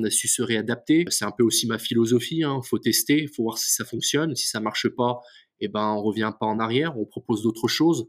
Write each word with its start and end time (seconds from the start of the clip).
On 0.00 0.04
a 0.04 0.10
su 0.10 0.28
se 0.28 0.40
réadapter. 0.40 1.04
C'est 1.10 1.26
un 1.26 1.30
peu 1.30 1.44
aussi 1.44 1.66
ma 1.66 1.78
philosophie. 1.78 2.42
Hein. 2.42 2.60
Faut 2.64 2.78
tester, 2.78 3.26
faut 3.26 3.42
voir 3.42 3.58
si 3.58 3.70
ça 3.70 3.84
fonctionne. 3.84 4.34
Si 4.34 4.48
ça 4.48 4.58
marche 4.58 4.88
pas, 4.88 5.20
eh 5.60 5.68
ben 5.68 5.92
on 5.92 6.02
revient 6.02 6.32
pas 6.40 6.46
en 6.46 6.58
arrière. 6.58 6.98
On 6.98 7.04
propose 7.04 7.42
d'autres 7.42 7.68
choses. 7.68 8.08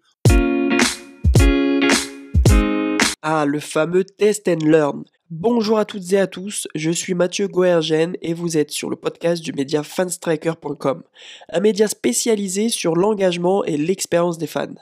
Ah, 3.22 3.46
le 3.46 3.60
fameux 3.60 4.06
test 4.06 4.48
and 4.48 4.66
learn. 4.66 5.04
Bonjour 5.30 5.80
à 5.80 5.86
toutes 5.86 6.14
et 6.14 6.18
à 6.18 6.28
tous, 6.28 6.68
je 6.76 6.92
suis 6.92 7.14
Mathieu 7.14 7.48
Goergen 7.48 8.16
et 8.22 8.34
vous 8.34 8.58
êtes 8.58 8.72
sur 8.72 8.90
le 8.90 8.96
podcast 8.96 9.42
du 9.42 9.54
média 9.54 9.82
fanstriker.com, 9.82 11.04
un 11.50 11.60
média 11.62 11.88
spécialisé 11.88 12.68
sur 12.68 12.96
l'engagement 12.96 13.64
et 13.64 13.78
l'expérience 13.78 14.38
des 14.38 14.48
fans. 14.48 14.76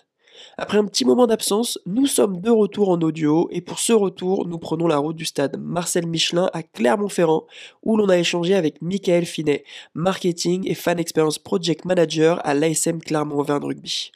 Après 0.57 0.77
un 0.77 0.85
petit 0.85 1.05
moment 1.05 1.27
d'absence, 1.27 1.79
nous 1.85 2.05
sommes 2.05 2.41
de 2.41 2.49
retour 2.49 2.89
en 2.89 2.99
audio 3.01 3.47
et 3.51 3.61
pour 3.61 3.79
ce 3.79 3.93
retour, 3.93 4.47
nous 4.47 4.57
prenons 4.57 4.87
la 4.87 4.97
route 4.97 5.15
du 5.15 5.25
stade 5.25 5.57
Marcel 5.59 6.07
Michelin 6.07 6.49
à 6.53 6.63
Clermont-Ferrand 6.63 7.45
où 7.83 7.97
l'on 7.97 8.09
a 8.09 8.17
échangé 8.17 8.55
avec 8.55 8.81
Michael 8.81 9.25
Finet, 9.25 9.63
marketing 9.93 10.67
et 10.67 10.75
fan 10.75 10.99
experience 10.99 11.39
project 11.39 11.85
manager 11.85 12.39
à 12.45 12.53
l'ASM 12.53 12.99
Clermont-Auvergne 12.99 13.65
Rugby. 13.65 14.11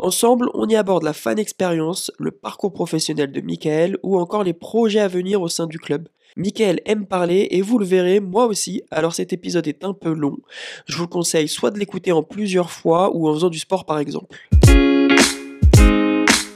Ensemble, 0.00 0.48
on 0.54 0.68
y 0.68 0.76
aborde 0.76 1.02
la 1.02 1.12
fan 1.12 1.40
expérience, 1.40 2.12
le 2.18 2.30
parcours 2.30 2.72
professionnel 2.72 3.32
de 3.32 3.40
Michael 3.40 3.98
ou 4.04 4.16
encore 4.16 4.44
les 4.44 4.52
projets 4.52 5.00
à 5.00 5.08
venir 5.08 5.42
au 5.42 5.48
sein 5.48 5.66
du 5.66 5.80
club. 5.80 6.08
Michael 6.36 6.80
aime 6.84 7.04
parler 7.04 7.48
et 7.50 7.62
vous 7.62 7.78
le 7.78 7.84
verrez, 7.84 8.20
moi 8.20 8.46
aussi, 8.46 8.82
alors 8.92 9.12
cet 9.12 9.32
épisode 9.32 9.66
est 9.66 9.82
un 9.82 9.92
peu 9.92 10.12
long. 10.12 10.36
Je 10.86 10.96
vous 10.96 11.08
conseille 11.08 11.48
soit 11.48 11.72
de 11.72 11.80
l'écouter 11.80 12.12
en 12.12 12.22
plusieurs 12.22 12.70
fois 12.70 13.10
ou 13.12 13.28
en 13.28 13.34
faisant 13.34 13.50
du 13.50 13.58
sport 13.58 13.86
par 13.86 13.98
exemple. 13.98 14.36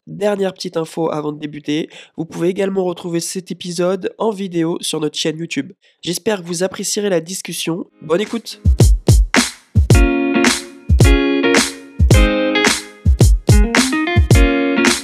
Dernière 0.05 0.53
petite 0.53 0.75
info 0.75 1.09
avant 1.09 1.31
de 1.31 1.39
débuter, 1.39 1.89
vous 2.17 2.25
pouvez 2.25 2.49
également 2.49 2.83
retrouver 2.83 3.21
cet 3.21 3.51
épisode 3.51 4.13
en 4.17 4.31
vidéo 4.31 4.77
sur 4.81 4.99
notre 4.99 5.17
chaîne 5.17 5.37
YouTube. 5.37 5.71
J'espère 6.01 6.41
que 6.41 6.45
vous 6.45 6.61
apprécierez 6.61 7.09
la 7.09 7.21
discussion. 7.21 7.85
Bonne 8.01 8.19
écoute 8.19 8.61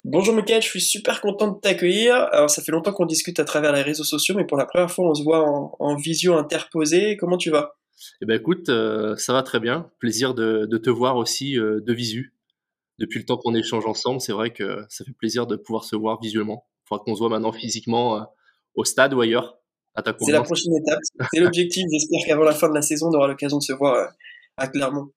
Bonjour 0.03 0.35
Mickaël, 0.35 0.61
je 0.61 0.67
suis 0.67 0.81
super 0.81 1.21
content 1.21 1.47
de 1.47 1.59
t'accueillir. 1.61 2.15
Alors 2.33 2.49
ça 2.49 2.61
fait 2.61 2.73
longtemps 2.73 2.91
qu'on 2.91 3.05
discute 3.05 3.39
à 3.39 3.45
travers 3.45 3.71
les 3.71 3.83
réseaux 3.83 4.03
sociaux, 4.03 4.35
mais 4.35 4.45
pour 4.45 4.57
la 4.57 4.65
première 4.65 4.91
fois 4.91 5.09
on 5.09 5.13
se 5.13 5.23
voit 5.23 5.45
en, 5.79 5.95
visio 5.95 6.33
interposé. 6.33 7.15
Comment 7.15 7.37
tu 7.37 7.51
vas? 7.51 7.77
Eh 8.21 8.25
ben 8.25 8.37
écoute, 8.37 8.67
euh, 8.67 9.15
ça 9.15 9.31
va 9.31 9.43
très 9.43 9.61
bien. 9.61 9.89
Plaisir 9.99 10.33
de, 10.33 10.65
te 10.65 10.89
voir 10.89 11.15
aussi 11.15 11.57
euh, 11.57 11.79
de 11.79 11.93
visu 11.93 12.33
depuis 12.99 13.19
le 13.19 13.25
temps 13.25 13.37
qu'on 13.37 13.55
échange 13.55 13.85
ensemble, 13.85 14.21
c'est 14.21 14.33
vrai 14.33 14.51
que 14.51 14.85
ça 14.89 15.05
fait 15.05 15.13
plaisir 15.13 15.47
de 15.47 15.55
pouvoir 15.55 15.85
se 15.85 15.95
voir 15.95 16.19
visuellement. 16.21 16.67
Il 16.83 16.89
faudra 16.89 17.03
qu'on 17.03 17.15
se 17.15 17.19
voit 17.19 17.29
maintenant 17.29 17.53
physiquement 17.53 18.17
euh, 18.17 18.23
au 18.75 18.83
stade 18.83 19.13
ou 19.13 19.21
ailleurs. 19.21 19.55
C'est 20.21 20.31
la 20.31 20.43
prochaine 20.43 20.75
étape, 20.75 20.99
c'est 21.33 21.39
l'objectif. 21.39 21.83
J'espère 21.91 22.19
qu'avant 22.27 22.43
la 22.43 22.53
fin 22.53 22.69
de 22.69 22.73
la 22.73 22.81
saison, 22.81 23.07
on 23.09 23.13
aura 23.15 23.27
l'occasion 23.27 23.57
de 23.57 23.63
se 23.63 23.73
voir 23.73 23.95
euh, 23.95 24.05
à 24.57 24.67
Clermont. 24.67 25.11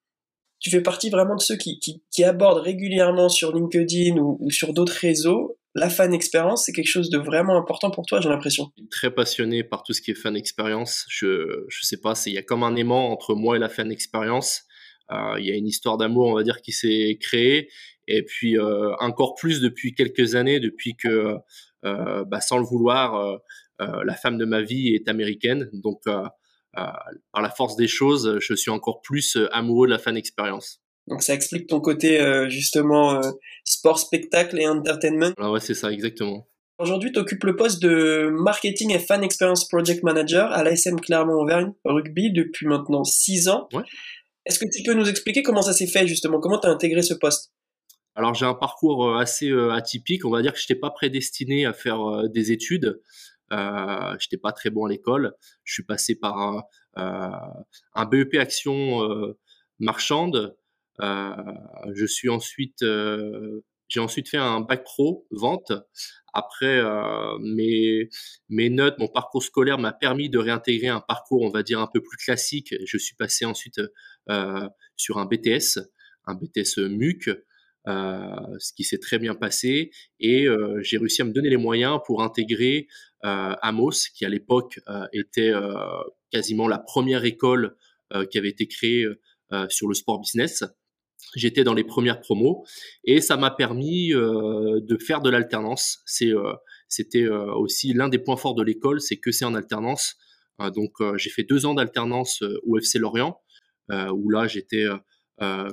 Tu 0.59 0.71
fais 0.71 0.81
partie 0.81 1.11
vraiment 1.11 1.37
de 1.37 1.41
ceux 1.41 1.57
qui, 1.57 1.81
qui, 1.81 2.25
abordent 2.25 2.63
régulièrement 2.63 3.29
sur 3.29 3.53
LinkedIn 3.53 4.17
ou, 4.17 4.39
sur 4.51 4.73
d'autres 4.73 4.97
réseaux 4.97 5.59
la 5.75 5.89
fan 5.89 6.13
expérience, 6.13 6.67
c'est 6.67 6.73
quelque 6.73 6.91
chose 6.91 7.09
de 7.09 7.17
vraiment 7.17 7.57
important 7.57 7.91
pour 7.91 8.05
toi, 8.05 8.21
j'ai 8.21 8.29
l'impression. 8.29 8.71
Très 8.91 9.11
passionné 9.11 9.65
par 9.65 9.83
tout 9.83 9.95
ce 9.95 10.03
qui 10.03 10.11
est 10.11 10.15
fan 10.15 10.37
expérience. 10.37 11.07
Je, 11.09 11.65
je 11.67 11.87
sais 11.87 11.97
pas, 11.97 12.13
il 12.27 12.35
y 12.35 12.39
a 12.39 12.43
comme 12.43 12.63
un 12.63 12.77
aimant 12.77 13.11
entre 13.11 13.35
moi 13.35 13.57
et 13.57 13.59
la 13.59 13.71
fan 13.71 13.91
expérience. 13.91 14.65
Euh, 15.11 15.39
il 15.39 15.47
y 15.47 15.53
a 15.53 15.57
une 15.57 15.67
histoire 15.67 15.99
d'amour, 15.99 16.29
on 16.29 16.35
va 16.35 16.43
dire, 16.43 16.61
qui 16.61 16.73
s'est 16.73 17.19
créée. 17.21 17.69
Et 18.09 18.23
puis 18.25 18.59
euh, 18.59 18.95
encore 18.99 19.35
plus 19.35 19.61
depuis 19.61 19.95
quelques 19.95 20.35
années, 20.35 20.61
depuis 20.61 20.97
que, 20.97 21.37
euh, 21.85 22.25
bah, 22.25 22.41
sans 22.41 22.59
le 22.59 22.65
vouloir, 22.65 23.41
la 23.79 24.15
femme 24.15 24.39
de 24.39 24.45
ma 24.45 24.63
vie 24.63 24.95
est 24.95 25.09
américaine. 25.09 25.69
Donc, 25.73 26.03
par 26.05 27.43
la 27.43 27.51
force 27.51 27.75
des 27.75 27.89
choses, 27.89 28.39
je 28.41 28.55
suis 28.55 28.71
encore 28.71 29.03
plus 29.03 29.37
amoureux 29.51 29.89
de 29.89 29.93
la 29.93 29.99
fan 29.99 30.17
expérience. 30.17 30.81
Donc 31.09 31.23
ça 31.25 31.35
explique 31.35 31.67
ton 31.67 31.81
côté 31.81 32.21
justement 32.49 33.21
sport, 33.65 33.99
spectacle 33.99 34.61
et 34.61 34.69
entertainment. 34.69 35.33
Ah 35.37 35.51
ouais, 35.51 35.59
c'est 35.59 35.75
ça, 35.75 35.91
exactement. 35.91 36.47
Aujourd'hui, 36.83 37.13
tu 37.13 37.21
occupes 37.21 37.45
le 37.45 37.55
poste 37.55 37.81
de 37.81 38.29
Marketing 38.33 38.93
et 38.93 38.99
Fan 38.99 39.23
Experience 39.23 39.69
Project 39.69 40.03
Manager 40.03 40.51
à 40.51 40.65
l'ASM 40.65 40.99
Clermont-Auvergne 40.99 41.73
Rugby 41.85 42.33
depuis 42.33 42.67
maintenant 42.67 43.05
6 43.05 43.49
ans. 43.49 43.69
Ouais. 43.73 43.85
Est-ce 44.45 44.59
que 44.59 44.65
tu 44.71 44.83
peux 44.83 44.95
nous 44.95 45.09
expliquer 45.09 45.43
comment 45.43 45.63
ça 45.63 45.73
s'est 45.73 45.87
fait 45.87 46.07
justement? 46.07 46.41
Comment 46.41 46.59
tu 46.59 46.67
as 46.67 46.71
intégré 46.71 47.03
ce 47.03 47.15
poste? 47.15 47.53
Alors 48.15 48.35
j'ai 48.35 48.45
un 48.45 48.55
parcours 48.55 49.07
euh, 49.07 49.19
assez 49.19 49.49
euh, 49.49 49.73
atypique. 49.73 50.25
On 50.25 50.31
va 50.31 50.43
dire 50.43 50.53
que 50.53 50.59
je 50.59 50.65
n'étais 50.65 50.79
pas 50.79 50.91
prédestiné 50.91 51.65
à 51.65 51.73
faire 51.73 52.01
euh, 52.03 52.29
des 52.29 52.53
études. 52.53 53.01
Je 53.51 54.15
n'étais 54.15 54.39
pas 54.39 54.53
très 54.53 54.71
bon 54.71 54.87
à 54.87 54.89
l'école. 54.89 55.35
Je 55.65 55.75
suis 55.75 55.83
passé 55.83 56.15
par 56.15 56.65
un, 56.97 58.07
BEP 58.07 58.35
Action 58.37 59.07
marchande. 59.79 60.57
je 60.99 62.07
suis 62.07 62.31
ensuite, 62.31 62.83
j'ai 63.89 64.01
ensuite 64.01 64.31
fait 64.31 64.39
un 64.39 64.61
bac 64.61 64.85
pro 64.85 65.27
vente 65.31 65.71
après, 66.33 66.81
mes, 67.43 68.09
mes 68.49 68.71
notes, 68.71 68.99
mon 68.99 69.09
parcours 69.09 69.43
scolaire 69.43 69.77
m'a 69.77 69.93
permis 69.93 70.31
de 70.31 70.39
réintégrer 70.39 70.89
un 70.89 71.03
parcours, 71.03 71.43
on 71.43 71.51
va 71.51 71.63
dire, 71.63 71.79
un 71.79 71.91
peu 71.93 72.01
plus 72.01 72.17
classique. 72.17 72.75
Je 72.87 72.97
suis 72.97 73.17
passé 73.17 73.45
ensuite 73.45 73.83
sur 74.97 75.19
un 75.19 75.27
BTS, 75.27 75.81
un 76.27 76.35
BTS 76.35 76.79
MUC, 76.79 77.31
euh, 77.89 78.37
ce 78.59 78.73
qui 78.73 78.85
s'est 78.85 78.99
très 78.99 79.19
bien 79.19 79.35
passé. 79.35 79.91
Et 80.21 80.47
euh, 80.47 80.81
j'ai 80.83 80.99
réussi 80.99 81.23
à 81.23 81.25
me 81.25 81.33
donner 81.33 81.51
les 81.51 81.57
moyens 81.57 81.99
pour 82.07 82.23
intégrer 82.23 82.87
euh, 83.25 83.55
Amos, 83.61 84.09
qui 84.15 84.25
à 84.25 84.29
l'époque 84.29 84.81
euh, 84.89 85.07
était 85.13 85.53
quasiment 86.31 86.69
la 86.69 86.79
première 86.79 87.25
école 87.25 87.77
qui 88.31 88.37
avait 88.37 88.51
été 88.51 88.69
créée 88.69 89.07
sur 89.71 89.89
le 89.89 89.95
sport 89.95 90.21
business. 90.21 90.65
J'étais 91.35 91.65
dans 91.65 91.75
les 91.75 91.85
premières 91.85 92.21
promos 92.21 92.65
et 93.05 93.21
ça 93.21 93.37
m'a 93.37 93.51
permis 93.51 94.13
euh, 94.13 94.81
de 94.83 94.99
faire 94.99 95.23
de 95.23 95.31
l'alternance. 95.31 96.03
Euh, 96.23 96.53
c'était 96.89 97.23
euh, 97.23 97.55
aussi 97.55 97.95
l'un 97.95 98.09
des 98.09 98.19
points 98.19 98.37
forts 98.37 98.55
de 98.55 98.63
l'école, 98.63 99.01
c'est 99.01 99.17
que 99.17 99.33
c'est 99.33 99.45
en 99.45 99.55
alternance. 99.55 100.17
donc 100.75 100.93
j'ai 101.17 101.31
fait 101.31 101.43
deux 101.43 101.65
ans 101.65 101.75
d'alternance 101.75 102.43
au 102.65 102.79
FC 102.79 102.99
Lorient, 102.99 103.41
où 103.91 104.31
là 104.31 104.47
j'étais 104.47 104.87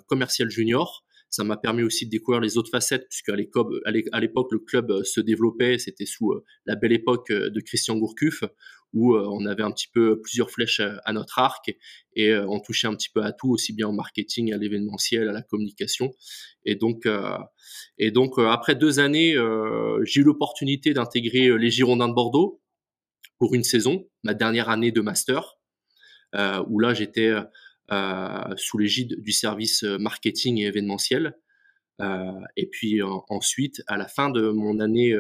commercial 0.08 0.50
junior 0.50 1.06
ça 1.30 1.44
m'a 1.44 1.58
permis 1.58 1.84
aussi 1.84 2.06
de 2.06 2.12
découvrir 2.12 2.42
les 2.42 2.58
autres 2.58 2.72
facettes, 2.72 3.08
puisque 3.08 3.30
à 3.30 3.36
l'époque, 3.36 4.52
le 4.52 4.60
club 4.60 4.92
euh, 4.92 5.04
se 5.04 5.22
développait. 5.22 5.78
C'était 5.78 6.06
sous 6.06 6.32
euh, 6.32 6.44
la 6.66 6.76
belle 6.76 6.92
époque 6.92 7.30
euh, 7.30 7.50
de 7.50 7.60
Christian 7.62 7.98
Gourcuff, 7.98 8.44
où 8.94 9.16
on 9.16 9.46
avait 9.46 9.62
un 9.62 9.72
petit 9.72 9.88
peu 9.94 10.20
plusieurs 10.20 10.50
flèches 10.50 10.82
à 11.06 11.14
notre 11.14 11.38
arc 11.38 11.72
et 12.16 12.36
on 12.36 12.60
touchait 12.60 12.88
un 12.88 12.96
petit 12.96 13.10
peu 13.14 13.22
à 13.22 13.32
tout, 13.32 13.52
aussi 13.52 13.72
bien 13.72 13.88
au 13.88 13.92
marketing, 13.92 14.52
à 14.52 14.58
l'événementiel, 14.58 15.30
à 15.30 15.32
la 15.32 15.44
communication. 15.44 16.12
Et 16.66 16.74
donc, 16.74 17.08
et 18.00 18.10
donc 18.10 18.40
après 18.40 18.74
deux 18.74 19.00
années, 19.00 19.36
j'ai 20.06 20.22
eu 20.22 20.24
l'opportunité 20.24 20.96
d'intégrer 20.96 21.56
les 21.56 21.70
Girondins 21.70 22.08
de 22.08 22.16
Bordeaux 22.16 22.64
pour 23.38 23.54
une 23.54 23.64
saison, 23.64 24.10
ma 24.24 24.34
dernière 24.34 24.70
année 24.70 24.92
de 24.92 25.02
master, 25.02 25.60
où 26.68 26.80
là 26.80 26.96
j'étais 26.96 27.28
euh, 27.28 27.44
sous 27.90 28.78
l'égide 28.78 29.22
du 29.22 29.32
service 29.32 29.84
euh, 29.84 29.98
marketing 29.98 30.60
et 30.60 30.66
événementiel. 30.66 31.38
Euh, 32.02 32.32
et 32.56 32.68
puis 32.68 33.02
ensuite, 33.02 33.82
à 33.88 33.98
la 33.98 34.08
fin 34.08 34.30
de 34.30 34.50
mon 34.50 34.80
année 34.80 35.18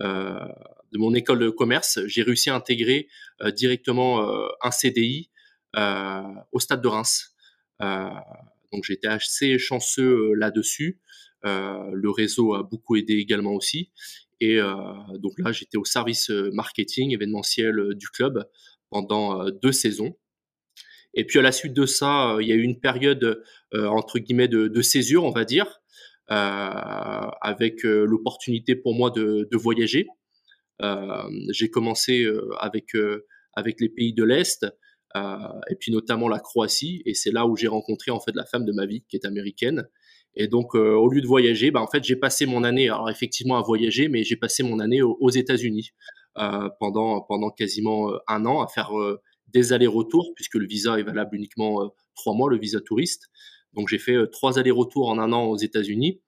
de 0.00 0.98
mon 0.98 1.14
école 1.14 1.38
de 1.38 1.48
commerce, 1.48 2.00
j'ai 2.06 2.22
réussi 2.22 2.50
à 2.50 2.54
intégrer 2.54 3.08
directement 3.56 4.30
un 4.62 4.70
CDI 4.70 5.30
au 5.74 6.60
stade 6.60 6.82
de 6.82 6.88
Reims. 6.88 7.34
donc 7.80 8.84
j'étais 8.84 9.08
assez 9.08 9.58
chanceux 9.58 10.34
là-dessus. 10.34 11.00
le 11.44 12.10
réseau 12.10 12.54
a 12.54 12.62
beaucoup 12.62 12.96
aidé 12.96 13.14
également 13.14 13.54
aussi. 13.54 13.90
Et 14.40 14.58
donc 15.14 15.32
là, 15.38 15.50
j'étais 15.50 15.78
au 15.78 15.86
service 15.86 16.28
marketing 16.28 17.12
événementiel 17.14 17.94
du 17.94 18.08
club 18.08 18.46
pendant 18.90 19.48
deux 19.50 19.72
saisons. 19.72 20.14
Et 21.18 21.24
puis 21.24 21.40
à 21.40 21.42
la 21.42 21.50
suite 21.50 21.74
de 21.74 21.84
ça, 21.84 22.34
euh, 22.34 22.42
il 22.42 22.48
y 22.48 22.52
a 22.52 22.54
eu 22.54 22.62
une 22.62 22.78
période 22.78 23.42
euh, 23.74 23.86
entre 23.86 24.20
guillemets 24.20 24.46
de, 24.46 24.82
césure, 24.82 25.24
on 25.24 25.32
va 25.32 25.44
dire, 25.44 25.80
euh, 26.30 27.26
avec 27.42 27.82
l'opportunité 27.82 28.76
pour 28.76 28.94
moi 28.94 29.10
de, 29.10 29.48
voyager. 29.56 30.06
J'ai 31.50 31.70
commencé 31.70 32.24
avec 32.60 32.90
avec 33.54 33.80
les 33.80 33.88
pays 33.88 34.14
de 34.14 34.22
l'Est, 34.22 34.64
et 35.16 35.74
puis 35.80 35.90
notamment 35.90 36.28
la 36.28 36.38
Croatie, 36.38 37.02
et 37.04 37.14
c'est 37.14 37.32
là 37.32 37.46
où 37.46 37.56
j'ai 37.56 37.66
rencontré 37.66 38.12
en 38.12 38.20
fait 38.20 38.32
la 38.36 38.44
femme 38.44 38.64
de 38.64 38.72
ma 38.72 38.86
vie, 38.86 39.04
qui 39.08 39.16
est 39.16 39.26
américaine. 39.26 39.88
Et 40.36 40.46
donc, 40.46 40.76
au 40.76 41.08
lieu 41.08 41.20
de 41.20 41.26
voyager, 41.26 41.72
bah, 41.72 41.80
en 41.80 41.88
fait, 41.88 42.04
j'ai 42.04 42.14
passé 42.14 42.46
mon 42.46 42.62
année, 42.62 42.88
alors 42.88 43.10
effectivement 43.10 43.56
à 43.58 43.62
voyager, 43.62 44.08
mais 44.08 44.22
j'ai 44.22 44.36
passé 44.36 44.62
mon 44.62 44.78
année 44.78 45.02
aux, 45.02 45.30
États-Unis 45.30 45.90
pendant 46.78 47.22
pendant 47.22 47.50
quasiment 47.50 48.12
un 48.28 48.46
an 48.46 48.62
à 48.62 48.68
faire 48.68 48.92
des 49.52 49.72
allers-retours, 49.72 50.32
puisque 50.34 50.54
le 50.54 50.66
visa 50.66 50.98
est 50.98 51.02
valable 51.02 51.36
uniquement 51.36 51.82
euh, 51.82 51.88
trois 52.14 52.34
mois, 52.34 52.50
le 52.50 52.58
visa 52.58 52.80
touriste. 52.80 53.28
Donc 53.74 53.88
j'ai 53.88 53.98
fait 53.98 54.14
euh, 54.14 54.26
trois 54.26 54.58
allers-retours 54.58 55.08
en 55.08 55.18
un 55.18 55.32
an 55.32 55.44
aux 55.44 55.56
États-Unis. 55.56 56.20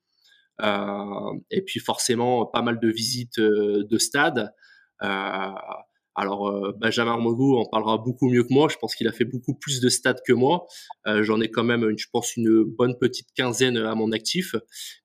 Euh, 0.63 1.39
et 1.51 1.63
puis 1.63 1.81
forcément 1.81 2.45
pas 2.45 2.61
mal 2.61 2.81
de 2.81 2.89
visites 2.89 3.41
de 3.41 3.99
stades, 3.99 4.53
Alors 4.99 6.75
Benjamin 6.79 7.13
Armogou 7.13 7.57
en 7.57 7.65
parlera 7.65 7.97
beaucoup 7.97 8.29
mieux 8.29 8.43
que 8.43 8.53
moi. 8.53 8.69
Je 8.69 8.77
pense 8.77 8.95
qu'il 8.95 9.09
a 9.09 9.13
fait 9.13 9.25
beaucoup 9.25 9.55
plus 9.55 9.81
de 9.81 9.89
stats 9.89 10.21
que 10.27 10.35
moi. 10.35 10.67
J'en 11.07 11.41
ai 11.41 11.51
quand 11.51 11.65
même, 11.65 11.97
je 11.97 12.07
pense, 12.13 12.37
une 12.37 12.65
bonne 12.65 12.99
petite 12.99 13.29
quinzaine 13.35 13.79
à 13.79 13.95
mon 13.95 14.13
actif, 14.13 14.55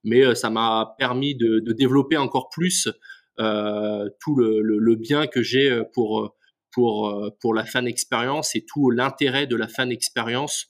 mais 0.03 0.35
ça 0.35 0.49
m'a 0.49 0.95
permis 0.97 1.35
de, 1.35 1.71
développer 1.71 2.17
encore 2.17 2.49
plus 2.49 2.89
tout 3.37 4.35
le, 4.35 4.95
bien 4.95 5.27
que 5.27 5.41
j'ai 5.41 5.83
pour 5.93 6.35
pour 6.75 7.33
pour 7.39 7.55
la 7.55 7.65
fan 7.65 7.87
expérience 7.87 8.55
et 8.55 8.63
tout 8.65 8.91
l'intérêt 8.91 9.47
de 9.47 9.55
la 9.55 9.67
fan 9.67 9.91
expérience 9.91 10.67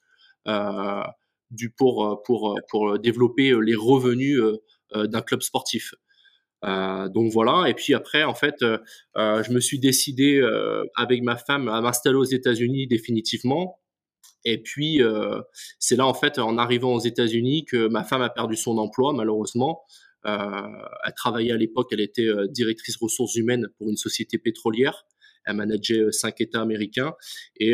du 1.51 1.69
pour 1.71 2.21
pour 2.25 2.57
pour 2.69 2.97
développer 2.99 3.53
les 3.61 3.75
revenus 3.75 4.39
d'un 4.93 5.21
club 5.21 5.41
sportif. 5.41 5.93
Euh, 6.65 7.09
donc 7.09 7.31
voilà. 7.31 7.69
Et 7.69 7.73
puis 7.73 7.93
après, 7.93 8.23
en 8.23 8.33
fait, 8.33 8.55
euh, 8.61 8.77
euh, 9.17 9.43
je 9.43 9.51
me 9.51 9.59
suis 9.59 9.79
décidé 9.79 10.41
avec 10.95 11.21
ma 11.21 11.37
femme 11.37 11.67
à 11.67 11.81
m'installer 11.81 12.15
aux 12.15 12.23
États-Unis 12.23 12.87
définitivement. 12.87 13.79
Et 14.47 14.61
puis 14.61 15.01
c'est 15.79 15.95
là 15.95 16.05
en 16.05 16.13
fait, 16.13 16.37
en 16.37 16.57
arrivant 16.57 16.93
aux 16.93 16.99
États-Unis, 16.99 17.65
que 17.65 17.87
ma 17.87 18.03
femme 18.03 18.21
a 18.21 18.29
perdu 18.29 18.55
son 18.55 18.77
emploi 18.77 19.11
malheureusement. 19.13 19.81
elle 20.23 21.13
travaillait 21.15 21.51
à 21.51 21.57
l'époque, 21.57 21.87
elle 21.91 22.01
était 22.01 22.29
directrice 22.49 22.95
ressources 22.97 23.35
humaines 23.35 23.67
pour 23.77 23.89
une 23.89 23.97
société 23.97 24.37
pétrolière. 24.37 25.05
Elle 25.45 25.55
manageait 25.55 26.11
cinq 26.11 26.41
États 26.41 26.61
américains 26.61 27.13
et 27.57 27.73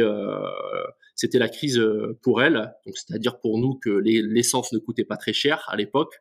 c'était 1.16 1.40
la 1.40 1.50
crise 1.50 1.82
pour 2.22 2.42
elle. 2.42 2.74
Donc 2.86 2.98
c'est-à-dire 2.98 3.40
pour 3.40 3.60
nous 3.60 3.76
que 3.76 3.90
l'essence 3.90 4.74
ne 4.74 4.80
coûtait 4.80 5.06
pas 5.06 5.18
très 5.18 5.34
cher 5.34 5.64
à 5.68 5.76
l'époque. 5.76 6.16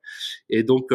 Et 0.49 0.63
donc 0.63 0.93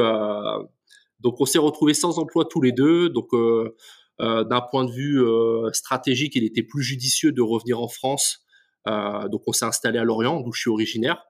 donc 1.25 1.41
on 1.41 1.45
s'est 1.45 1.59
retrouvés 1.59 1.93
sans 1.93 2.19
emploi 2.19 2.45
tous 2.45 2.61
les 2.61 2.71
deux. 2.71 3.09
Donc 3.09 3.33
euh, 3.33 3.75
euh, 4.21 4.43
d'un 4.43 4.61
point 4.61 4.85
de 4.85 4.91
vue 4.91 5.21
euh, 5.21 5.71
stratégique, 5.73 6.35
il 6.35 6.43
était 6.43 6.63
plus 6.63 6.83
judicieux 6.83 7.31
de 7.31 7.41
revenir 7.41 7.81
en 7.81 7.87
France. 7.87 8.45
donc 8.85 9.41
on 9.47 9.51
s'est 9.51 9.65
installé 9.65 9.97
à 9.97 10.03
Lorient, 10.03 10.41
d'où 10.41 10.51
je 10.53 10.61
suis 10.61 10.69
originaire. 10.69 11.25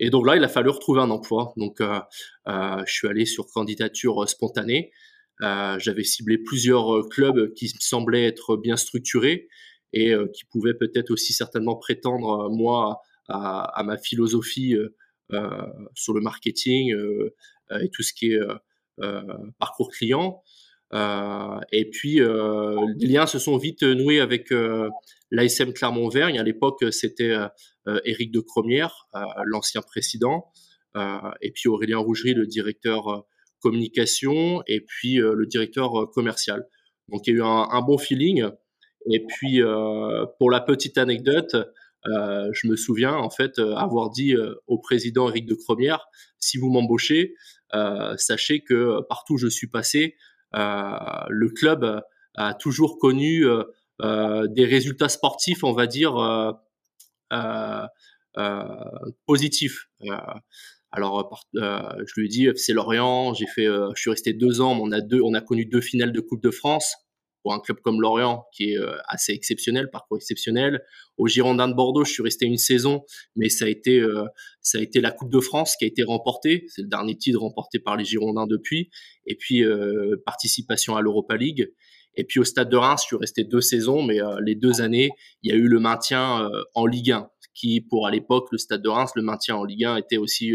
Et 0.00 0.10
donc 0.10 0.24
là, 0.26 0.36
il 0.36 0.44
a 0.44 0.48
fallu 0.48 0.70
retrouver 0.70 1.00
un 1.00 1.10
emploi. 1.10 1.52
Donc 1.56 1.80
je 1.80 2.92
suis 2.92 3.08
allé 3.08 3.26
sur 3.26 3.46
candidature 3.46 4.28
spontanée. 4.28 4.92
J'avais 5.40 6.04
ciblé 6.04 6.38
plusieurs 6.38 7.08
clubs 7.08 7.52
qui 7.54 7.68
semblaient 7.78 8.26
être 8.26 8.56
bien 8.56 8.76
structurés 8.76 9.48
et 9.92 10.12
qui 10.34 10.44
pouvaient 10.46 10.74
peut-être 10.74 11.10
aussi 11.10 11.32
certainement 11.32 11.76
prétendre, 11.76 12.50
moi, 12.50 13.00
à, 13.28 13.82
ma 13.84 13.96
philosophie 13.96 14.74
sur 15.94 16.12
le 16.12 16.20
marketing 16.20 16.94
et 17.70 17.88
tout 17.90 18.02
ce 18.02 18.12
qui 18.12 18.32
est 18.32 18.40
euh, 19.00 19.22
parcours 19.60 19.90
client. 19.90 20.42
Euh, 20.92 21.60
et 21.70 21.88
puis, 21.88 22.20
euh, 22.20 22.74
les 22.96 23.06
liens 23.06 23.26
se 23.26 23.38
sont 23.38 23.56
vite 23.56 23.82
noués 23.82 24.20
avec 24.20 24.52
l'ASM 25.30 25.72
Clermont-Vergne. 25.72 26.38
À 26.38 26.42
l'époque, 26.42 26.84
c'était 26.90 27.36
Éric 28.04 28.32
de 28.32 28.40
Cromière, 28.40 29.08
l'ancien 29.44 29.82
président, 29.82 30.50
et 31.40 31.52
puis 31.52 31.68
Aurélien 31.68 31.98
Rougerie, 31.98 32.34
le 32.34 32.46
directeur 32.46 33.24
communication, 33.60 34.62
et 34.66 34.80
puis 34.80 35.16
le 35.16 35.46
directeur 35.46 36.10
commercial. 36.12 36.66
Donc, 37.08 37.26
il 37.26 37.30
y 37.30 37.36
a 37.36 37.38
eu 37.38 37.42
un, 37.42 37.80
bon 37.82 37.98
feeling. 37.98 38.48
Et 39.10 39.24
puis, 39.26 39.60
pour 40.38 40.50
la 40.50 40.60
petite 40.60 40.98
anecdote, 40.98 41.56
je 42.04 42.66
me 42.66 42.76
souviens 42.76 43.14
en 43.14 43.30
fait 43.30 43.58
avoir 43.58 44.10
dit 44.10 44.34
au 44.66 44.78
président 44.78 45.28
Éric 45.28 45.46
de 45.46 45.54
Cromière, 45.54 46.06
si 46.38 46.58
vous 46.58 46.70
m'embauchez, 46.70 47.34
euh, 47.74 48.16
sachez 48.16 48.62
que 48.62 49.00
partout 49.08 49.34
où 49.34 49.38
je 49.38 49.48
suis 49.48 49.66
passé, 49.66 50.16
euh, 50.54 50.92
le 51.28 51.50
club 51.50 52.02
a 52.34 52.54
toujours 52.54 52.98
connu 52.98 53.46
euh, 53.46 54.46
des 54.48 54.64
résultats 54.64 55.08
sportifs, 55.08 55.64
on 55.64 55.72
va 55.72 55.86
dire, 55.86 56.14
positifs. 59.26 59.88
Alors, 60.98 61.40
je 61.54 62.20
lui 62.20 62.26
ai 62.26 62.28
dit, 62.28 62.46
FC 62.46 62.72
Lorient, 62.72 63.34
j'ai 63.34 63.46
fait, 63.46 63.66
je 63.66 64.00
suis 64.00 64.10
resté 64.10 64.32
deux 64.32 64.60
ans, 64.60 64.78
on 64.80 64.92
a 64.92 65.00
deux, 65.00 65.20
on 65.22 65.34
a 65.34 65.40
connu 65.40 65.64
deux 65.64 65.80
finales 65.80 66.12
de 66.12 66.20
Coupe 66.20 66.42
de 66.42 66.50
France 66.50 66.94
pour 67.42 67.54
un 67.54 67.60
club 67.60 67.78
comme 67.80 68.00
Lorient, 68.00 68.44
qui 68.52 68.72
est 68.72 68.78
euh, 68.78 68.96
assez 69.06 69.32
exceptionnel, 69.32 69.90
parcours 69.90 70.16
exceptionnel. 70.16 70.82
Au 71.16 71.26
Girondin 71.26 71.68
de 71.68 71.74
Bordeaux, 71.74 72.04
je 72.04 72.12
suis 72.12 72.22
resté 72.22 72.46
une 72.46 72.58
saison, 72.58 73.04
mais 73.36 73.48
ça 73.48 73.64
a 73.64 73.68
été, 73.68 74.00
euh, 74.00 74.24
ça 74.60 74.78
a 74.78 74.80
été 74.80 75.00
la 75.00 75.10
Coupe 75.10 75.30
de 75.32 75.40
France 75.40 75.74
qui 75.76 75.84
a 75.84 75.88
été 75.88 76.02
remportée. 76.02 76.66
C'est 76.68 76.82
le 76.82 76.88
dernier 76.88 77.16
titre 77.16 77.40
remporté 77.40 77.78
par 77.78 77.96
les 77.96 78.04
Girondins 78.04 78.46
depuis. 78.46 78.90
Et 79.26 79.36
puis, 79.36 79.64
euh, 79.64 80.16
participation 80.26 80.96
à 80.96 81.00
l'Europa 81.00 81.36
League. 81.36 81.72
Et 82.14 82.24
puis 82.24 82.40
au 82.40 82.44
Stade 82.44 82.68
de 82.68 82.76
Reims, 82.76 83.02
je 83.02 83.06
suis 83.06 83.16
resté 83.16 83.44
deux 83.44 83.60
saisons, 83.60 84.02
mais 84.02 84.18
les 84.42 84.56
deux 84.56 84.80
années, 84.80 85.10
il 85.42 85.52
y 85.52 85.54
a 85.54 85.56
eu 85.56 85.68
le 85.68 85.78
maintien 85.78 86.50
en 86.74 86.84
Ligue 86.84 87.12
1, 87.12 87.30
qui 87.54 87.80
pour 87.80 88.08
à 88.08 88.10
l'époque, 88.10 88.48
le 88.50 88.58
Stade 88.58 88.82
de 88.82 88.88
Reims, 88.88 89.12
le 89.14 89.22
maintien 89.22 89.54
en 89.54 89.62
Ligue 89.62 89.84
1 89.84 89.98
était 89.98 90.16
aussi 90.16 90.52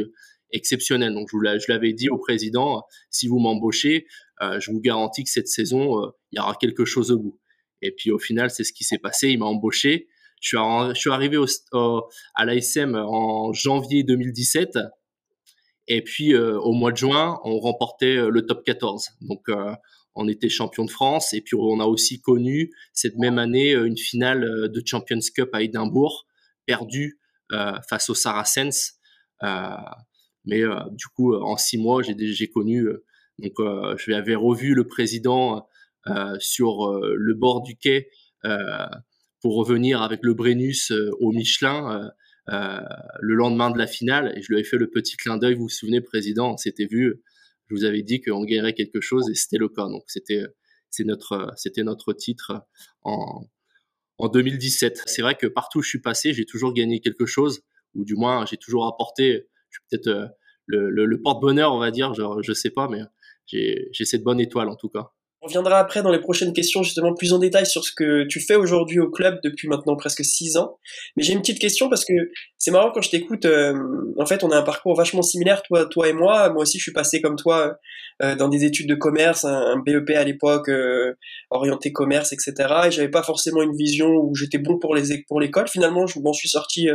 exceptionnel. 0.53 1.13
Donc 1.13 1.29
je 1.31 1.71
l'avais 1.71 1.93
dit 1.93 2.09
au 2.09 2.17
président, 2.17 2.85
si 3.09 3.27
vous 3.27 3.39
m'embauchez, 3.39 4.07
euh, 4.41 4.59
je 4.59 4.71
vous 4.71 4.79
garantis 4.79 5.23
que 5.23 5.29
cette 5.29 5.47
saison, 5.47 6.01
euh, 6.01 6.11
il 6.31 6.37
y 6.37 6.39
aura 6.39 6.55
quelque 6.55 6.85
chose 6.85 7.11
au 7.11 7.19
bout. 7.19 7.39
Et 7.81 7.91
puis 7.91 8.11
au 8.11 8.19
final, 8.19 8.49
c'est 8.49 8.63
ce 8.63 8.71
qui 8.71 8.83
s'est 8.83 8.97
passé. 8.97 9.29
Il 9.29 9.39
m'a 9.39 9.45
embauché. 9.45 10.07
Je 10.41 10.57
suis, 10.95 11.09
arrivé 11.09 11.37
à 12.35 12.45
l'ASM 12.45 12.95
en 12.95 13.53
janvier 13.53 14.03
2017. 14.03 14.77
Et 15.87 16.01
puis 16.01 16.33
euh, 16.33 16.57
au 16.59 16.73
mois 16.73 16.91
de 16.91 16.97
juin, 16.97 17.39
on 17.43 17.59
remportait 17.59 18.15
le 18.29 18.45
top 18.45 18.63
14. 18.65 19.09
Donc 19.21 19.47
on 20.15 20.27
était 20.27 20.49
champion 20.49 20.85
de 20.85 20.91
France. 20.91 21.33
Et 21.33 21.41
puis 21.41 21.55
on 21.55 21.79
a 21.79 21.85
aussi 21.85 22.21
connu 22.21 22.71
cette 22.93 23.17
même 23.17 23.37
année 23.37 23.71
une 23.71 23.97
finale 23.97 24.69
de 24.69 24.83
Champions 24.85 25.19
Cup 25.33 25.49
à 25.53 25.61
Édimbourg, 25.61 26.25
perdue 26.65 27.19
face 27.89 28.09
aux 28.09 28.15
Saracens. 28.15 28.99
Mais 30.45 30.61
du 30.91 31.07
coup, 31.07 31.35
en 31.35 31.57
six 31.57 31.77
mois, 31.77 32.01
j'ai 32.03 32.47
connu 32.49 32.87
donc, 33.39 33.53
euh, 33.59 33.95
je 33.97 34.11
avais 34.11 34.35
revu 34.35 34.73
le 34.73 34.87
président 34.87 35.67
euh, 36.07 36.35
sur 36.39 36.85
euh, 36.85 37.15
le 37.17 37.33
bord 37.33 37.61
du 37.61 37.75
quai 37.75 38.09
pour 39.41 39.55
revenir 39.55 40.01
avec 40.01 40.19
le 40.23 40.33
Brennus 40.33 40.91
au 41.19 41.31
Michelin. 41.31 42.11
le 42.47 43.35
lendemain 43.35 43.71
de 43.71 43.77
la 43.77 43.87
finale 43.87 44.33
et 44.35 44.41
je 44.41 44.49
lui 44.49 44.55
avais 44.55 44.65
fait 44.65 44.77
le 44.77 44.89
petit 44.89 45.15
clin 45.15 45.37
d'œil. 45.37 45.55
Vous 45.55 45.63
vous 45.63 45.69
souvenez, 45.69 46.01
président, 46.01 46.53
on 46.53 46.57
s'était 46.57 46.85
vu. 46.85 47.21
Je 47.69 47.75
vous 47.75 47.85
avais 47.85 48.03
dit 48.03 48.21
qu'on 48.21 48.43
gagnerait 48.43 48.73
quelque 48.73 48.99
chose 48.99 49.29
et 49.29 49.35
c'était 49.35 49.57
le 49.57 49.69
cas. 49.69 49.87
Donc 49.87 50.03
c'était 50.07 50.43
notre 51.05 51.53
notre 51.77 52.13
titre 52.13 52.65
en 53.03 53.47
en 54.17 54.27
2017. 54.27 55.03
C'est 55.05 55.21
vrai 55.21 55.35
que 55.35 55.47
partout 55.47 55.79
où 55.79 55.81
je 55.81 55.89
suis 55.89 56.01
passé, 56.01 56.33
j'ai 56.33 56.45
toujours 56.45 56.73
gagné 56.73 56.99
quelque 56.99 57.25
chose 57.25 57.61
ou 57.95 58.03
du 58.03 58.15
moins 58.15 58.45
j'ai 58.45 58.57
toujours 58.57 58.85
apporté. 58.87 59.47
Je 59.73 59.79
suis 59.97 60.03
peut-être 60.03 60.29
le, 60.65 60.89
le, 60.89 61.21
porte-bonheur, 61.21 61.73
on 61.73 61.79
va 61.79 61.91
dire. 61.91 62.13
Genre, 62.13 62.41
je 62.41 62.53
sais 62.53 62.69
pas, 62.69 62.87
mais 62.87 63.01
j'ai 63.47 64.05
cette 64.05 64.23
bonne 64.23 64.39
étoile 64.39 64.69
en 64.69 64.75
tout 64.75 64.89
cas. 64.89 65.11
On 65.45 65.47
viendra 65.47 65.77
après 65.77 66.01
dans 66.01 66.11
les 66.11 66.21
prochaines 66.21 66.53
questions 66.53 66.83
justement 66.83 67.13
plus 67.13 67.33
en 67.33 67.37
détail 67.37 67.65
sur 67.65 67.83
ce 67.83 67.91
que 67.93 68.25
tu 68.27 68.39
fais 68.39 68.55
aujourd'hui 68.55 69.01
au 69.01 69.11
club 69.11 69.41
depuis 69.43 69.67
maintenant 69.67 69.97
presque 69.97 70.23
six 70.23 70.55
ans. 70.55 70.77
Mais 71.17 71.23
j'ai 71.23 71.33
une 71.33 71.41
petite 71.41 71.59
question 71.59 71.89
parce 71.89 72.05
que 72.05 72.13
c'est 72.57 72.71
marrant 72.71 72.91
quand 72.93 73.01
je 73.01 73.09
t'écoute. 73.09 73.43
Euh, 73.43 73.77
en 74.17 74.25
fait, 74.25 74.45
on 74.45 74.51
a 74.51 74.57
un 74.57 74.61
parcours 74.61 74.95
vachement 74.95 75.21
similaire, 75.21 75.61
toi, 75.63 75.85
toi 75.85 76.07
et 76.07 76.13
moi. 76.13 76.49
Moi 76.49 76.61
aussi, 76.61 76.77
je 76.77 76.83
suis 76.83 76.93
passé 76.93 77.21
comme 77.21 77.35
toi 77.35 77.75
euh, 78.21 78.37
dans 78.37 78.47
des 78.47 78.63
études 78.63 78.87
de 78.87 78.95
commerce, 78.95 79.43
un, 79.43 79.83
BEP 79.85 80.11
à 80.11 80.23
l'époque 80.23 80.69
euh, 80.69 81.13
orienté 81.49 81.91
commerce, 81.91 82.31
etc. 82.31 82.53
Et 82.85 82.91
j'avais 82.91 83.11
pas 83.11 83.23
forcément 83.23 83.61
une 83.61 83.75
vision 83.75 84.07
où 84.07 84.33
j'étais 84.35 84.59
bon 84.59 84.79
pour 84.79 84.95
les 84.95 85.25
pour 85.27 85.41
l'école. 85.41 85.67
Finalement, 85.67 86.07
je 86.07 86.21
m'en 86.21 86.31
suis 86.31 86.47
sorti 86.47 86.87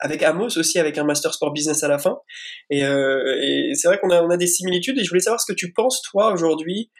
avec 0.00 0.22
Amos 0.22 0.58
aussi, 0.58 0.78
avec 0.78 0.98
un 0.98 1.04
master 1.04 1.32
sport 1.32 1.52
business 1.52 1.82
à 1.82 1.88
la 1.88 1.98
fin. 1.98 2.18
Et, 2.70 2.84
euh, 2.84 3.40
et 3.42 3.74
c'est 3.74 3.88
vrai 3.88 3.98
qu'on 3.98 4.10
a, 4.10 4.22
on 4.22 4.30
a 4.30 4.36
des 4.36 4.46
similitudes. 4.46 4.98
Et 4.98 5.04
je 5.04 5.08
voulais 5.08 5.20
savoir 5.20 5.40
ce 5.40 5.50
que 5.50 5.56
tu 5.56 5.72
penses, 5.72 6.02
toi, 6.02 6.32
aujourd'hui, 6.32 6.90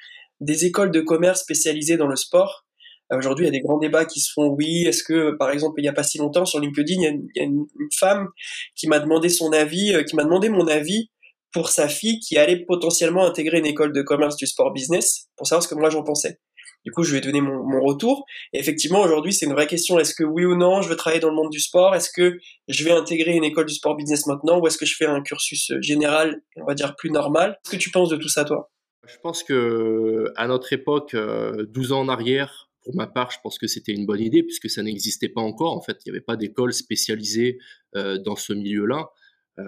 des 0.41 0.65
écoles 0.65 0.91
de 0.91 1.01
commerce 1.01 1.41
spécialisées 1.41 1.97
dans 1.97 2.07
le 2.07 2.17
sport. 2.17 2.65
Euh, 3.13 3.19
aujourd'hui, 3.19 3.45
il 3.45 3.49
y 3.49 3.57
a 3.57 3.59
des 3.59 3.61
grands 3.61 3.79
débats 3.79 4.05
qui 4.05 4.21
se 4.21 4.33
font. 4.33 4.49
Oui, 4.49 4.85
est-ce 4.87 5.03
que, 5.03 5.37
par 5.37 5.51
exemple, 5.51 5.75
il 5.79 5.83
n'y 5.83 5.89
a 5.89 5.93
pas 5.93 6.03
si 6.03 6.19
longtemps 6.19 6.45
sur 6.45 6.61
LinkedIn, 6.61 6.95
il 6.95 7.03
y 7.03 7.07
a 7.07 7.11
une, 7.11 7.27
il 7.35 7.41
y 7.41 7.45
a 7.45 7.45
une, 7.45 7.67
femme 7.99 8.29
qui 8.75 8.89
m'a 8.89 8.99
demandé 8.99 9.29
son 9.29 9.53
avis, 9.53 9.95
euh, 9.95 10.03
qui 10.03 10.17
m'a 10.17 10.25
demandé 10.25 10.49
mon 10.49 10.67
avis 10.67 11.11
pour 11.53 11.69
sa 11.69 11.89
fille 11.89 12.19
qui 12.19 12.37
allait 12.37 12.65
potentiellement 12.65 13.25
intégrer 13.25 13.59
une 13.59 13.67
école 13.67 13.93
de 13.93 14.03
commerce 14.03 14.37
du 14.37 14.47
sport 14.47 14.73
business, 14.73 15.29
pour 15.37 15.47
savoir 15.47 15.63
ce 15.63 15.69
que 15.69 15.77
moi 15.77 15.89
j'en 15.89 16.03
pensais. 16.03 16.41
Du 16.85 16.93
coup, 16.93 17.03
je 17.03 17.13
vais 17.13 17.21
donner 17.21 17.41
mon, 17.41 17.65
mon 17.65 17.81
retour. 17.81 18.25
Et 18.53 18.59
effectivement, 18.59 19.01
aujourd'hui, 19.01 19.33
c'est 19.33 19.47
une 19.47 19.53
vraie 19.53 19.67
question. 19.67 19.99
Est-ce 19.99 20.15
que 20.15 20.25
oui 20.25 20.45
ou 20.45 20.57
non, 20.57 20.83
je 20.83 20.89
veux 20.89 20.97
travailler 20.97 21.21
dans 21.21 21.31
le 21.31 21.37
monde 21.37 21.51
du 21.51 21.61
sport? 21.61 21.95
Est-ce 21.95 22.11
que 22.11 22.39
je 22.69 22.85
vais 22.85 22.93
intégrer 22.93 23.33
une 23.33 23.45
école 23.45 23.67
du 23.67 23.75
sport 23.75 23.97
business 23.97 24.27
maintenant 24.27 24.61
Ou 24.61 24.67
est-ce 24.67 24.79
que 24.79 24.87
je 24.87 24.97
fais 24.97 25.07
un 25.07 25.23
cursus 25.23 25.73
général, 25.81 26.43
on 26.57 26.65
va 26.65 26.75
dire 26.75 26.95
plus 26.97 27.11
normal? 27.11 27.59
Qu'est-ce 27.65 27.77
que 27.77 27.83
tu 27.83 27.91
penses 27.91 28.11
de 28.11 28.17
tout 28.17 28.29
ça, 28.29 28.45
toi? 28.45 28.71
Je 29.07 29.17
pense 29.23 29.43
que 29.43 30.33
à 30.37 30.47
notre 30.47 30.73
époque, 30.73 31.15
12 31.15 31.17
euh, 31.17 31.95
ans 31.95 32.01
en 32.01 32.09
arrière, 32.09 32.71
pour 32.85 32.95
ma 32.95 33.07
part, 33.07 33.31
je 33.31 33.39
pense 33.43 33.59
que 33.59 33.67
c'était 33.67 33.93
une 33.93 34.07
bonne 34.07 34.21
idée 34.21 34.43
puisque 34.43 34.69
ça 34.69 34.83
n'existait 34.83 35.29
pas 35.29 35.41
encore. 35.41 35.77
En 35.77 35.81
fait, 35.81 35.99
il 36.05 36.11
n'y 36.11 36.17
avait 36.17 36.25
pas 36.25 36.37
d'école 36.37 36.73
spécialisée 36.73 37.59
euh, 37.97 38.19
dans 38.19 38.37
ce 38.37 38.53
milieu-là. 38.53 39.11
Euh, 39.59 39.65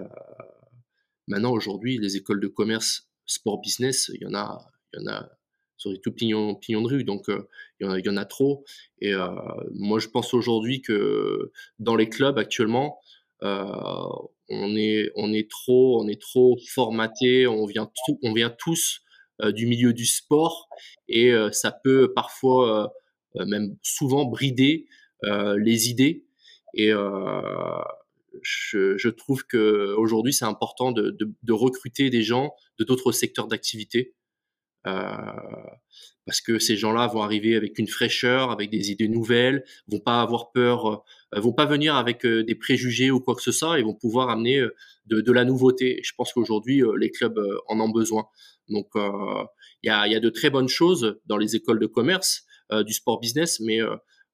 maintenant, 1.27 1.51
aujourd'hui, 1.51 1.97
les 1.97 2.15
écoles 2.15 2.39
de 2.39 2.47
commerce 2.47 3.09
sport 3.25 3.59
business, 3.59 4.11
il 4.13 4.21
y 4.21 4.25
en 4.25 4.35
a, 4.35 4.59
il 4.93 5.01
y 5.01 5.03
en 5.03 5.11
a 5.11 5.29
sur 5.77 5.91
des 5.91 5.99
tout 5.99 6.11
pignons, 6.11 6.55
pignons 6.55 6.81
de 6.81 6.87
rue. 6.87 7.03
Donc, 7.03 7.25
il 7.79 8.01
y, 8.05 8.09
en 8.09 8.17
a 8.17 8.25
trop. 8.25 8.65
Et 9.01 9.13
moi, 9.73 9.99
je 9.99 10.07
pense 10.07 10.33
aujourd'hui 10.33 10.81
que 10.81 11.51
dans 11.79 11.95
les 11.95 12.09
clubs 12.09 12.37
actuellement, 12.37 12.99
on 13.41 14.75
est, 14.75 15.11
on 15.15 15.33
est 15.33 15.49
trop, 15.49 16.01
on 16.01 16.07
est 16.07 16.21
trop 16.21 16.57
formaté. 16.69 17.47
On 17.47 17.65
vient, 17.65 17.91
on 18.23 18.33
vient 18.33 18.49
tous 18.49 19.01
du 19.53 19.67
milieu 19.67 19.93
du 19.93 20.05
sport 20.05 20.67
et 21.07 21.33
ça 21.51 21.71
peut 21.71 22.13
parfois, 22.13 22.93
même 23.35 23.75
souvent, 23.83 24.25
brider 24.25 24.87
les 25.23 25.89
idées. 25.89 26.25
Et 26.73 26.91
je, 28.41 28.97
je, 28.97 29.09
trouve 29.09 29.45
que 29.45 29.95
aujourd'hui 29.95 30.33
c'est 30.33 30.45
important 30.45 30.91
de, 30.91 31.11
de, 31.11 31.31
de, 31.41 31.53
recruter 31.53 32.09
des 32.09 32.21
gens 32.21 32.53
de 32.79 32.83
d'autres 32.83 33.11
secteurs 33.11 33.47
d'activité 33.47 34.13
euh, 34.13 34.16
parce 36.27 36.41
que 36.41 36.59
ces 36.59 36.75
gens-là 36.75 37.07
vont 37.07 37.23
arriver 37.23 37.55
avec 37.55 37.79
une 37.79 37.87
fraîcheur, 37.87 38.51
avec 38.51 38.69
des 38.69 38.91
idées 38.91 39.07
nouvelles, 39.07 39.63
vont 39.87 40.01
pas 40.01 40.21
avoir 40.21 40.51
peur, 40.51 41.05
euh, 41.33 41.39
vont 41.39 41.53
pas 41.53 41.65
venir 41.65 41.95
avec 41.95 42.25
euh, 42.25 42.43
des 42.43 42.53
préjugés 42.53 43.09
ou 43.09 43.21
quoi 43.21 43.33
que 43.33 43.41
ce 43.41 43.53
soit, 43.53 43.79
et 43.79 43.83
vont 43.83 43.95
pouvoir 43.95 44.29
amener 44.29 44.61
de, 45.05 45.31
la 45.31 45.45
nouveauté. 45.45 46.01
Je 46.03 46.11
pense 46.15 46.33
qu'aujourd'hui 46.33 46.83
les 46.99 47.09
clubs 47.11 47.39
en 47.67 47.79
ont 47.79 47.89
besoin. 47.89 48.25
Donc 48.67 48.89
il 48.95 49.87
y 49.87 49.89
a, 49.89 50.05
y, 50.07 50.15
a, 50.15 50.19
de 50.19 50.29
très 50.29 50.49
bonnes 50.49 50.67
choses 50.67 51.17
dans 51.25 51.37
les 51.37 51.55
écoles 51.55 51.79
de 51.79 51.85
commerce 51.85 52.43
du 52.85 52.91
sport 52.91 53.21
business, 53.21 53.61
mais 53.61 53.79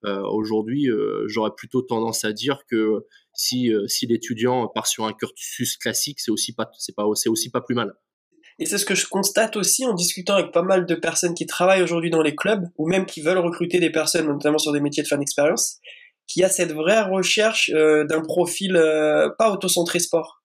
aujourd'hui 0.03 0.89
j'aurais 1.27 1.53
plutôt 1.55 1.83
tendance 1.83 2.25
à 2.25 2.33
dire 2.33 2.65
que 2.67 3.05
si, 3.33 3.71
si 3.87 4.07
l'étudiant 4.07 4.67
part 4.67 4.87
sur 4.87 5.05
un 5.05 5.13
cursus 5.13 5.77
classique, 5.77 6.19
c'est 6.19 6.31
aussi 6.31 6.55
pas 6.55 6.71
c'est 6.79 6.95
pas 6.95 7.05
c'est 7.13 7.29
aussi 7.29 7.51
pas 7.51 7.61
plus 7.61 7.75
mal. 7.75 7.93
Et 8.59 8.65
c'est 8.65 8.77
ce 8.77 8.85
que 8.85 8.95
je 8.95 9.07
constate 9.07 9.55
aussi 9.55 9.85
en 9.85 9.93
discutant 9.93 10.35
avec 10.35 10.51
pas 10.51 10.61
mal 10.61 10.85
de 10.85 10.95
personnes 10.95 11.33
qui 11.33 11.45
travaillent 11.45 11.81
aujourd'hui 11.81 12.09
dans 12.09 12.21
les 12.21 12.35
clubs, 12.35 12.67
ou 12.77 12.87
même 12.87 13.05
qui 13.05 13.21
veulent 13.21 13.39
recruter 13.39 13.79
des 13.79 13.89
personnes, 13.89 14.27
notamment 14.27 14.57
sur 14.57 14.71
des 14.71 14.79
métiers 14.79 15.03
de 15.03 15.07
fan 15.07 15.21
expérience, 15.21 15.79
qu'il 16.27 16.41
y 16.41 16.45
a 16.45 16.49
cette 16.49 16.71
vraie 16.71 17.01
recherche 17.01 17.71
euh, 17.73 18.05
d'un 18.05 18.21
profil 18.21 18.75
euh, 18.75 19.29
pas 19.37 19.51
auto-centré 19.51 19.99
sport. 19.99 20.41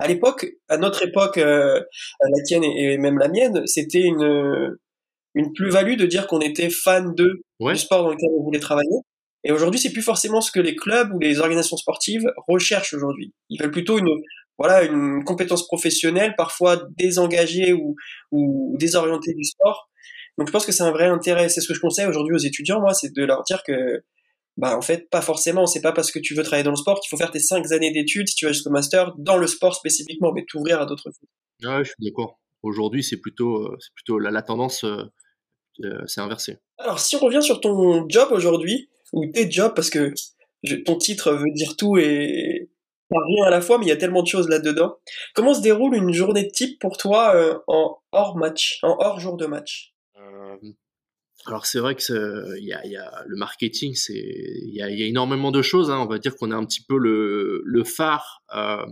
À 0.00 0.08
l'époque, 0.08 0.46
à 0.68 0.76
notre 0.76 1.02
époque, 1.02 1.38
euh, 1.38 1.80
la 2.20 2.42
tienne 2.44 2.64
et, 2.64 2.98
même 2.98 3.18
la 3.18 3.28
mienne, 3.28 3.66
c'était 3.66 4.00
une, 4.00 4.76
une 5.34 5.52
plus-value 5.52 5.96
de 5.96 6.06
dire 6.06 6.26
qu'on 6.26 6.40
était 6.40 6.70
fan 6.70 7.14
de, 7.14 7.42
du 7.60 7.76
sport 7.76 8.04
dans 8.04 8.10
lequel 8.10 8.30
on 8.38 8.42
voulait 8.42 8.60
travailler. 8.60 8.98
Et 9.44 9.52
aujourd'hui, 9.52 9.78
c'est 9.78 9.92
plus 9.92 10.02
forcément 10.02 10.40
ce 10.40 10.50
que 10.50 10.60
les 10.60 10.74
clubs 10.74 11.12
ou 11.14 11.18
les 11.18 11.38
organisations 11.38 11.76
sportives 11.76 12.24
recherchent 12.48 12.94
aujourd'hui. 12.94 13.34
Ils 13.50 13.60
veulent 13.60 13.70
plutôt 13.70 13.98
une, 13.98 14.08
voilà, 14.58 14.84
une 14.84 15.24
compétence 15.24 15.66
professionnelle, 15.66 16.34
parfois 16.36 16.82
désengagée 16.96 17.72
ou, 17.72 17.96
ou 18.30 18.76
désorientée 18.78 19.34
du 19.34 19.44
sport. 19.44 19.88
Donc 20.38 20.48
je 20.48 20.52
pense 20.52 20.66
que 20.66 20.72
c'est 20.72 20.82
un 20.82 20.92
vrai 20.92 21.06
intérêt. 21.06 21.48
C'est 21.48 21.60
ce 21.60 21.68
que 21.68 21.74
je 21.74 21.80
conseille 21.80 22.06
aujourd'hui 22.06 22.34
aux 22.34 22.38
étudiants, 22.38 22.80
moi, 22.80 22.94
c'est 22.94 23.14
de 23.14 23.24
leur 23.24 23.42
dire 23.44 23.62
que, 23.66 24.02
bah 24.56 24.76
en 24.76 24.82
fait, 24.82 25.08
pas 25.10 25.22
forcément. 25.22 25.66
C'est 25.66 25.80
pas 25.80 25.92
parce 25.92 26.10
que 26.10 26.18
tu 26.18 26.34
veux 26.34 26.42
travailler 26.42 26.64
dans 26.64 26.70
le 26.70 26.76
sport 26.76 27.00
qu'il 27.00 27.08
faut 27.08 27.16
faire 27.16 27.30
tes 27.30 27.40
cinq 27.40 27.70
années 27.72 27.92
d'études 27.92 28.28
si 28.28 28.34
tu 28.36 28.46
vas 28.46 28.52
jusqu'au 28.52 28.70
master 28.70 29.12
dans 29.18 29.36
le 29.36 29.46
sport 29.46 29.74
spécifiquement, 29.74 30.32
mais 30.32 30.44
t'ouvrir 30.48 30.80
à 30.80 30.86
d'autres 30.86 31.04
choses. 31.04 31.28
Ah 31.64 31.78
ouais, 31.78 31.84
je 31.84 31.90
suis 31.90 32.04
d'accord. 32.04 32.40
Aujourd'hui, 32.62 33.02
c'est 33.02 33.18
plutôt, 33.18 33.58
euh, 33.58 33.76
c'est 33.80 33.92
plutôt 33.94 34.18
la, 34.18 34.30
la 34.30 34.42
tendance, 34.42 34.84
euh, 34.84 35.04
euh, 35.84 36.02
c'est 36.06 36.20
inversé. 36.20 36.56
Alors, 36.78 36.98
si 36.98 37.16
on 37.16 37.20
revient 37.20 37.42
sur 37.42 37.60
ton 37.60 38.08
job 38.08 38.28
aujourd'hui, 38.30 38.88
ou 39.12 39.26
tes 39.32 39.50
jobs, 39.50 39.74
parce 39.74 39.90
que 39.90 40.12
ton 40.84 40.96
titre 40.96 41.32
veut 41.32 41.52
dire 41.52 41.76
tout 41.76 41.98
et, 41.98 42.53
rien 43.22 43.44
à 43.44 43.50
la 43.50 43.60
fois, 43.60 43.78
mais 43.78 43.86
il 43.86 43.88
y 43.88 43.92
a 43.92 43.96
tellement 43.96 44.22
de 44.22 44.28
choses 44.28 44.48
là-dedans. 44.48 44.96
Comment 45.34 45.54
se 45.54 45.62
déroule 45.62 45.94
une 45.94 46.12
journée 46.12 46.48
type 46.48 46.80
pour 46.80 46.96
toi 46.96 47.34
euh, 47.34 47.58
en 47.66 47.96
hors 48.12 48.36
match, 48.36 48.78
en 48.82 48.96
hors 48.98 49.20
jour 49.20 49.36
de 49.36 49.46
match? 49.46 49.94
Euh, 50.18 50.56
Alors 51.46 51.66
c'est 51.66 51.78
vrai 51.78 51.94
que 51.94 52.60
y 52.60 52.72
a, 52.72 52.86
y 52.86 52.96
a, 52.96 53.24
le 53.26 53.36
marketing, 53.36 53.94
c'est 53.94 54.12
il 54.14 54.74
y 54.74 54.82
a, 54.82 54.88
énormément 54.88 55.50
de 55.50 55.62
choses. 55.62 55.90
Hein. 55.90 55.98
On 56.00 56.06
va 56.06 56.18
dire 56.18 56.36
qu'on 56.36 56.50
est 56.50 56.54
un 56.54 56.64
petit 56.64 56.84
peu 56.84 56.98
le, 56.98 57.62
le 57.64 57.84
phare 57.84 58.42
euh, 58.54 58.84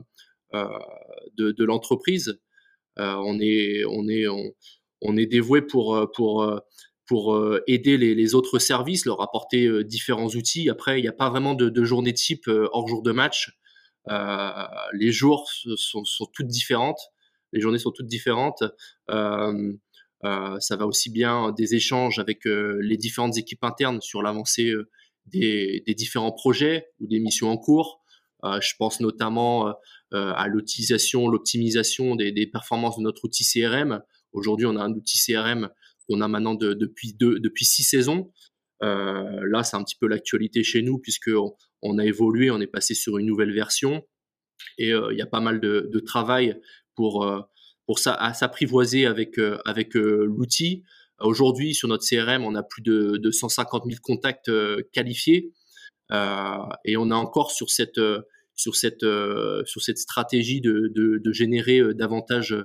de, 1.36 1.52
de 1.52 1.64
l'entreprise. 1.64 2.38
On 2.96 3.38
est 3.40 3.84
on 3.86 4.06
est 4.06 4.26
on, 5.00 5.16
est 5.16 5.26
dévoué 5.26 5.62
pour 5.62 6.10
pour 6.14 6.60
pour 7.06 7.38
aider 7.66 7.96
les, 7.96 8.14
les, 8.14 8.34
autres 8.34 8.58
services, 8.58 9.06
leur 9.06 9.22
apporter 9.22 9.82
différents 9.84 10.28
outils. 10.28 10.68
Après, 10.68 10.98
il 10.98 11.02
n'y 11.02 11.08
a 11.08 11.12
pas 11.12 11.30
vraiment 11.30 11.54
de, 11.54 11.68
de 11.68 11.84
journée 11.84 12.12
type 12.12 12.48
hors 12.48 12.86
jour 12.86 13.02
de 13.02 13.12
match. 13.12 13.50
Euh, 14.10 14.66
les 14.94 15.12
jours 15.12 15.48
sont, 15.76 16.26
toutes 16.32 16.48
différentes, 16.48 17.00
les 17.52 17.60
journées 17.60 17.78
sont 17.78 17.92
toutes 17.92 18.06
différentes. 18.06 18.62
Euh, 19.10 19.72
euh, 20.24 20.60
ça 20.60 20.76
va 20.76 20.86
aussi 20.86 21.10
bien 21.10 21.52
des 21.52 21.74
échanges 21.74 22.18
avec 22.18 22.44
les 22.44 22.96
différentes 22.96 23.36
équipes 23.36 23.64
internes 23.64 24.00
sur 24.00 24.22
l'avancée 24.22 24.72
des, 25.26 25.82
différents 25.96 26.32
projets 26.32 26.88
ou 27.00 27.06
des 27.06 27.20
missions 27.20 27.50
en 27.50 27.56
cours. 27.56 28.02
je 28.44 28.72
pense 28.78 29.00
notamment 29.00 29.74
à 30.12 30.48
l'utilisation, 30.48 31.28
l'optimisation 31.28 32.16
des, 32.16 32.46
performances 32.46 32.98
de 32.98 33.02
notre 33.02 33.24
outil 33.24 33.44
CRM. 33.44 34.02
Aujourd'hui, 34.32 34.66
on 34.66 34.76
a 34.76 34.82
un 34.82 34.92
outil 34.92 35.18
CRM 35.18 35.68
qu'on 36.08 36.20
a 36.20 36.28
maintenant 36.28 36.54
de, 36.54 36.74
depuis, 36.74 37.64
six 37.64 37.84
saisons. 37.84 38.32
Là, 38.80 39.62
c'est 39.64 39.76
un 39.76 39.82
petit 39.82 39.96
peu 39.96 40.06
l'actualité 40.06 40.62
chez 40.62 40.82
nous 40.82 40.98
puisque 40.98 41.30
a 41.98 42.04
évolué, 42.04 42.50
on 42.50 42.60
est 42.60 42.66
passé 42.66 42.94
sur 42.94 43.18
une 43.18 43.26
nouvelle 43.26 43.52
version. 43.52 44.02
Et 44.78 44.92
euh, 44.92 45.12
il 45.12 45.18
y 45.18 45.22
a 45.22 45.26
pas 45.26 45.40
mal 45.40 45.60
de, 45.60 46.00
travail 46.00 46.60
pour 46.94 47.24
euh, 47.24 47.40
s'apprivoiser 47.96 49.06
avec 49.06 49.38
avec 49.64 49.94
l'outil. 49.94 50.84
Aujourd'hui, 51.20 51.74
sur 51.74 51.88
notre 51.88 52.04
CRM, 52.06 52.44
on 52.44 52.54
a 52.54 52.62
plus 52.62 52.82
de, 52.82 53.16
de 53.16 53.30
150 53.30 53.84
000 53.86 53.98
contacts 54.02 54.50
qualifiés. 54.92 55.52
Et 56.10 56.96
on 56.96 57.10
a 57.10 57.14
encore 57.14 57.50
sur 57.50 57.70
cette 57.70 58.00
sur 58.54 58.74
stratégie 58.76 60.60
de, 60.60 61.32
générer 61.32 61.94
davantage 61.94 62.56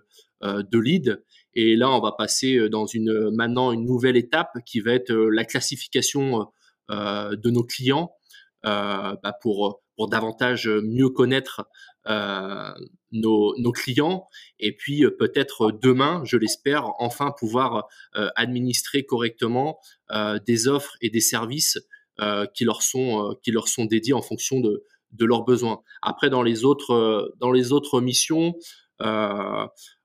de 0.42 0.80
leads. 0.80 1.18
Et 1.60 1.76
là, 1.76 1.90
on 1.90 2.00
va 2.00 2.12
passer 2.12 2.56
euh, 2.56 2.70
dans 2.70 2.86
une 2.86 3.32
maintenant 3.32 3.72
une 3.72 3.84
nouvelle 3.84 4.16
étape 4.16 4.52
qui 4.64 4.80
va 4.80 4.94
être 4.94 5.10
euh, 5.10 5.32
la 5.32 5.44
classification 5.44 6.46
euh, 6.92 7.36
de 7.36 7.50
nos 7.50 7.64
clients 7.64 8.12
bah 9.24 9.34
pour 9.42 9.82
pour 9.96 10.10
davantage 10.10 10.68
mieux 10.68 11.10
connaître 11.10 11.68
nos, 12.06 13.56
nos, 13.58 13.72
clients 13.72 14.28
et 14.60 14.76
puis 14.76 15.04
peut-être 15.18 15.72
demain, 15.72 16.22
je 16.24 16.38
l'espère, 16.38 16.92
enfin 17.00 17.34
pouvoir 17.38 17.88
administrer 18.36 19.04
correctement 19.04 19.80
des 20.46 20.68
offres 20.68 20.96
et 21.02 21.10
des 21.10 21.22
services 21.22 21.80
qui 22.54 22.66
leur 22.66 22.82
sont 22.82 23.36
qui 23.44 23.52
leur 23.52 23.68
sont 23.68 23.86
dédiés 23.86 24.14
en 24.14 24.22
fonction 24.22 24.60
de 24.60 24.84
de 25.14 25.26
leurs 25.26 25.46
besoins. 25.46 25.82
Après, 26.02 26.30
dans 26.30 26.44
les 26.44 26.64
autres 26.64 27.34
dans 27.40 27.52
les 27.52 27.72
autres 27.72 28.02
missions, 28.02 28.54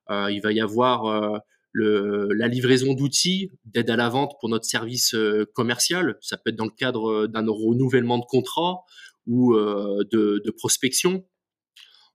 euh, 0.09 0.29
il 0.31 0.41
va 0.41 0.51
y 0.51 0.61
avoir 0.61 1.05
euh, 1.05 1.37
la 1.73 2.47
livraison 2.47 2.93
d'outils 2.93 3.51
d'aide 3.65 3.89
à 3.89 3.95
la 3.95 4.09
vente 4.09 4.33
pour 4.39 4.49
notre 4.49 4.65
service 4.65 5.15
euh, 5.15 5.45
commercial. 5.53 6.17
Ça 6.21 6.37
peut 6.37 6.51
être 6.51 6.55
dans 6.55 6.65
le 6.65 6.71
cadre 6.71 7.27
d'un 7.27 7.45
renouvellement 7.47 8.19
de 8.19 8.25
contrat 8.25 8.83
ou 9.25 9.55
de, 9.55 10.41
de, 10.43 10.51
prospection. 10.51 11.25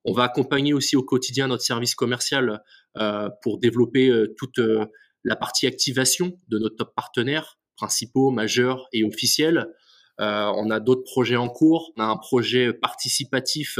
On 0.04 0.12
va 0.12 0.24
accompagner 0.24 0.74
aussi 0.74 0.94
au 0.94 1.02
quotidien 1.02 1.48
notre 1.48 1.62
service 1.62 1.94
commercial 1.94 2.62
euh, 2.98 3.30
pour 3.42 3.58
développer 3.58 4.12
toute 4.36 4.60
la 5.24 5.36
partie 5.36 5.66
activation 5.66 6.38
de 6.48 6.58
nos 6.58 6.68
top 6.68 6.94
partenaires 6.94 7.58
principaux, 7.78 8.30
majeurs 8.30 8.88
et 8.92 9.04
officiels. 9.04 9.68
Euh, 10.20 10.52
on 10.56 10.68
a 10.70 10.80
d'autres 10.80 11.04
projets 11.04 11.36
en 11.36 11.48
cours. 11.48 11.92
On 11.96 12.02
a 12.02 12.06
un 12.06 12.16
projet 12.16 12.72
participatif 12.72 13.78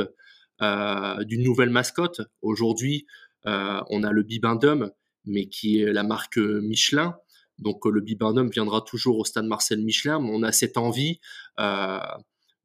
euh, 0.63 1.25
d'une 1.25 1.43
nouvelle 1.43 1.71
mascotte. 1.71 2.23
Aujourd'hui, 2.41 3.07
euh, 3.47 3.81
on 3.91 4.05
a 4.05 4.13
le 4.13 4.23
Bibendum, 4.23 4.91
mais 5.29 5.47
qui 5.47 5.81
est 5.81 5.93
la 5.93 6.03
marque 6.03 6.39
Michelin. 6.39 7.17
Donc 7.59 7.85
le 7.85 8.01
Bibendum 8.01 8.51
viendra 8.51 8.81
toujours 8.81 9.19
au 9.19 9.25
stade 9.25 9.45
Marcel 9.45 9.81
Michelin, 9.81 10.21
mais 10.21 10.31
on 10.33 10.43
a 10.43 10.53
cette 10.53 10.77
envie 10.77 11.21
euh, 11.61 11.99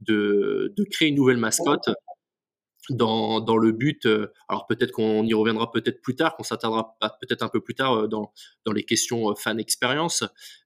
de, 0.01 0.73
créer 0.91 1.09
une 1.09 1.15
nouvelle 1.15 1.37
mascotte 1.37 1.89
dans, 2.89 3.57
le 3.57 3.71
but, 3.71 4.05
euh, 4.05 4.27
alors 4.49 4.67
peut-être 4.67 4.91
qu'on 4.91 5.23
y 5.25 5.33
reviendra 5.33 5.71
peut-être 5.71 6.01
plus 6.01 6.15
tard, 6.15 6.35
qu'on 6.35 6.43
s'attendra 6.43 6.97
peut-être 7.21 7.41
un 7.41 7.47
peu 7.47 7.61
plus 7.61 7.75
tard 7.75 8.07
dans, 8.07 8.31
les 8.73 8.83
questions 8.83 9.33
fan 9.35 9.59
expérience, 9.59 10.23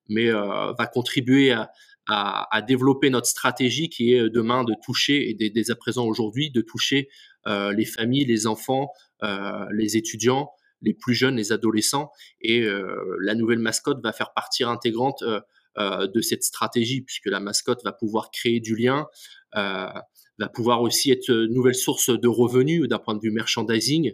mais 0.10 0.32
va 0.32 0.90
contribuer 0.92 1.52
à, 1.52 2.62
développer 2.68 3.10
notre 3.10 3.28
stratégie 3.28 3.90
qui 3.90 4.14
est 4.14 4.30
demain 4.30 4.64
de 4.64 4.74
toucher, 4.84 5.30
et 5.30 5.34
dès, 5.36 5.72
à 5.72 5.76
présent 5.76 6.06
aujourd'hui, 6.06 6.50
de 6.50 6.62
toucher 6.62 7.08
les 7.46 7.86
familles, 7.86 8.26
les 8.26 8.48
enfants, 8.48 8.92
euh, 9.24 9.66
les 9.72 9.98
étudiants, 9.98 10.52
les 10.82 10.94
plus 10.94 11.14
jeunes, 11.14 11.36
les 11.36 11.52
adolescents. 11.52 12.12
Et 12.42 12.62
euh, 12.62 13.18
la 13.22 13.36
nouvelle 13.36 13.60
mascotte 13.60 14.00
va 14.04 14.14
faire 14.14 14.34
partie 14.34 14.64
intégrante 14.64 15.24
euh, 15.24 16.08
de 16.08 16.22
cette 16.22 16.44
stratégie, 16.44 17.02
puisque 17.02 17.28
la 17.28 17.40
mascotte 17.40 17.84
va 17.84 17.92
pouvoir 17.92 18.32
créer 18.32 18.60
du 18.60 18.76
lien, 18.76 19.06
va 19.54 20.50
pouvoir 20.54 20.82
aussi 20.82 21.12
être 21.12 21.30
une 21.30 21.54
nouvelle 21.54 21.76
source 21.76 22.10
de 22.10 22.28
revenus 22.28 22.88
d'un 22.88 23.00
point 23.00 23.16
de 23.16 23.20
vue 23.22 23.32
merchandising. 23.32 24.14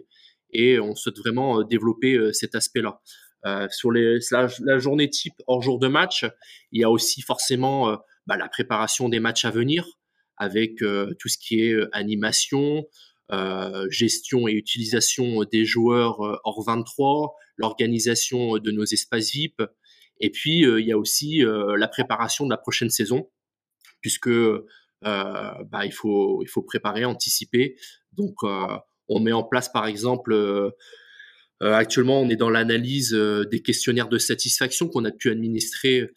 Et 0.50 0.78
on 0.78 0.94
souhaite 0.94 1.18
vraiment 1.18 1.62
développer 1.62 2.18
cet 2.32 2.54
aspect-là. 2.54 3.00
sur 3.70 3.90
la, 3.92 4.78
journée 4.78 5.08
type 5.08 5.34
hors 5.46 5.62
jour 5.62 5.78
de 5.78 5.88
match, 5.88 6.26
il 6.70 6.82
y 6.82 6.84
a 6.84 6.90
aussi 6.90 7.22
forcément 7.22 7.98
bah, 8.26 8.36
la 8.36 8.48
préparation 8.48 9.08
des 9.08 9.20
matchs 9.20 9.46
à 9.46 9.50
venir 9.50 9.86
avec 10.36 10.76
tout 10.76 11.28
ce 11.28 11.38
qui 11.38 11.62
est 11.62 11.76
animation, 11.92 12.84
gestion 13.90 14.48
et 14.48 14.52
utilisation 14.52 15.44
des 15.44 15.64
joueurs 15.64 16.20
hors 16.44 16.62
23, 16.64 17.34
l'organisation 17.56 18.58
de 18.58 18.70
nos 18.70 18.84
espaces 18.84 19.32
VIP. 19.32 19.62
Et 20.20 20.30
puis, 20.30 20.60
il 20.60 20.86
y 20.86 20.92
a 20.92 20.98
aussi 20.98 21.42
la 21.42 21.88
préparation 21.88 22.44
de 22.44 22.50
la 22.50 22.58
prochaine 22.58 22.90
saison, 22.90 23.30
puisque 24.00 24.30
bah, 25.02 25.84
il, 25.84 25.92
faut, 25.92 26.42
il 26.42 26.48
faut 26.48 26.62
préparer, 26.62 27.04
anticiper. 27.04 27.76
Donc, 28.12 28.36
on 28.42 29.20
met 29.20 29.32
en 29.32 29.42
place, 29.42 29.70
par 29.70 29.86
exemple, 29.86 30.72
actuellement, 31.60 32.20
on 32.20 32.28
est 32.28 32.36
dans 32.36 32.50
l'analyse 32.50 33.12
des 33.12 33.62
questionnaires 33.62 34.08
de 34.08 34.18
satisfaction 34.18 34.88
qu'on 34.88 35.04
a 35.04 35.10
pu 35.10 35.30
administrer 35.30 36.10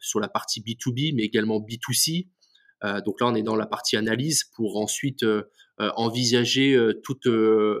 sur 0.00 0.20
la 0.20 0.28
partie 0.28 0.60
B2B, 0.60 1.14
mais 1.14 1.22
également 1.22 1.60
B2C. 1.60 2.28
donc 3.04 3.20
là, 3.20 3.28
on 3.28 3.34
est 3.34 3.42
dans 3.42 3.56
la 3.56 3.66
partie 3.66 3.96
analyse 3.96 4.44
pour 4.54 4.78
ensuite 4.78 5.24
envisager 5.96 6.78
toutes 7.02 7.26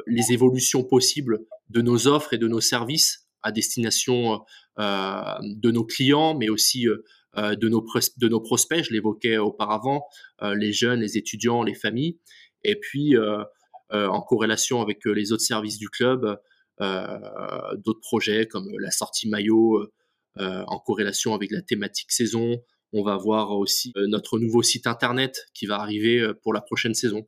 les 0.06 0.32
évolutions 0.32 0.84
possibles 0.84 1.40
de 1.68 1.80
nos 1.80 2.06
offres 2.06 2.34
et 2.34 2.38
de 2.38 2.48
nos 2.48 2.60
services 2.60 3.26
à 3.42 3.52
destination 3.52 4.40
de 4.78 5.70
nos 5.70 5.84
clients, 5.84 6.34
mais 6.36 6.48
aussi 6.48 6.84
de, 7.36 7.68
nos 7.68 7.84
de 8.16 8.28
nos 8.28 8.40
prospects. 8.40 8.84
Je 8.84 8.92
l'évoquais 8.92 9.38
auparavant, 9.38 10.04
les 10.42 10.72
jeunes, 10.72 11.00
les 11.00 11.16
étudiants, 11.18 11.62
les 11.62 11.74
familles. 11.74 12.18
Et 12.64 12.76
puis, 12.78 13.14
en 13.90 14.20
corrélation 14.22 14.80
avec 14.80 15.04
les 15.04 15.32
autres 15.32 15.42
services 15.42 15.78
du 15.78 15.88
club, 15.88 16.38
d'autres 16.80 18.00
projets 18.00 18.46
comme 18.46 18.68
la 18.78 18.90
sortie 18.90 19.28
maillot 19.28 19.86
en 20.38 20.78
corrélation 20.78 21.34
avec 21.34 21.50
la 21.50 21.62
thématique 21.62 22.12
saison. 22.12 22.56
On 22.92 23.02
va 23.02 23.16
voir 23.16 23.52
aussi 23.52 23.92
notre 23.96 24.38
nouveau 24.38 24.62
site 24.62 24.86
internet 24.86 25.46
qui 25.54 25.66
va 25.66 25.80
arriver 25.80 26.32
pour 26.42 26.52
la 26.52 26.60
prochaine 26.60 26.94
saison. 26.94 27.26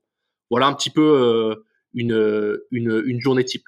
Voilà 0.51 0.67
un 0.67 0.75
petit 0.75 0.91
peu 0.91 1.55
une, 1.95 2.59
une, 2.71 3.03
une 3.07 3.21
journée 3.21 3.45
type. 3.45 3.65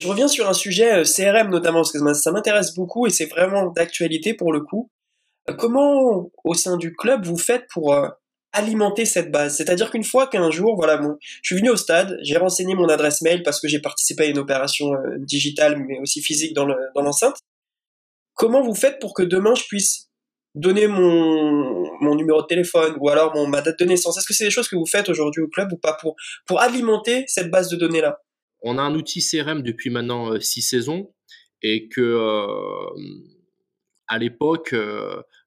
Je 0.00 0.08
reviens 0.08 0.28
sur 0.28 0.48
un 0.48 0.52
sujet 0.52 1.02
CRM 1.04 1.48
notamment, 1.50 1.78
parce 1.78 1.92
que 1.92 2.14
ça 2.14 2.32
m'intéresse 2.32 2.74
beaucoup 2.74 3.06
et 3.06 3.10
c'est 3.10 3.26
vraiment 3.26 3.70
d'actualité 3.70 4.34
pour 4.34 4.52
le 4.52 4.60
coup. 4.60 4.90
Comment, 5.58 6.30
au 6.44 6.54
sein 6.54 6.76
du 6.76 6.94
club, 6.94 7.24
vous 7.24 7.38
faites 7.38 7.66
pour 7.72 7.96
alimenter 8.52 9.04
cette 9.04 9.30
base? 9.30 9.56
C'est-à-dire 9.56 9.90
qu'une 9.90 10.04
fois 10.04 10.26
qu'un 10.26 10.50
jour, 10.50 10.76
voilà, 10.76 10.96
bon, 10.96 11.16
je 11.20 11.54
suis 11.54 11.56
venu 11.56 11.70
au 11.70 11.76
stade, 11.76 12.18
j'ai 12.22 12.36
renseigné 12.36 12.74
mon 12.74 12.88
adresse 12.88 13.22
mail 13.22 13.42
parce 13.42 13.60
que 13.60 13.68
j'ai 13.68 13.80
participé 13.80 14.24
à 14.24 14.26
une 14.26 14.38
opération 14.38 14.92
euh, 14.94 15.16
digitale 15.18 15.82
mais 15.86 15.98
aussi 16.00 16.20
physique 16.20 16.54
dans 16.54 16.66
l'enceinte. 16.96 17.38
Comment 18.34 18.62
vous 18.62 18.74
faites 18.74 18.98
pour 19.00 19.14
que 19.14 19.22
demain 19.22 19.54
je 19.54 19.64
puisse 19.64 20.10
donner 20.54 20.88
mon, 20.88 21.85
mon 22.00 22.14
numéro 22.14 22.42
de 22.42 22.46
téléphone 22.46 22.96
ou 23.00 23.08
alors 23.08 23.34
mon, 23.34 23.46
ma 23.46 23.62
date 23.62 23.78
de 23.78 23.84
naissance. 23.84 24.16
Est-ce 24.18 24.26
que 24.26 24.34
c'est 24.34 24.44
des 24.44 24.50
choses 24.50 24.68
que 24.68 24.76
vous 24.76 24.86
faites 24.86 25.08
aujourd'hui 25.08 25.42
au 25.42 25.48
club 25.48 25.72
ou 25.72 25.76
pas 25.76 25.94
pour, 26.00 26.16
pour 26.46 26.60
alimenter 26.60 27.24
cette 27.26 27.50
base 27.50 27.68
de 27.68 27.76
données-là? 27.76 28.18
On 28.62 28.78
a 28.78 28.82
un 28.82 28.94
outil 28.94 29.20
CRM 29.20 29.62
depuis 29.62 29.90
maintenant 29.90 30.32
euh, 30.32 30.40
six 30.40 30.62
saisons 30.62 31.12
et 31.62 31.88
que 31.88 32.00
euh, 32.00 32.46
à 34.08 34.18
l'époque, 34.18 34.74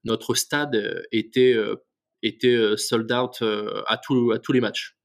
notre 0.03 0.35
stade 0.35 1.05
était 1.11 1.55
était 2.23 2.55
euh, 2.55 2.77
sold 2.77 3.11
out 3.11 3.41
euh, 3.41 3.81
à, 3.87 3.97
tout, 3.97 4.31
à 4.31 4.39
tous 4.39 4.51
les 4.51 4.61
matchs. 4.61 4.95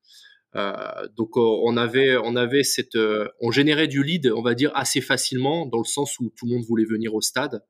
Euh, 0.56 1.08
donc 1.16 1.36
on 1.36 1.76
avait 1.76 2.16
on 2.16 2.36
avait 2.36 2.62
cette 2.62 2.96
on 3.40 3.50
générait 3.50 3.88
du 3.88 4.04
lead 4.04 4.30
on 4.30 4.40
va 4.40 4.54
dire 4.54 4.70
assez 4.76 5.00
facilement 5.00 5.66
dans 5.66 5.78
le 5.78 5.84
sens 5.84 6.16
où 6.20 6.32
tout 6.36 6.46
le 6.46 6.52
monde 6.54 6.64
voulait 6.64 6.84
venir 6.84 7.12
au 7.12 7.20
stade. 7.20 7.64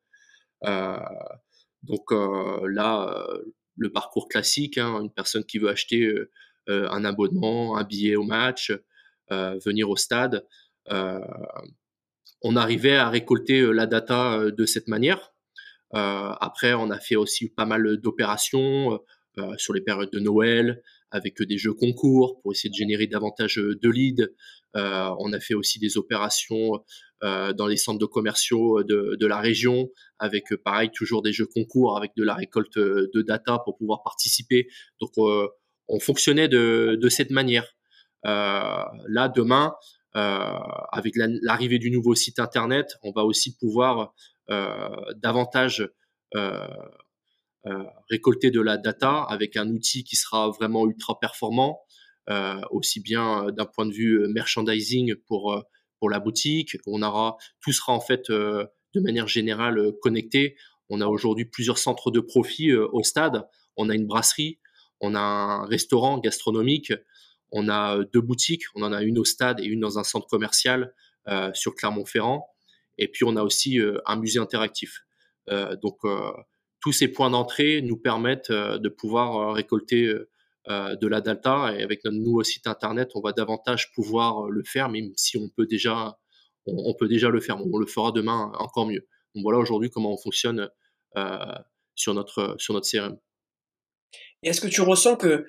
Donc 1.82 2.10
là 2.10 3.26
le 3.76 3.90
parcours 3.90 4.28
classique 4.28 4.78
hein, 4.78 5.00
une 5.00 5.10
personne 5.10 5.44
qui 5.44 5.58
veut 5.58 5.68
acheter 5.68 6.12
un 6.66 7.04
abonnement 7.04 7.76
un 7.76 7.84
billet 7.84 8.16
au 8.16 8.22
match 8.22 8.72
venir 9.30 9.90
au 9.90 9.96
stade 9.96 10.46
on 12.42 12.56
arrivait 12.56 12.96
à 12.96 13.10
récolter 13.10 13.72
la 13.72 13.86
data 13.86 14.50
de 14.50 14.66
cette 14.66 14.88
manière. 14.88 15.32
Après 15.92 16.74
on 16.74 16.90
a 16.90 16.98
fait 17.00 17.16
aussi 17.16 17.48
pas 17.48 17.66
mal 17.66 17.98
d'opérations 17.98 19.00
euh, 19.38 19.52
sur 19.56 19.74
les 19.74 19.80
périodes 19.80 20.12
de 20.12 20.20
Noël, 20.20 20.80
avec 21.14 21.40
des 21.40 21.58
jeux 21.58 21.72
concours 21.72 22.40
pour 22.42 22.52
essayer 22.52 22.70
de 22.70 22.74
générer 22.74 23.06
davantage 23.06 23.56
de 23.56 23.88
leads. 23.88 24.28
Euh, 24.76 25.14
on 25.20 25.32
a 25.32 25.38
fait 25.38 25.54
aussi 25.54 25.78
des 25.78 25.96
opérations 25.96 26.84
euh, 27.22 27.52
dans 27.52 27.68
les 27.68 27.76
centres 27.76 28.00
de 28.00 28.06
commerciaux 28.06 28.82
de, 28.82 29.26
la 29.26 29.38
région, 29.38 29.88
avec 30.18 30.44
pareil 30.64 30.90
toujours 30.92 31.22
des 31.22 31.32
jeux 31.32 31.46
concours, 31.46 31.96
avec 31.96 32.10
de 32.16 32.24
la 32.24 32.34
récolte 32.34 32.76
de 32.78 33.22
data 33.22 33.60
pour 33.64 33.78
pouvoir 33.78 34.02
participer. 34.02 34.66
Donc 35.00 35.12
on 35.16 36.00
fonctionnait 36.00 36.48
de, 36.48 37.08
cette 37.08 37.30
manière. 37.30 37.76
là 38.24 39.28
demain, 39.34 39.72
avec 40.12 41.14
l'arrivée 41.16 41.78
du 41.78 41.92
nouveau 41.92 42.16
site 42.16 42.40
internet, 42.40 42.96
on 43.04 43.12
va 43.12 43.22
aussi 43.24 43.56
pouvoir 43.56 44.14
davantage 44.48 45.88
euh, 46.34 46.66
récolter 48.10 48.50
de 48.50 48.60
la 48.60 48.76
data 48.76 49.22
avec 49.22 49.56
un 49.56 49.68
outil 49.70 50.04
qui 50.04 50.16
sera 50.16 50.50
vraiment 50.50 50.86
ultra 50.86 51.18
performant, 51.18 51.80
euh, 52.30 52.60
aussi 52.70 53.00
bien 53.00 53.46
euh, 53.46 53.50
d'un 53.50 53.66
point 53.66 53.86
de 53.86 53.92
vue 53.92 54.28
merchandising 54.28 55.14
pour 55.26 55.62
pour 55.98 56.10
la 56.10 56.20
boutique. 56.20 56.76
On 56.86 57.02
aura 57.02 57.36
tout 57.60 57.72
sera 57.72 57.92
en 57.92 58.00
fait 58.00 58.30
de 58.30 59.00
manière 59.00 59.28
générale 59.28 59.92
connecté. 60.02 60.56
On 60.90 61.00
a 61.00 61.06
aujourd'hui 61.06 61.46
plusieurs 61.46 61.78
centres 61.78 62.10
de 62.10 62.20
profit 62.20 62.72
au 62.74 63.02
stade. 63.02 63.46
On 63.76 63.88
a 63.88 63.94
une 63.94 64.06
brasserie, 64.06 64.58
on 65.00 65.14
a 65.14 65.20
un 65.20 65.66
restaurant 65.66 66.18
gastronomique, 66.18 66.92
on 67.52 67.68
a 67.68 68.04
deux 68.12 68.20
boutiques. 68.20 68.64
On 68.74 68.82
en 68.82 68.92
a 68.92 69.02
une 69.02 69.18
au 69.18 69.24
stade 69.24 69.60
et 69.60 69.64
une 69.64 69.80
dans 69.80 69.98
un 69.98 70.04
centre 70.04 70.26
commercial 70.26 70.92
euh, 71.28 71.50
sur 71.54 71.74
Clermont-Ferrand. 71.74 72.46
Et 72.98 73.08
puis 73.08 73.24
on 73.24 73.36
a 73.36 73.42
aussi 73.42 73.78
un 74.04 74.16
musée 74.16 74.40
interactif. 74.40 75.04
Euh, 75.50 75.76
donc 75.76 75.98
tous 76.84 76.92
ces 76.92 77.08
points 77.08 77.30
d'entrée 77.30 77.80
nous 77.80 77.96
permettent 77.96 78.50
euh, 78.50 78.76
de 78.76 78.90
pouvoir 78.90 79.36
euh, 79.38 79.52
récolter 79.52 80.14
euh, 80.68 80.96
de 80.96 81.06
la 81.06 81.22
data 81.22 81.74
et 81.74 81.82
avec 81.82 82.04
notre 82.04 82.18
nouveau 82.18 82.42
site 82.42 82.66
internet, 82.66 83.12
on 83.14 83.22
va 83.22 83.32
davantage 83.32 83.90
pouvoir 83.94 84.50
le 84.50 84.62
faire, 84.64 84.90
même 84.90 85.10
si 85.16 85.38
on 85.38 85.48
peut 85.48 85.64
déjà, 85.64 86.18
on, 86.66 86.94
peut 86.94 87.08
déjà 87.08 87.30
le 87.30 87.40
faire. 87.40 87.56
On 87.58 87.78
le 87.78 87.86
fera 87.86 88.12
demain 88.12 88.52
encore 88.58 88.86
mieux. 88.86 89.06
Voilà 89.34 89.58
aujourd'hui 89.58 89.88
comment 89.88 90.12
on 90.12 90.18
fonctionne 90.18 90.68
sur 91.94 92.14
notre 92.14 92.54
sur 92.58 92.74
notre 92.74 92.88
CRM. 92.90 93.18
Et 94.42 94.48
est-ce 94.48 94.60
que 94.60 94.68
tu 94.68 94.82
ressens 94.82 95.16
que, 95.16 95.46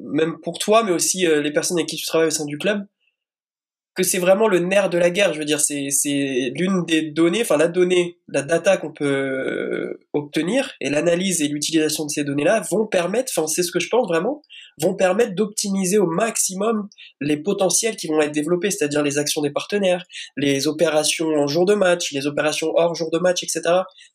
même 0.00 0.38
pour 0.42 0.58
toi, 0.58 0.82
mais 0.82 0.92
aussi 0.92 1.26
les 1.26 1.52
personnes 1.52 1.78
avec 1.78 1.88
qui 1.88 1.96
tu 1.96 2.06
travailles 2.06 2.28
au 2.28 2.30
sein 2.30 2.46
du 2.46 2.58
club, 2.58 2.86
que 3.98 4.04
c'est 4.04 4.20
vraiment 4.20 4.46
le 4.46 4.60
nerf 4.60 4.90
de 4.90 4.96
la 4.96 5.10
guerre. 5.10 5.34
Je 5.34 5.40
veux 5.40 5.44
dire, 5.44 5.58
c'est, 5.60 5.88
l'une 6.54 6.84
des 6.86 7.02
données, 7.02 7.42
enfin 7.42 7.56
la 7.56 7.66
donnée, 7.66 8.18
la 8.28 8.42
data 8.42 8.76
qu'on 8.76 8.92
peut 8.92 9.04
euh, 9.04 10.00
obtenir 10.12 10.70
et 10.80 10.88
l'analyse 10.88 11.42
et 11.42 11.48
l'utilisation 11.48 12.04
de 12.04 12.10
ces 12.10 12.22
données-là 12.22 12.62
vont 12.70 12.86
permettre, 12.86 13.32
enfin 13.36 13.48
c'est 13.48 13.64
ce 13.64 13.72
que 13.72 13.80
je 13.80 13.88
pense 13.88 14.06
vraiment, 14.06 14.40
vont 14.80 14.94
permettre 14.94 15.34
d'optimiser 15.34 15.98
au 15.98 16.06
maximum 16.06 16.88
les 17.20 17.38
potentiels 17.38 17.96
qui 17.96 18.06
vont 18.06 18.20
être 18.20 18.30
développés, 18.30 18.70
c'est-à-dire 18.70 19.02
les 19.02 19.18
actions 19.18 19.42
des 19.42 19.50
partenaires, 19.50 20.04
les 20.36 20.68
opérations 20.68 21.30
en 21.34 21.48
jour 21.48 21.64
de 21.64 21.74
match, 21.74 22.12
les 22.12 22.28
opérations 22.28 22.72
hors 22.76 22.94
jour 22.94 23.10
de 23.10 23.18
match, 23.18 23.42
etc. 23.42 23.62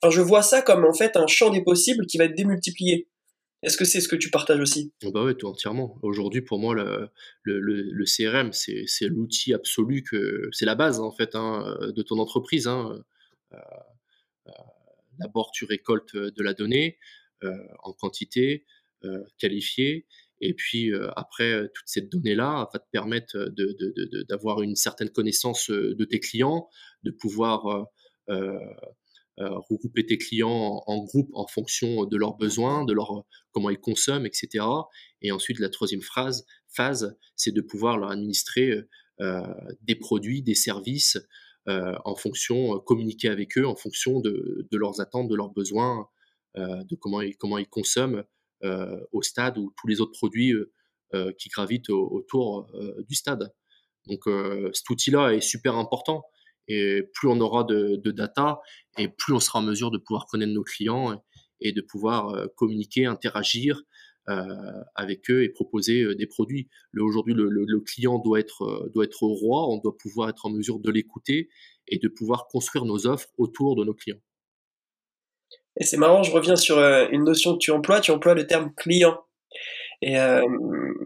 Enfin, 0.02 0.10
je 0.10 0.22
vois 0.22 0.44
ça 0.44 0.62
comme 0.62 0.86
en 0.86 0.94
fait 0.94 1.18
un 1.18 1.28
champ 1.28 1.50
des 1.50 1.62
possibles 1.62 2.06
qui 2.06 2.18
va 2.18 2.24
être 2.24 2.38
démultiplié. 2.38 3.10
Est-ce 3.64 3.78
que 3.78 3.86
c'est 3.86 4.02
ce 4.02 4.10
que 4.10 4.18
tu 4.18 4.30
partages 4.30 4.60
aussi? 4.60 4.94
Oh 5.06 5.12
Bah 5.12 5.24
oui, 5.24 5.38
tout 5.38 5.48
entièrement. 5.48 5.98
Aujourd'hui, 6.02 6.42
pour 6.42 6.60
moi, 6.60 6.76
le, 6.76 8.04
CRM, 8.06 8.52
c'est 8.52 9.08
l'outil 9.08 9.54
absolu 9.54 10.04
que 10.04 10.50
c'est 10.52 10.66
la 10.66 10.76
base 10.76 11.00
en 11.00 11.12
fait 11.12 11.34
hein, 11.34 11.78
de 11.80 12.02
ton 12.02 12.20
entreprise. 12.20 12.68
Hein. 12.68 13.02
Euh, 13.54 13.58
euh, 14.48 14.52
d'abord, 15.18 15.52
tu 15.52 15.64
récoltes 15.64 16.16
de 16.16 16.44
la 16.44 16.54
donnée 16.54 16.98
euh, 17.44 17.56
en 17.84 17.94
quantité 17.94 18.66
qualifiée, 19.38 20.06
et 20.40 20.54
puis 20.54 20.94
après, 21.18 21.68
toute 21.74 21.88
cette 21.88 22.10
donnée-là 22.10 22.70
va 22.72 22.80
te 22.80 22.90
permettre 22.90 23.52
d'avoir 24.30 24.62
une 24.62 24.78
certaine 24.78 25.10
connaissance 25.10 25.70
de 25.70 26.06
tes 26.06 26.22
clients, 26.22 26.70
de 27.04 27.12
pouvoir 27.12 27.90
euh, 28.30 28.58
regrouper 29.38 30.06
tes 30.06 30.18
clients 30.18 30.84
en, 30.86 31.04
groupe 31.04 31.30
en 31.34 31.48
fonction 31.48 32.06
de 32.06 32.18
leurs 32.18 32.36
besoins, 32.36 32.86
de 32.86 32.94
leur 32.94 33.26
comment 33.52 33.70
ils 33.70 33.80
consomment, 33.80 34.26
etc. 34.26 34.66
Et 35.22 35.32
ensuite, 35.32 35.60
la 35.60 35.70
troisième 35.70 36.02
phase, 36.02 37.18
c'est 37.36 37.52
de 37.52 37.62
pouvoir 37.62 37.98
leur 37.98 38.12
administrer 38.12 38.84
euh, 39.22 39.42
des 39.82 39.96
produits, 39.96 40.42
des 40.42 40.56
services 40.56 41.18
euh, 41.68 41.96
en 42.04 42.16
fonction, 42.16 42.80
communiquer 42.80 43.30
avec 43.30 43.58
eux 43.58 43.66
en 43.66 43.76
fonction 43.76 44.20
de, 44.20 44.68
leurs 44.72 45.00
attentes, 45.02 45.30
de 45.30 45.36
leurs 45.36 45.52
besoins, 45.52 46.08
de 46.56 46.96
comment 46.96 47.22
ils 47.22 47.68
consomment 47.68 48.24
au 49.12 49.22
stade 49.22 49.58
ou 49.58 49.74
tous 49.78 49.88
les 49.88 50.02
autres 50.02 50.12
produits 50.12 50.54
qui 51.38 51.50
gravitent 51.50 51.90
autour 51.90 52.72
du 53.08 53.16
stade. 53.16 53.54
Donc 54.08 54.22
cet 54.74 54.90
outil-là 54.90 55.34
est 55.34 55.42
super 55.42 55.76
important 55.76 56.24
Et 56.68 57.04
plus 57.14 57.28
on 57.28 57.40
aura 57.40 57.64
de, 57.64 58.12
data, 58.12 58.60
et 58.98 59.08
plus 59.08 59.34
on 59.34 59.40
sera 59.40 59.60
en 59.60 59.64
mesure 59.64 59.92
de 59.92 59.98
pouvoir 59.98 60.26
connaître 60.28 60.52
nos 60.52 60.64
clients 60.64 61.22
et, 61.62 61.72
de 61.72 61.82
pouvoir 61.82 62.48
communiquer, 62.56 63.06
interagir 63.06 63.82
avec 64.96 65.30
eux 65.30 65.44
et 65.44 65.50
proposer 65.50 66.16
des 66.16 66.28
produits. 66.28 66.70
Aujourd'hui, 66.98 67.34
le, 67.34 67.80
client 67.80 68.20
doit 68.20 68.40
être, 68.40 68.90
doit 68.94 69.06
être 69.06 69.24
roi, 69.24 69.68
on 69.70 69.78
doit 69.78 69.98
pouvoir 69.98 70.30
être 70.30 70.46
en 70.46 70.50
mesure 70.50 70.80
de 70.80 70.92
l'écouter 70.92 71.50
et 71.88 71.98
de 71.98 72.08
pouvoir 72.08 72.48
construire 72.48 72.86
nos 72.86 73.08
offres 73.08 73.30
autour 73.38 73.76
de 73.76 73.84
nos 73.84 73.94
clients. 73.94 74.20
Et 75.80 75.86
c'est 75.86 75.98
marrant, 75.98 76.24
je 76.24 76.32
reviens 76.32 76.56
sur 76.56 76.78
une 76.78 77.24
notion 77.24 77.54
que 77.54 77.60
tu 77.60 77.72
emploies, 77.72 78.00
tu 78.00 78.12
emploies 78.12 78.36
le 78.36 78.46
terme 78.46 78.74
client. 78.76 79.18
Et 80.02 80.20
euh, 80.20 80.42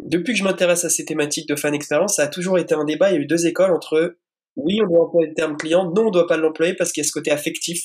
depuis 0.06 0.34
que 0.34 0.40
je 0.40 0.44
m'intéresse 0.44 0.84
à 0.84 0.90
ces 0.90 1.06
thématiques 1.06 1.48
de 1.48 1.56
fan 1.56 1.74
expérience, 1.74 2.16
ça 2.16 2.24
a 2.24 2.28
toujours 2.28 2.58
été 2.58 2.74
un 2.74 2.84
débat. 2.84 3.12
Il 3.12 3.14
y 3.14 3.18
a 3.18 3.22
eu 3.22 3.26
deux 3.28 3.46
écoles 3.46 3.72
entre 3.72 4.18
oui, 4.58 4.82
on 4.84 4.88
doit 4.88 5.06
employer 5.06 5.30
le 5.30 5.34
terme 5.34 5.58
client, 5.58 5.86
non, 5.86 6.04
on 6.04 6.06
ne 6.08 6.12
doit 6.12 6.28
pas 6.28 6.38
l'employer 6.38 6.74
parce 6.74 6.92
qu'il 6.92 7.02
y 7.02 7.06
a 7.06 7.08
ce 7.08 7.14
côté 7.14 7.32
affectif 7.32 7.82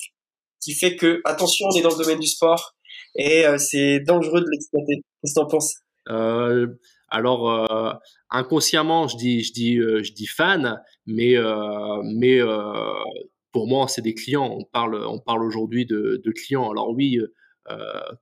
qui 0.60 0.74
fait 0.74 0.96
que, 0.96 1.20
attention, 1.24 1.66
on 1.70 1.76
est 1.76 1.82
dans 1.82 1.90
le 1.90 2.02
domaine 2.02 2.20
du 2.20 2.26
sport 2.26 2.74
et 3.16 3.46
euh, 3.46 3.58
c'est 3.58 4.00
dangereux 4.00 4.40
de 4.40 4.46
l'exploiter. 4.50 5.02
Qu'est-ce 5.20 5.34
que 5.34 5.40
tu 5.40 5.44
en 5.44 5.48
penses? 5.48 5.74
Euh, 6.08 6.66
Alors, 7.08 8.00
inconsciemment, 8.30 9.06
je 9.06 9.16
dis, 9.16 9.42
je 9.42 9.52
dis, 9.52 9.76
je 9.76 10.12
dis 10.12 10.26
fan, 10.26 10.80
mais, 11.06 11.36
mais 12.04 12.40
pour 13.52 13.68
moi, 13.68 13.86
c'est 13.88 14.02
des 14.02 14.14
clients. 14.14 14.48
On 14.50 14.64
parle, 14.64 15.04
on 15.06 15.20
parle 15.20 15.44
aujourd'hui 15.44 15.84
de, 15.84 16.20
de, 16.24 16.32
clients. 16.32 16.70
Alors 16.70 16.90
oui, 16.90 17.20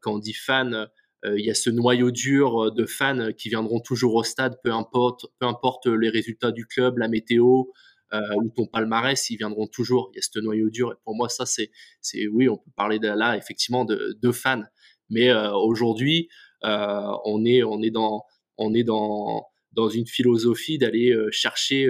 quand 0.00 0.14
on 0.14 0.18
dit 0.18 0.34
fan, 0.34 0.88
euh, 1.24 1.38
il 1.38 1.44
y 1.44 1.50
a 1.50 1.54
ce 1.54 1.70
noyau 1.70 2.10
dur 2.10 2.64
euh, 2.64 2.70
de 2.70 2.86
fans 2.86 3.32
qui 3.36 3.48
viendront 3.48 3.80
toujours 3.80 4.14
au 4.14 4.22
stade, 4.22 4.58
peu 4.64 4.72
importe, 4.72 5.26
peu 5.38 5.46
importe 5.46 5.86
les 5.86 6.08
résultats 6.08 6.50
du 6.50 6.66
club, 6.66 6.98
la 6.98 7.08
météo 7.08 7.64
euh, 7.64 7.64
ou 8.12 8.50
ton 8.50 8.66
palmarès, 8.66 9.30
ils 9.30 9.36
viendront 9.36 9.66
toujours. 9.66 10.10
Il 10.12 10.16
y 10.16 10.18
a 10.18 10.22
ce 10.22 10.40
noyau 10.40 10.70
dur. 10.70 10.94
Pour 11.04 11.14
moi, 11.14 11.28
ça, 11.28 11.46
c'est, 11.46 11.70
c'est 12.00 12.26
oui, 12.26 12.48
on 12.48 12.56
peut 12.56 12.70
parler 12.76 12.98
là 12.98 13.36
effectivement 13.36 13.84
de, 13.84 14.32
fans. 14.32 14.64
Mais 15.10 15.32
aujourd'hui, 15.32 16.28
on 16.62 17.44
est, 17.44 17.62
on 17.62 17.82
est 17.82 17.90
dans, 17.90 18.24
on 18.58 18.74
est 18.74 18.84
dans, 18.84 19.46
dans 19.72 19.88
une 19.88 20.06
philosophie 20.06 20.78
d'aller 20.78 21.14
chercher 21.30 21.88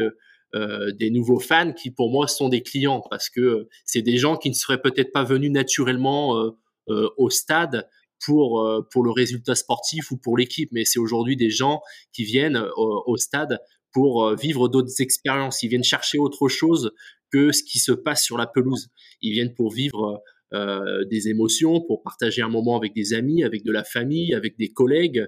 des 0.54 1.10
nouveaux 1.10 1.40
fans 1.40 1.72
qui, 1.72 1.90
pour 1.90 2.10
moi, 2.10 2.28
sont 2.28 2.48
des 2.48 2.62
clients 2.62 3.02
parce 3.08 3.30
que 3.30 3.68
c'est 3.84 4.02
des 4.02 4.18
gens 4.18 4.36
qui 4.36 4.50
ne 4.50 4.54
seraient 4.54 4.82
peut-être 4.82 5.12
pas 5.12 5.24
venus 5.24 5.50
naturellement 5.50 6.52
au 6.86 7.30
stade 7.30 7.88
pour, 8.24 8.60
euh, 8.60 8.86
pour 8.90 9.02
le 9.02 9.10
résultat 9.10 9.54
sportif 9.54 10.10
ou 10.10 10.16
pour 10.16 10.36
l'équipe, 10.36 10.70
mais 10.72 10.84
c'est 10.84 10.98
aujourd'hui 10.98 11.36
des 11.36 11.50
gens 11.50 11.80
qui 12.12 12.24
viennent 12.24 12.56
euh, 12.56 12.70
au, 12.76 13.16
stade 13.16 13.58
pour 13.92 14.24
euh, 14.24 14.34
vivre 14.34 14.68
d'autres 14.68 15.00
expériences. 15.00 15.62
Ils 15.62 15.68
viennent 15.68 15.84
chercher 15.84 16.18
autre 16.18 16.48
chose 16.48 16.92
que 17.30 17.52
ce 17.52 17.62
qui 17.62 17.78
se 17.78 17.92
passe 17.92 18.22
sur 18.22 18.36
la 18.36 18.46
pelouse. 18.46 18.88
Ils 19.22 19.32
viennent 19.32 19.54
pour 19.54 19.72
vivre 19.72 20.22
euh, 20.52 21.04
des 21.04 21.28
émotions, 21.28 21.80
pour 21.80 22.02
partager 22.02 22.42
un 22.42 22.48
moment 22.48 22.76
avec 22.76 22.94
des 22.94 23.14
amis, 23.14 23.44
avec 23.44 23.64
de 23.64 23.72
la 23.72 23.84
famille, 23.84 24.34
avec 24.34 24.56
des 24.58 24.72
collègues. 24.72 25.26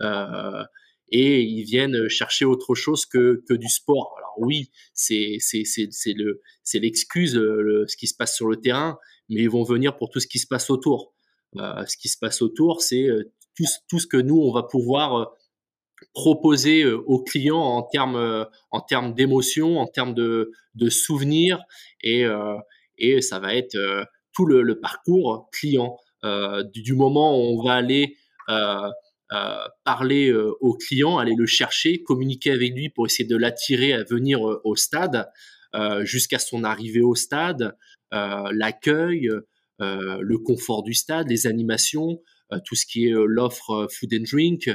Euh, 0.00 0.64
et 1.14 1.42
ils 1.42 1.64
viennent 1.64 2.08
chercher 2.08 2.46
autre 2.46 2.74
chose 2.74 3.04
que, 3.04 3.42
que 3.46 3.52
du 3.52 3.68
sport. 3.68 4.14
Alors 4.16 4.34
oui, 4.38 4.70
c'est 4.94 5.36
le 6.06 6.40
l'excuse 6.74 7.32
ce 7.34 7.96
qui 7.96 8.06
se 8.06 8.14
passe 8.14 8.34
sur 8.34 8.48
le 8.48 8.56
terrain, 8.56 8.98
mais 9.28 9.42
ils 9.42 9.50
vont 9.50 9.62
venir 9.62 9.96
pour 9.98 10.08
tout 10.08 10.20
ce 10.20 10.26
qui 10.26 10.38
se 10.38 10.46
passe 10.46 10.70
autour. 10.70 11.12
Euh, 11.58 11.84
ce 11.86 11.96
qui 11.96 12.08
se 12.08 12.18
passe 12.18 12.42
autour, 12.42 12.82
c'est 12.82 13.08
euh, 13.08 13.30
tout, 13.56 13.64
tout, 13.88 13.98
ce 13.98 14.06
que 14.06 14.16
nous, 14.16 14.38
on 14.38 14.52
va 14.52 14.62
pouvoir 14.62 15.16
euh, 15.16 15.24
proposer 16.12 16.84
aux 16.86 17.22
clients 17.22 17.58
en 17.58 17.82
termes 17.82 18.46
en 18.70 18.80
termes 18.80 19.14
d'émotion, 19.14 19.78
en 19.78 19.86
termes 19.86 20.14
de, 20.14 20.52
de 20.74 20.88
souvenirs 20.90 21.62
et 22.02 22.24
et 22.98 23.20
ça 23.20 23.38
va 23.38 23.54
être 23.54 23.76
tout 24.32 24.46
le, 24.46 24.80
parcours 24.80 25.48
client 25.52 25.98
du, 26.72 26.94
moment 26.94 27.36
où 27.36 27.58
on 27.58 27.64
va 27.64 27.74
aller 27.74 28.16
parler 29.84 30.32
au 30.60 30.74
client, 30.74 31.18
aller 31.18 31.34
le 31.36 31.46
chercher, 31.46 32.02
communiquer 32.02 32.52
avec 32.52 32.74
lui 32.74 32.90
pour 32.90 33.06
essayer 33.06 33.28
de 33.28 33.36
l'attirer 33.36 33.92
à 33.92 34.04
venir 34.04 34.40
au 34.42 34.76
stade 34.76 35.30
jusqu'à 36.02 36.38
son 36.38 36.64
arrivée 36.64 37.02
au 37.02 37.14
stade, 37.14 37.76
l'accueil, 38.12 39.28
euh, 39.82 40.18
le 40.20 40.38
confort 40.38 40.82
du 40.82 40.94
stade, 40.94 41.28
les 41.28 41.46
animations, 41.46 42.20
euh, 42.52 42.58
tout 42.64 42.76
ce 42.76 42.86
qui 42.86 43.06
est 43.06 43.12
euh, 43.12 43.24
l'offre 43.26 43.88
food 43.90 44.14
and 44.14 44.24
drink, 44.30 44.70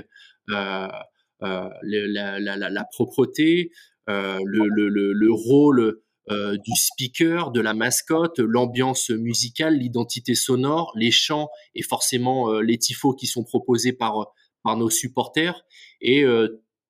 la, 1.41 2.85
propreté, 2.91 3.71
le, 4.07 5.31
rôle 5.31 5.99
du 6.29 6.71
speaker, 6.75 7.51
de 7.51 7.61
la 7.61 7.73
mascotte, 7.73 8.39
l'ambiance 8.39 9.09
musicale, 9.09 9.77
l'identité 9.77 10.35
sonore, 10.35 10.91
les 10.95 11.11
chants 11.11 11.49
et 11.75 11.83
forcément 11.83 12.59
les 12.59 12.77
tifos 12.77 13.13
qui 13.13 13.27
sont 13.27 13.43
proposés 13.43 13.93
par, 13.93 14.33
par 14.63 14.77
nos 14.77 14.89
supporters. 14.89 15.63
Et 16.01 16.25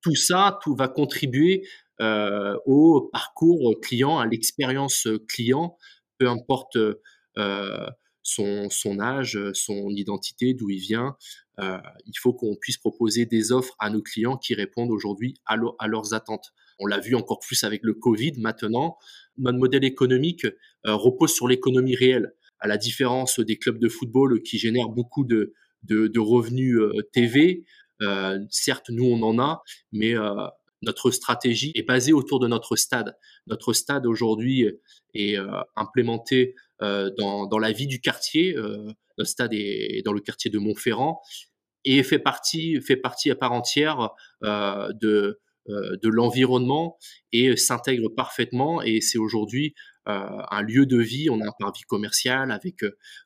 tout 0.02 0.16
ça, 0.16 0.58
tout 0.62 0.74
va 0.74 0.88
contribuer 0.88 1.62
au 2.00 3.08
parcours 3.12 3.74
client, 3.80 4.18
à 4.18 4.26
l'expérience 4.26 5.08
client, 5.28 5.76
peu 6.18 6.28
importe 6.28 6.78
son, 8.28 9.00
âge, 9.00 9.38
son 9.54 9.90
identité, 9.90 10.54
d'où 10.54 10.70
il 10.70 10.78
vient. 10.78 11.16
Euh, 11.60 11.78
il 12.06 12.16
faut 12.18 12.32
qu'on 12.32 12.56
puisse 12.56 12.76
proposer 12.76 13.26
des 13.26 13.52
offres 13.52 13.74
à 13.78 13.90
nos 13.90 14.02
clients 14.02 14.36
qui 14.36 14.54
répondent 14.54 14.90
aujourd'hui 14.90 15.34
à, 15.46 15.56
leurs 15.56 16.14
attentes. 16.14 16.52
On 16.78 16.86
l'a 16.86 17.00
vu 17.00 17.14
encore 17.14 17.40
plus 17.40 17.64
avec 17.64 17.80
le 17.82 17.94
Covid 17.94 18.34
maintenant. 18.38 18.96
Notre 19.36 19.58
modèle 19.58 19.84
économique 19.84 20.44
euh, 20.44 20.94
repose 20.94 21.34
sur 21.34 21.48
l'économie 21.48 21.96
réelle, 21.96 22.32
à 22.60 22.68
la 22.68 22.76
différence 22.76 23.40
des 23.40 23.56
clubs 23.56 23.78
de 23.78 23.88
football 23.88 24.42
qui 24.42 24.58
génèrent 24.58 24.88
beaucoup 24.88 25.24
de, 25.24 25.54
revenus 26.18 26.76
euh, 26.76 26.92
TV. 27.12 27.64
Euh, 28.02 28.38
certes, 28.50 28.90
nous, 28.90 29.04
on 29.04 29.22
en 29.22 29.38
a, 29.40 29.62
mais 29.92 30.16
euh, 30.16 30.46
notre 30.82 31.10
stratégie 31.10 31.72
est 31.74 31.82
basée 31.82 32.12
autour 32.12 32.40
de 32.40 32.46
notre 32.46 32.76
stade. 32.76 33.16
Notre 33.46 33.72
stade 33.72 34.06
aujourd'hui 34.06 34.66
est 35.14 35.36
implémenté 35.76 36.54
euh, 36.80 37.10
dans, 37.18 37.58
la 37.58 37.72
vie 37.72 37.88
du 37.88 38.00
quartier. 38.00 38.56
Euh, 38.56 38.92
notre 39.16 39.30
stade 39.30 39.52
est 39.52 40.02
dans 40.04 40.12
le 40.12 40.20
quartier 40.20 40.50
de 40.50 40.58
Montferrand 40.58 41.20
et 41.84 42.02
fait 42.04 42.20
partie, 42.20 42.80
fait 42.80 42.96
partie 42.96 43.30
à 43.30 43.34
part 43.34 43.52
entière 43.52 44.10
euh, 44.44 44.92
de, 45.00 45.40
de 45.66 46.08
l'environnement 46.08 46.96
et 47.32 47.56
s'intègre 47.56 48.08
parfaitement. 48.08 48.80
Et 48.82 49.00
c'est 49.00 49.18
aujourd'hui 49.18 49.74
un 50.06 50.62
lieu 50.62 50.86
de 50.86 50.96
vie. 50.96 51.28
On 51.28 51.40
a 51.42 51.48
un 51.48 51.52
parvis 51.58 51.82
commercial 51.82 52.50
avec 52.50 52.76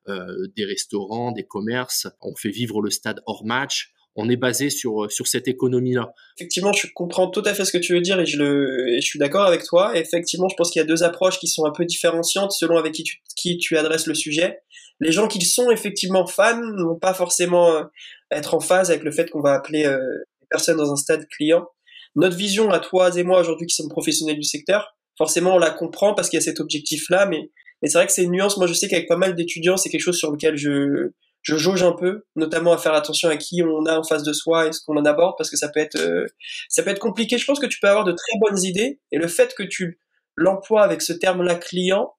des 0.09 0.65
restaurants, 0.65 1.31
des 1.31 1.47
commerces. 1.47 2.09
On 2.21 2.35
fait 2.35 2.51
vivre 2.51 2.83
le 2.83 2.91
stade 2.91 3.23
hors 3.27 3.45
match 3.45 3.93
on 4.17 4.29
est 4.29 4.37
basé 4.37 4.71
sur, 4.71 5.11
sur 5.11 5.27
cette 5.27 5.49
économie-là. 5.49 6.13
Effectivement, 6.39 6.73
je 6.73 6.87
comprends 6.95 7.29
tout 7.31 7.43
à 7.45 7.55
fait 7.55 7.65
ce 7.65 7.73
que 7.73 7.79
tu 7.79 7.95
veux 7.95 8.01
dire 8.01 8.21
et 8.21 8.27
je, 8.27 8.39
le, 8.39 8.89
et 8.91 9.01
je 9.01 9.07
suis 9.07 9.19
d'accord 9.19 9.47
avec 9.47 9.65
toi. 9.65 9.97
effectivement, 9.97 10.49
je 10.49 10.57
pense 10.57 10.71
qu'il 10.71 10.81
y 10.81 10.83
a 10.83 10.87
deux 10.87 11.03
approches 11.03 11.39
qui 11.39 11.49
sont 11.49 11.65
un 11.65 11.71
peu 11.71 11.85
différenciantes 11.85 12.53
selon 12.53 12.77
avec 12.77 12.93
qui 12.93 13.05
tu, 13.05 13.23
qui 13.37 13.59
tu 13.59 13.77
adresses 13.77 14.07
le 14.07 14.15
sujet. 14.15 14.61
Les 15.01 15.13
gens 15.13 15.29
qui 15.29 15.41
sont 15.45 15.71
effectivement 15.71 16.27
fans 16.27 16.61
ne 16.61 16.83
vont 16.83 16.99
pas 16.99 17.15
forcément 17.15 17.75
euh, 17.75 17.85
être 18.31 18.55
en 18.55 18.61
phase 18.61 18.91
avec 18.91 19.03
le 19.03 19.11
fait 19.11 19.31
qu'on 19.31 19.41
va 19.41 19.55
appeler 19.55 19.85
euh, 19.85 19.99
les 20.41 20.47
personnes 20.51 20.77
dans 20.77 20.93
un 20.93 20.97
stade 20.97 21.27
client. 21.29 21.67
Notre 22.15 22.37
vision 22.37 22.71
à 22.71 22.79
toi 22.79 23.11
et 23.17 23.23
moi 23.23 23.41
aujourd'hui 23.41 23.67
qui 23.67 23.75
sommes 23.75 23.89
professionnels 23.89 24.37
du 24.37 24.45
secteur, 24.45 24.95
forcément 25.17 25.55
on 25.55 25.59
la 25.59 25.71
comprend 25.71 26.15
parce 26.15 26.29
qu'il 26.29 26.37
y 26.37 26.43
a 26.43 26.45
cet 26.45 26.61
objectif-là, 26.61 27.25
mais, 27.25 27.51
mais 27.81 27.89
c'est 27.89 27.97
vrai 27.97 28.07
que 28.07 28.13
c'est 28.13 28.25
une 28.25 28.33
nuance. 28.33 28.59
Moi 28.59 28.67
je 28.67 28.75
sais 28.75 28.87
qu'avec 28.87 29.09
pas 29.09 29.17
mal 29.17 29.35
d'étudiants, 29.35 29.79
c'est 29.79 29.89
quelque 29.89 30.03
chose 30.03 30.19
sur 30.19 30.31
lequel 30.31 30.59
je, 30.59 31.13
je 31.43 31.57
jauge 31.57 31.83
un 31.83 31.93
peu, 31.93 32.25
notamment 32.37 32.73
à 32.73 32.79
faire 32.79 32.95
attention 32.95 33.29
à 33.29 33.37
qui 33.37 33.63
on 33.63 33.85
a 33.87 33.99
en 33.99 34.05
face 34.05 34.23
de 34.23 34.33
soi 34.33 34.69
et 34.69 34.73
ce 34.73 34.81
qu'on 34.85 34.97
en 34.97 35.05
aborde, 35.05 35.35
parce 35.37 35.51
que 35.51 35.57
ça 35.57 35.69
peut 35.69 35.81
être, 35.81 35.97
euh, 35.97 36.27
ça 36.69 36.83
peut 36.83 36.91
être 36.91 37.01
compliqué. 37.01 37.37
Je 37.37 37.45
pense 37.45 37.59
que 37.59 37.67
tu 37.67 37.79
peux 37.81 37.89
avoir 37.89 38.05
de 38.05 38.13
très 38.13 38.39
bonnes 38.41 38.63
idées, 38.63 39.01
et 39.11 39.19
le 39.19 39.29
fait 39.29 39.55
que 39.55 39.63
tu 39.63 40.01
l'emploies 40.37 40.83
avec 40.83 41.03
ce 41.03 41.13
terme-là 41.13 41.57
client, 41.57 42.15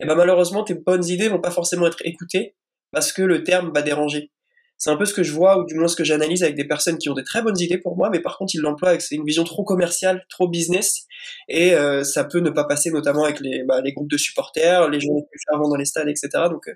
eh 0.00 0.06
ben 0.06 0.14
malheureusement 0.14 0.64
tes 0.64 0.74
bonnes 0.74 1.04
idées 1.04 1.28
vont 1.28 1.40
pas 1.40 1.50
forcément 1.50 1.86
être 1.86 2.00
écoutées 2.04 2.56
parce 2.90 3.12
que 3.12 3.22
le 3.22 3.44
terme 3.44 3.72
va 3.74 3.82
déranger. 3.82 4.32
C'est 4.78 4.90
un 4.90 4.96
peu 4.96 5.04
ce 5.04 5.14
que 5.14 5.22
je 5.22 5.32
vois, 5.32 5.60
ou 5.60 5.64
du 5.64 5.74
moins 5.76 5.86
ce 5.86 5.94
que 5.94 6.02
j'analyse 6.02 6.42
avec 6.42 6.56
des 6.56 6.66
personnes 6.66 6.98
qui 6.98 7.08
ont 7.08 7.14
des 7.14 7.22
très 7.22 7.40
bonnes 7.40 7.58
idées 7.60 7.78
pour 7.78 7.96
moi, 7.96 8.10
mais 8.10 8.20
par 8.20 8.36
contre 8.36 8.54
ils 8.54 8.60
l'emploient 8.60 8.88
avec 8.88 9.02
une 9.12 9.24
vision 9.24 9.44
trop 9.44 9.62
commerciale, 9.62 10.24
trop 10.28 10.48
business, 10.48 11.06
et 11.48 11.74
euh, 11.74 12.02
ça 12.02 12.24
peut 12.24 12.40
ne 12.40 12.50
pas 12.50 12.64
passer 12.64 12.90
notamment 12.90 13.22
avec 13.22 13.38
les, 13.38 13.62
bah, 13.62 13.80
les 13.80 13.92
groupes 13.92 14.10
de 14.10 14.16
supporters, 14.16 14.88
les 14.88 14.98
gens 14.98 15.14
les 15.14 15.22
plus 15.30 15.40
fervents 15.48 15.68
dans 15.68 15.76
les 15.76 15.84
stades, 15.84 16.08
etc. 16.08 16.28
Donc 16.50 16.66
euh, 16.66 16.74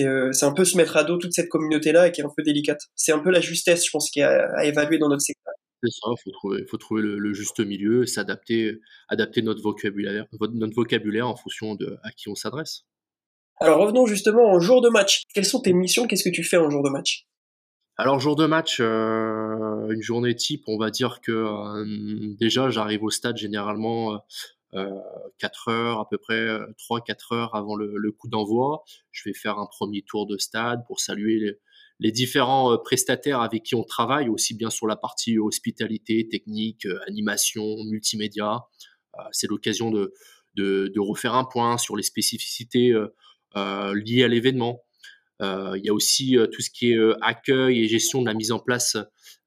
euh, 0.00 0.32
c'est 0.32 0.46
un 0.46 0.52
peu 0.52 0.64
se 0.64 0.76
mettre 0.76 0.96
à 0.96 1.04
dos 1.04 1.18
toute 1.18 1.32
cette 1.32 1.48
communauté-là 1.48 2.08
et 2.08 2.12
qui 2.12 2.20
est 2.20 2.24
un 2.24 2.32
peu 2.34 2.42
délicate. 2.42 2.80
C'est 2.94 3.12
un 3.12 3.18
peu 3.18 3.30
la 3.30 3.40
justesse, 3.40 3.84
je 3.84 3.90
pense, 3.90 4.10
qui 4.10 4.20
est 4.20 4.24
à, 4.24 4.64
évaluer 4.64 4.98
dans 4.98 5.08
notre 5.08 5.22
secteur. 5.22 5.52
C'est 5.82 5.90
ça, 5.90 6.08
il 6.10 6.22
faut 6.22 6.30
trouver, 6.30 6.64
faut 6.66 6.76
trouver 6.78 7.02
le, 7.02 7.34
juste 7.34 7.60
milieu, 7.60 8.06
s'adapter, 8.06 8.80
adapter 9.08 9.42
notre 9.42 9.62
vocabulaire, 9.62 10.24
notre 10.40 10.74
vocabulaire 10.74 11.28
en 11.28 11.36
fonction 11.36 11.74
de 11.74 11.98
à 12.02 12.10
qui 12.10 12.30
on 12.30 12.34
s'adresse. 12.34 12.84
Alors 13.60 13.80
revenons 13.80 14.06
justement 14.06 14.50
en 14.50 14.60
jour 14.60 14.80
de 14.80 14.88
match. 14.88 15.22
Quelles 15.34 15.44
sont 15.44 15.60
tes 15.60 15.74
missions? 15.74 16.06
Qu'est-ce 16.06 16.24
que 16.24 16.34
tu 16.34 16.42
fais 16.42 16.56
en 16.56 16.70
jour 16.70 16.82
de 16.82 16.88
match? 16.88 17.26
Alors 17.96 18.18
jour 18.18 18.34
de 18.34 18.46
match, 18.46 18.78
euh, 18.80 19.88
une 19.90 20.02
journée 20.02 20.34
type, 20.34 20.64
on 20.66 20.78
va 20.78 20.90
dire 20.90 21.20
que 21.20 21.30
euh, 21.30 22.34
déjà 22.40 22.68
j'arrive 22.70 23.04
au 23.04 23.10
stade 23.10 23.36
généralement 23.36 24.20
4 25.38 25.68
heures 25.68 26.00
à 26.00 26.08
peu 26.08 26.18
près, 26.18 26.46
3-4 26.78 27.34
heures 27.34 27.54
avant 27.54 27.76
le, 27.76 28.12
coup 28.12 28.28
d'envoi. 28.28 28.82
Je 29.12 29.28
vais 29.28 29.34
faire 29.34 29.58
un 29.58 29.66
premier 29.66 30.02
tour 30.02 30.26
de 30.26 30.36
stade 30.38 30.84
pour 30.86 31.00
saluer 31.00 31.58
les, 32.00 32.12
différents 32.12 32.76
prestataires 32.78 33.40
avec 33.40 33.62
qui 33.62 33.74
on 33.74 33.84
travaille, 33.84 34.28
aussi 34.28 34.54
bien 34.54 34.70
sur 34.70 34.86
la 34.86 34.96
partie 34.96 35.38
hospitalité, 35.38 36.28
technique, 36.28 36.86
animation, 37.06 37.64
multimédia. 37.84 38.62
C'est 39.32 39.48
l'occasion 39.48 39.90
de, 39.90 40.12
de, 40.54 41.00
refaire 41.00 41.34
un 41.34 41.44
point 41.44 41.78
sur 41.78 41.96
les 41.96 42.02
spécificités 42.02 42.92
liées 43.54 44.24
à 44.24 44.28
l'événement. 44.28 44.82
il 45.40 45.80
y 45.82 45.88
a 45.88 45.94
aussi 45.94 46.36
tout 46.52 46.62
ce 46.62 46.70
qui 46.70 46.92
est 46.92 46.98
accueil 47.20 47.84
et 47.84 47.88
gestion 47.88 48.22
de 48.22 48.26
la 48.26 48.34
mise 48.34 48.52
en 48.52 48.58
place 48.58 48.96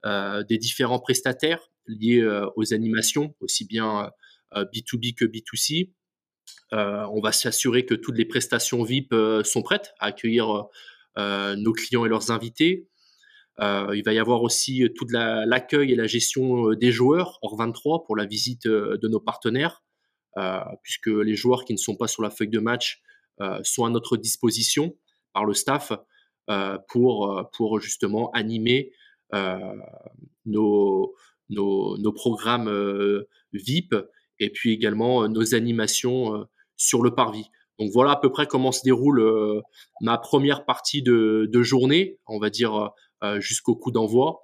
des 0.05 0.57
différents 0.57 0.99
prestataires 0.99 1.69
liés 1.85 2.25
aux 2.55 2.73
animations, 2.73 3.35
aussi 3.41 3.65
bien 3.65 4.11
B2B 4.53 5.13
que 5.15 5.25
B2C. 5.25 5.91
on 6.71 7.21
va 7.21 7.31
s'assurer 7.31 7.85
que 7.85 7.95
toutes 7.95 8.17
les 8.17 8.25
prestations 8.25 8.83
VIP 8.83 9.13
sont 9.43 9.61
prêtes 9.61 9.93
à 9.99 10.07
accueillir 10.07 10.67
nos 11.17 11.73
clients 11.73 12.05
et 12.05 12.09
leurs 12.09 12.31
invités. 12.31 12.87
il 13.59 14.01
va 14.05 14.13
y 14.13 14.19
avoir 14.19 14.43
aussi 14.43 14.87
tout 14.95 15.07
l'accueil 15.09 15.91
et 15.91 15.95
la 15.95 16.07
gestion 16.07 16.73
des 16.73 16.91
joueurs 16.91 17.39
hors 17.41 17.57
23 17.57 18.05
pour 18.05 18.15
la 18.15 18.25
visite 18.25 18.67
de 18.67 19.07
nos 19.07 19.19
partenaires, 19.19 19.83
puisque 20.83 21.07
les 21.07 21.35
joueurs 21.35 21.65
qui 21.65 21.73
ne 21.73 21.77
sont 21.77 21.95
pas 21.95 22.07
sur 22.07 22.23
la 22.23 22.29
feuille 22.29 22.49
de 22.49 22.59
match 22.59 23.01
sont 23.63 23.85
à 23.85 23.89
notre 23.89 24.17
disposition 24.17 24.95
par 25.33 25.45
le 25.45 25.53
staff 25.53 25.91
pour, 26.87 27.49
pour 27.53 27.79
justement 27.79 28.31
animer 28.31 28.91
nos, 30.45 31.13
nos, 31.49 32.13
programmes 32.13 33.25
VIP 33.53 33.95
et 34.39 34.49
puis 34.49 34.71
également 34.71 35.23
euh, 35.23 35.27
nos 35.27 35.55
animations 35.55 36.35
euh, 36.35 36.45
sur 36.75 37.01
le 37.01 37.13
parvis. 37.13 37.49
Donc 37.79 37.91
voilà 37.93 38.11
à 38.11 38.15
peu 38.15 38.31
près 38.31 38.47
comment 38.47 38.71
se 38.71 38.83
déroule 38.83 39.19
euh, 39.19 39.61
ma 40.01 40.17
première 40.17 40.65
partie 40.65 41.01
de, 41.03 41.49
journée, 41.61 42.19
on 42.27 42.39
va 42.39 42.49
dire 42.49 42.91
jusqu'au 43.37 43.75
coup 43.75 43.91
d'envoi. 43.91 44.41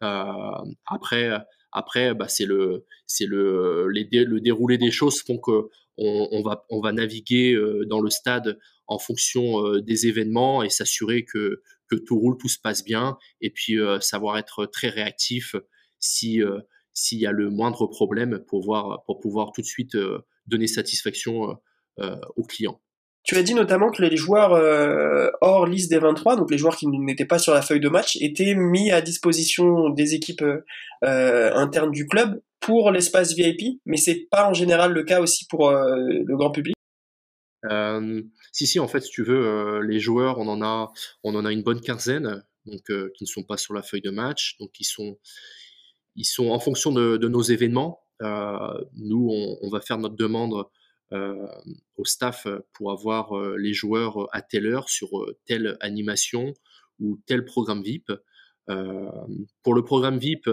après, 0.00 1.30
après, 1.72 2.14
bah, 2.14 2.28
c'est 2.28 2.44
le, 2.44 2.84
c'est 3.06 3.26
le, 3.26 3.88
le 3.88 4.40
déroulé 4.40 4.78
des 4.78 4.92
choses 4.92 5.22
font 5.22 5.38
que 5.38 5.68
on, 5.96 6.42
va, 6.42 6.64
on 6.70 6.80
va 6.80 6.92
naviguer 6.92 7.56
dans 7.88 8.00
le 8.00 8.10
stade 8.10 8.58
en 8.86 8.98
fonction 9.00 9.78
des 9.78 10.06
événements 10.06 10.62
et 10.62 10.68
s'assurer 10.68 11.24
que, 11.24 11.62
que 11.88 11.96
tout 11.96 12.18
roule, 12.18 12.38
tout 12.38 12.48
se 12.48 12.60
passe 12.60 12.84
bien, 12.84 13.18
et 13.40 13.50
puis 13.50 13.76
savoir 14.00 14.38
être 14.38 14.66
très 14.66 14.88
réactif 14.88 15.56
si 15.98 16.40
s'il 16.98 17.20
y 17.20 17.26
a 17.26 17.32
le 17.32 17.48
moindre 17.48 17.86
problème 17.86 18.40
pour, 18.48 18.60
voir, 18.60 19.04
pour 19.04 19.20
pouvoir 19.20 19.52
tout 19.52 19.60
de 19.60 19.66
suite 19.66 19.94
euh, 19.94 20.26
donner 20.48 20.66
satisfaction 20.66 21.50
euh, 21.50 21.54
euh, 22.00 22.16
aux 22.34 22.42
clients. 22.42 22.80
Tu 23.22 23.36
as 23.36 23.42
dit 23.42 23.54
notamment 23.54 23.90
que 23.90 24.02
les 24.02 24.16
joueurs 24.16 24.52
hors 25.42 25.66
liste 25.66 25.90
des 25.90 25.98
23, 25.98 26.36
donc 26.36 26.50
les 26.50 26.56
joueurs 26.56 26.76
qui 26.76 26.86
n'étaient 26.86 27.26
pas 27.26 27.38
sur 27.38 27.52
la 27.52 27.60
feuille 27.60 27.80
de 27.80 27.90
match, 27.90 28.16
étaient 28.22 28.54
mis 28.54 28.90
à 28.90 29.02
disposition 29.02 29.90
des 29.90 30.14
équipes 30.14 30.44
internes 31.02 31.90
du 31.90 32.06
club 32.06 32.40
pour 32.60 32.90
l'espace 32.90 33.34
VIP, 33.34 33.80
mais 33.84 33.98
c'est 33.98 34.28
pas 34.30 34.48
en 34.48 34.54
général 34.54 34.92
le 34.92 35.02
cas 35.02 35.20
aussi 35.20 35.46
pour 35.46 35.70
le 35.70 36.36
grand 36.36 36.50
public? 36.50 36.74
si 38.52 38.66
si, 38.66 38.78
en 38.78 38.88
fait, 38.88 39.00
si 39.00 39.10
tu 39.10 39.24
veux, 39.24 39.82
les 39.82 40.00
joueurs, 40.00 40.38
on 40.38 40.48
en 40.48 40.62
a, 40.62 40.90
on 41.22 41.34
en 41.34 41.44
a 41.44 41.52
une 41.52 41.62
bonne 41.62 41.82
quinzaine, 41.82 42.42
donc 42.64 42.84
qui 43.12 43.24
ne 43.24 43.28
sont 43.28 43.42
pas 43.42 43.58
sur 43.58 43.74
la 43.74 43.82
feuille 43.82 44.00
de 44.00 44.10
match, 44.10 44.56
donc 44.58 44.70
ils 44.80 44.86
sont, 44.86 45.18
ils 46.18 46.24
sont 46.24 46.50
en 46.50 46.58
fonction 46.58 46.92
de, 46.92 47.16
nos 47.28 47.42
événements. 47.42 48.00
Euh, 48.22 48.84
nous, 48.96 49.30
on, 49.62 49.68
va 49.70 49.80
faire 49.80 49.98
notre 49.98 50.16
demande 50.16 50.64
euh, 51.12 51.46
au 51.96 52.04
staff 52.04 52.46
pour 52.72 52.90
avoir 52.90 53.38
euh, 53.38 53.56
les 53.56 53.72
joueurs 53.72 54.28
à 54.32 54.42
telle 54.42 54.66
heure 54.66 54.88
sur 54.88 55.08
telle 55.46 55.78
animation 55.80 56.52
ou 56.98 57.20
tel 57.26 57.44
programme 57.44 57.82
VIP. 57.82 58.10
pour 59.62 59.74
le 59.74 59.84
programme 59.84 60.18
VIP, 60.18 60.50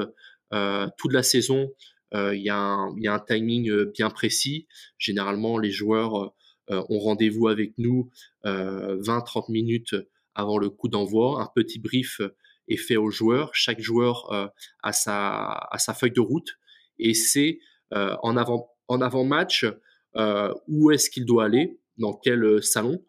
toute 0.97 1.11
la 1.11 1.23
saison, 1.23 1.73
il 2.13 2.41
y, 2.41 2.49
a 2.49 2.61
un 2.61 3.19
timing 3.27 3.85
bien 3.85 4.11
précis. 4.11 4.67
Généralement, 4.99 5.57
les 5.57 5.71
joueurs 5.71 6.35
ont 6.69 6.99
rendez-vous 6.99 7.47
avec 7.47 7.73
nous 7.79 8.11
20-30 8.45 9.51
minutes 9.51 9.95
avant 10.35 10.59
le 10.59 10.69
coup 10.69 10.87
d'envoi, 10.87 11.41
un 11.41 11.49
petit 11.55 11.79
brief 11.79 12.21
est 12.67 12.77
fait 12.77 12.97
aux 12.97 13.11
joueurs. 13.11 13.53
Chaque 13.53 13.79
joueur 13.79 14.31
euh, 14.31 14.47
a, 14.83 14.91
sa, 14.93 15.93
feuille 15.93 16.11
de 16.11 16.21
route 16.21 16.57
et 16.99 17.13
c'est 17.13 17.59
euh, 17.93 18.15
en 18.23 18.37
avant 18.37 18.71
en 18.87 19.01
avant 19.01 19.23
match 19.23 19.65
euh, 20.15 20.53
où 20.67 20.91
est-ce 20.91 21.09
qu'il 21.09 21.25
doit 21.25 21.45
aller, 21.45 21.79
dans 21.97 22.13
quel 22.13 22.61
salon. 22.63 23.03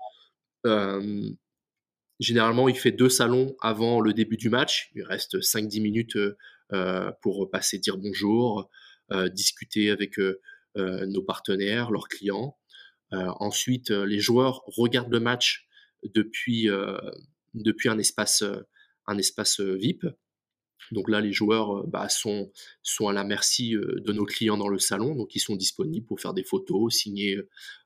généralement, 2.18 2.68
il 2.68 2.76
fait 2.76 2.92
deux 2.92 3.10
salons 3.10 3.54
avant 3.60 4.00
le 4.00 4.12
début 4.12 4.36
du 4.36 4.48
match. 4.48 4.90
Il 4.94 5.02
reste 5.02 5.38
5-10 5.38 5.82
minutes 5.82 6.18
pour 7.20 7.50
passer 7.50 7.78
dire 7.78 7.98
bonjour, 7.98 8.70
discuter 9.32 9.90
avec 9.90 10.18
nos 10.76 11.22
partenaires, 11.22 11.90
leurs 11.90 12.08
clients. 12.08 12.56
ensuite, 13.12 13.90
les 13.90 14.18
joueurs 14.18 14.62
regardent 14.66 15.12
le 15.12 15.20
match 15.20 15.68
depuis, 16.14 16.68
depuis 17.54 17.88
un 17.88 17.98
espace 17.98 18.42
un 19.06 19.18
espace 19.18 19.60
VIP. 19.60 20.06
Donc 20.92 21.08
là, 21.08 21.20
les 21.20 21.32
joueurs 21.32 21.86
bah, 21.86 22.08
sont, 22.08 22.50
à 23.06 23.12
la 23.12 23.24
merci 23.24 23.72
de 23.72 24.12
nos 24.12 24.24
clients 24.24 24.56
dans 24.56 24.68
le 24.68 24.78
salon, 24.78 25.14
donc 25.14 25.34
ils 25.34 25.40
sont 25.40 25.56
disponibles 25.56 26.06
pour 26.06 26.20
faire 26.20 26.34
des 26.34 26.44
photos, 26.44 26.94
signer 26.94 27.38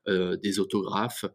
des 0.07 0.59
autographes, 0.59 1.25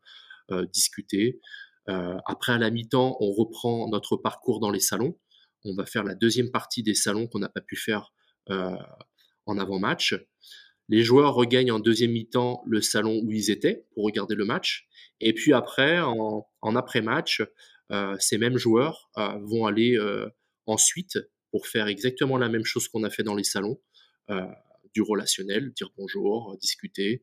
discuter. 0.73 1.41
après, 1.87 2.53
à 2.53 2.59
la 2.59 2.71
mi-temps, 2.71 3.17
on 3.21 3.33
reprend 3.33 3.89
notre 3.89 4.17
parcours 4.17 4.61
dans 4.61 4.71
les 4.71 4.81
salons. 4.81 5.19
On 5.65 5.75
va 5.75 5.87
faire 5.87 6.05
la 6.05 6.15
deuxième 6.15 6.53
partie 6.53 6.85
des 6.85 6.95
salons 6.95 7.27
qu'on 7.27 7.41
n'a 7.41 7.49
pas 7.49 7.63
pu 7.63 7.75
faire 7.75 8.13
en 8.49 9.59
avant-match. 9.59 10.15
Les 10.89 11.03
joueurs 11.03 11.35
regagnent 11.35 11.73
en 11.73 11.81
deuxième 11.81 12.13
mi-temps 12.13 12.63
le 12.67 12.81
salon 12.81 13.21
où 13.25 13.33
ils 13.33 13.51
étaient 13.51 13.87
pour 13.95 14.05
regarder 14.05 14.35
le 14.35 14.45
match. 14.45 14.87
Et 15.21 15.33
puis 15.33 15.53
après, 15.53 16.01
en, 16.01 16.47
après-match, 16.63 17.43
ces 18.19 18.39
mêmes 18.39 18.59
joueurs 18.59 19.11
euh, 19.19 19.39
vont 19.43 19.67
aller 19.67 19.97
euh, 19.97 20.29
ensuite 20.67 21.19
pour 21.51 21.67
faire 21.67 21.87
exactement 21.87 22.39
la 22.39 22.49
même 22.49 22.65
chose 22.65 22.89
qu'on 22.89 23.05
a 23.05 23.11
fait 23.11 23.23
dans 23.23 23.35
les 23.35 23.45
salons, 23.45 23.81
du 24.93 25.03
relationnel, 25.03 25.73
dire 25.73 25.91
bonjour, 25.97 26.57
discuter, 26.61 27.23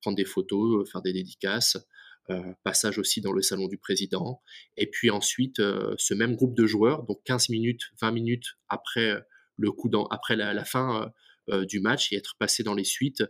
prendre 0.00 0.16
des 0.16 0.24
photos, 0.24 0.88
faire 0.90 1.02
des 1.02 1.12
dédicaces, 1.12 1.76
passage 2.62 2.98
aussi 2.98 3.20
dans 3.20 3.32
le 3.32 3.42
salon 3.42 3.66
du 3.66 3.76
président. 3.76 4.40
Et 4.76 4.86
puis 4.86 5.10
ensuite, 5.10 5.56
ce 5.56 6.14
même 6.14 6.36
groupe 6.36 6.56
de 6.56 6.66
joueurs, 6.66 7.02
donc 7.02 7.20
15 7.24 7.48
minutes, 7.48 7.82
20 8.00 8.12
minutes 8.12 8.46
après, 8.68 9.20
le 9.58 9.72
coup 9.72 9.90
après 10.10 10.36
la, 10.36 10.64
fin 10.64 11.12
du 11.66 11.80
match 11.80 12.12
et 12.12 12.16
être 12.16 12.36
passé 12.38 12.62
dans 12.62 12.74
les 12.74 12.84
suites, 12.84 13.24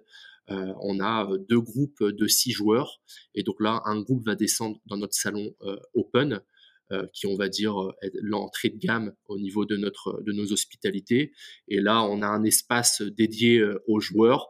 on 0.49 1.01
a 1.01 1.27
deux 1.49 1.61
groupes 1.61 2.03
de 2.03 2.27
six 2.27 2.53
joueurs. 2.53 3.01
Et 3.35 3.43
donc 3.43 3.57
là, 3.59 3.81
un 3.87 4.01
groupe 4.03 4.25
va 4.27 4.35
descendre 4.35 4.79
dans 4.87 4.99
notre 4.99 5.15
salon 5.15 5.55
open 5.95 6.35
euh, 6.35 6.41
qui, 7.13 7.27
on 7.27 7.37
va 7.37 7.49
dire, 7.49 7.81
euh, 7.81 7.93
l'entrée 8.15 8.71
de 8.71 8.79
gamme 8.79 9.15
au 9.27 9.39
niveau 9.39 9.65
de, 9.65 9.77
notre, 9.77 10.23
de 10.23 10.33
nos 10.33 10.53
hospitalités. 10.53 11.33
Et 11.69 11.81
là, 11.81 12.03
on 12.03 12.23
a 12.23 12.27
un 12.27 12.45
espace 12.45 13.03
dédié 13.03 13.59
euh, 13.59 13.83
aux 13.87 14.01
joueurs 14.01 14.49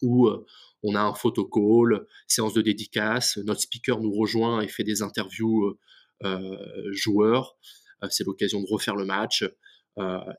où 0.00 0.30
on 0.84 0.94
a 0.94 1.00
un 1.00 1.12
photocall, 1.12 2.06
séance 2.28 2.54
de 2.54 2.62
dédicace, 2.62 3.36
notre 3.38 3.60
speaker 3.62 4.00
nous 4.00 4.12
rejoint 4.12 4.60
et 4.60 4.68
fait 4.68 4.84
des 4.84 5.02
interviews 5.02 5.76
joueurs. 6.92 7.56
c'est 8.08 8.24
l'occasion 8.24 8.62
de 8.62 8.66
refaire 8.70 8.94
le 8.94 9.04
match. 9.04 9.44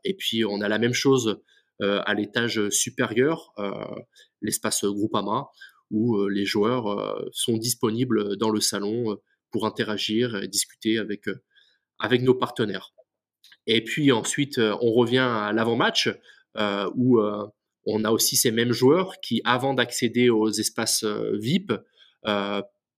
et 0.05 0.13
puis, 0.13 0.45
on 0.45 0.61
a 0.61 0.69
la 0.69 0.79
même 0.79 0.93
chose 0.93 1.41
à 1.81 2.13
l'étage 2.13 2.69
supérieur, 2.69 3.53
l'espace 4.41 4.85
Groupama, 4.85 5.49
où 5.91 6.25
les 6.29 6.45
joueurs 6.45 7.21
sont 7.33 7.57
disponibles 7.57 8.37
dans 8.37 8.49
le 8.49 8.61
salon 8.61 9.19
pour 9.51 9.65
interagir 9.65 10.35
et 10.35 10.47
discuter 10.47 10.97
avec, 10.97 11.27
euh, 11.27 11.41
avec 11.99 12.21
nos 12.21 12.35
partenaires. 12.35 12.93
Et 13.67 13.83
puis 13.83 14.11
ensuite, 14.11 14.57
euh, 14.57 14.75
on 14.81 14.93
revient 14.93 15.17
à 15.19 15.51
l'avant-match 15.53 16.09
euh, 16.57 16.89
où 16.95 17.19
on 17.85 18.03
a 18.03 18.11
aussi 18.11 18.35
ces 18.35 18.51
mêmes 18.51 18.71
joueurs 18.71 19.19
qui, 19.21 19.41
avant 19.45 19.73
d'accéder 19.73 20.29
aux 20.29 20.49
espaces 20.49 21.05
VIP, 21.33 21.71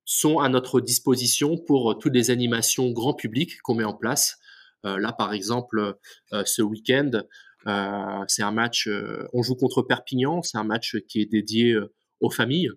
sont 0.06 0.40
à 0.40 0.50
notre 0.50 0.82
disposition 0.82 1.58
pour 1.58 1.98
toutes 2.00 2.14
les 2.14 2.32
animations 2.32 2.90
grand 2.92 3.14
public 3.14 3.62
qu'on 3.62 3.76
met 3.76 3.84
en 3.84 3.94
place. 3.94 4.40
là, 4.84 5.14
par 5.14 5.34
exemple, 5.34 5.98
ce 6.32 6.62
week-end, 6.62 7.12
c'est 8.28 8.42
un 8.42 8.52
match, 8.52 8.90
on 9.34 9.44
joue 9.44 9.56
contre 9.56 9.82
Perpignan, 9.84 10.42
c'est 10.42 10.58
un 10.58 10.64
match 10.64 10.98
qui 11.08 11.22
est 11.22 11.26
dédié 11.32 11.78
aux 12.20 12.32
familles. 12.32 12.72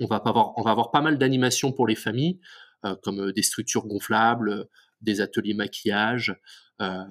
On 0.00 0.06
va, 0.06 0.16
avoir, 0.16 0.58
on 0.58 0.62
va 0.62 0.70
avoir 0.70 0.90
pas 0.90 1.00
mal 1.00 1.18
d'animations 1.18 1.72
pour 1.72 1.86
les 1.86 1.96
familles. 1.96 2.40
Euh, 2.84 2.96
comme 3.02 3.20
euh, 3.20 3.32
des 3.32 3.42
structures 3.42 3.86
gonflables, 3.86 4.50
euh, 4.50 4.64
des 5.00 5.20
ateliers 5.20 5.54
maquillage, 5.54 6.36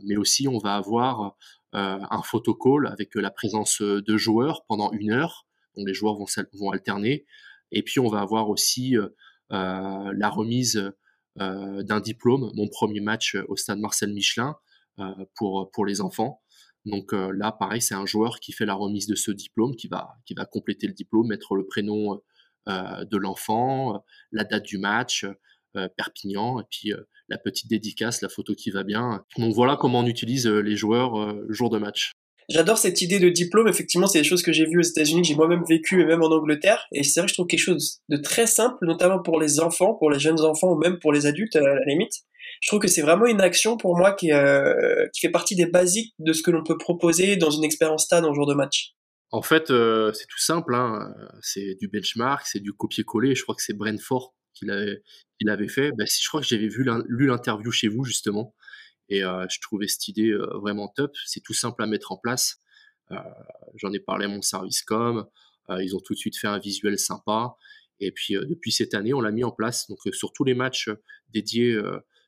mais 0.03 0.17
aussi 0.17 0.49
on 0.49 0.57
va 0.57 0.75
avoir 0.75 1.37
un 1.71 2.21
photocall 2.23 2.87
avec 2.87 3.15
la 3.15 3.31
présence 3.31 3.81
de 3.81 4.17
joueurs 4.17 4.65
pendant 4.65 4.91
une 4.91 5.11
heure 5.11 5.45
Donc 5.75 5.87
les 5.87 5.93
joueurs 5.93 6.15
vont, 6.15 6.25
vont 6.53 6.71
alterner. 6.71 7.25
Et 7.71 7.81
puis 7.83 7.99
on 7.99 8.07
va 8.07 8.19
avoir 8.19 8.49
aussi 8.49 8.95
la 9.49 10.29
remise 10.29 10.91
d'un 11.37 11.99
diplôme, 11.99 12.51
mon 12.55 12.69
premier 12.69 13.01
match 13.01 13.35
au 13.47 13.57
stade 13.57 13.79
Marcel 13.79 14.13
Michelin 14.13 14.55
pour, 15.35 15.69
pour 15.71 15.85
les 15.85 15.99
enfants. 15.99 16.41
Donc 16.85 17.11
là, 17.13 17.51
pareil, 17.51 17.81
c'est 17.81 17.95
un 17.95 18.05
joueur 18.05 18.39
qui 18.39 18.53
fait 18.53 18.65
la 18.65 18.75
remise 18.75 19.07
de 19.07 19.15
ce 19.15 19.31
diplôme, 19.31 19.75
qui 19.75 19.89
va, 19.89 20.15
qui 20.25 20.33
va 20.33 20.45
compléter 20.45 20.87
le 20.87 20.93
diplôme, 20.93 21.27
mettre 21.27 21.55
le 21.55 21.65
prénom 21.65 22.21
de 22.67 23.17
l'enfant, 23.17 24.05
la 24.31 24.43
date 24.45 24.63
du 24.63 24.77
match, 24.77 25.25
Perpignan, 25.97 26.59
et 26.59 26.63
puis 26.69 26.93
la 27.29 27.37
petite 27.37 27.69
dédicace, 27.69 28.21
la 28.21 28.29
photo 28.29 28.53
qui 28.53 28.71
va 28.71 28.83
bien. 28.83 29.23
Donc 29.37 29.53
voilà 29.53 29.77
comment 29.79 29.99
on 29.99 30.05
utilise 30.05 30.47
les 30.47 30.75
joueurs 30.75 31.35
jour 31.49 31.69
de 31.69 31.77
match. 31.77 32.11
J'adore 32.49 32.77
cette 32.77 33.01
idée 33.01 33.19
de 33.19 33.29
diplôme. 33.29 33.67
Effectivement, 33.67 34.07
c'est 34.07 34.19
des 34.19 34.27
choses 34.27 34.41
que 34.41 34.51
j'ai 34.51 34.65
vues 34.65 34.79
aux 34.79 34.83
États-Unis, 34.83 35.21
que 35.21 35.27
j'ai 35.27 35.35
moi-même 35.35 35.63
vécu 35.67 36.01
et 36.01 36.05
même 36.05 36.21
en 36.21 36.31
Angleterre. 36.31 36.85
Et 36.91 37.03
c'est 37.03 37.21
vrai 37.21 37.27
que 37.27 37.29
je 37.29 37.35
trouve 37.35 37.47
quelque 37.47 37.59
chose 37.59 37.99
de 38.09 38.17
très 38.17 38.45
simple, 38.45 38.85
notamment 38.85 39.21
pour 39.21 39.39
les 39.39 39.59
enfants, 39.61 39.93
pour 39.93 40.11
les 40.11 40.19
jeunes 40.19 40.41
enfants 40.41 40.73
ou 40.73 40.77
même 40.77 40.99
pour 40.99 41.13
les 41.13 41.25
adultes 41.25 41.55
à 41.55 41.61
la 41.61 41.79
limite. 41.85 42.13
Je 42.61 42.67
trouve 42.67 42.79
que 42.79 42.87
c'est 42.87 43.01
vraiment 43.01 43.25
une 43.25 43.41
action 43.41 43.77
pour 43.77 43.97
moi 43.97 44.13
qui, 44.13 44.31
euh, 44.33 45.07
qui 45.13 45.21
fait 45.21 45.31
partie 45.31 45.55
des 45.55 45.65
basiques 45.65 46.13
de 46.19 46.33
ce 46.33 46.43
que 46.43 46.51
l'on 46.51 46.63
peut 46.63 46.77
proposer 46.77 47.37
dans 47.37 47.51
une 47.51 47.63
expérience 47.63 48.03
stade 48.03 48.25
en 48.25 48.33
jour 48.33 48.47
de 48.47 48.53
match. 48.53 48.93
En 49.31 49.41
fait, 49.41 49.71
euh, 49.71 50.11
c'est 50.11 50.27
tout 50.27 50.39
simple. 50.39 50.75
Hein. 50.75 51.13
C'est 51.41 51.75
du 51.79 51.87
benchmark, 51.87 52.45
c'est 52.45 52.59
du 52.59 52.73
copier-coller. 52.73 53.33
Je 53.33 53.43
crois 53.43 53.55
que 53.55 53.61
c'est 53.63 53.77
Brentford 53.77 54.33
qui 54.61 55.45
l'avait 55.45 55.67
fait. 55.67 55.91
Ben, 55.91 56.07
je 56.07 56.27
crois 56.27 56.41
que 56.41 56.47
j'avais 56.47 56.69
lu 57.07 57.27
l'interview 57.27 57.71
chez 57.71 57.87
vous 57.87 58.03
justement. 58.03 58.55
Et 59.09 59.23
euh, 59.23 59.45
je 59.49 59.59
trouvais 59.59 59.87
cette 59.87 60.07
idée 60.07 60.29
euh, 60.29 60.47
vraiment 60.57 60.87
top. 60.87 61.11
C'est 61.25 61.41
tout 61.41 61.53
simple 61.53 61.83
à 61.83 61.85
mettre 61.85 62.13
en 62.13 62.17
place. 62.17 62.61
Euh, 63.11 63.17
j'en 63.75 63.91
ai 63.91 63.99
parlé 63.99 64.25
à 64.25 64.29
mon 64.29 64.41
service 64.41 64.81
com. 64.83 65.27
ils 65.79 65.95
ont 65.95 65.99
tout 65.99 66.13
de 66.13 66.17
suite 66.17 66.37
fait 66.37 66.47
un 66.47 66.59
visuel 66.59 66.97
sympa. 66.97 67.55
Et 67.99 68.11
puis 68.11 68.33
depuis 68.33 68.71
cette 68.71 68.93
année, 68.93 69.13
on 69.13 69.21
l'a 69.21 69.31
mis 69.31 69.43
en 69.43 69.51
place. 69.51 69.87
Donc 69.89 69.99
sur 70.13 70.31
tous 70.33 70.45
les 70.45 70.53
matchs 70.53 70.89
dédiés 71.29 71.79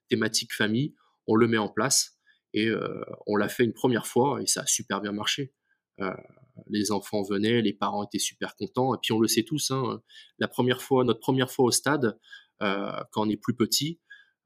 thématiques 0.09 0.53
famille, 0.53 0.93
on 1.25 1.35
le 1.35 1.47
met 1.47 1.57
en 1.57 1.69
place. 1.69 2.19
Et 2.53 2.69
on 3.25 3.35
l'a 3.35 3.49
fait 3.49 3.63
une 3.63 3.73
première 3.73 4.05
fois 4.05 4.39
et 4.41 4.45
ça 4.45 4.61
a 4.61 4.65
super 4.67 5.01
bien 5.01 5.13
marché. 5.13 5.53
Les 6.67 6.91
enfants 6.91 7.23
venaient, 7.23 7.61
les 7.61 7.73
parents 7.73 8.03
étaient 8.03 8.19
super 8.19 8.55
contents. 8.55 8.93
Et 8.95 8.97
puis 9.01 9.13
on 9.13 9.19
le 9.19 9.27
sait 9.27 9.43
tous, 9.43 9.71
hein, 9.71 10.01
la 10.39 10.47
première 10.47 10.81
fois, 10.81 11.03
notre 11.03 11.19
première 11.19 11.51
fois 11.51 11.65
au 11.65 11.71
stade, 11.71 12.17
quand 12.59 13.27
on 13.27 13.29
est 13.29 13.37
plus 13.37 13.55
petit, 13.55 13.99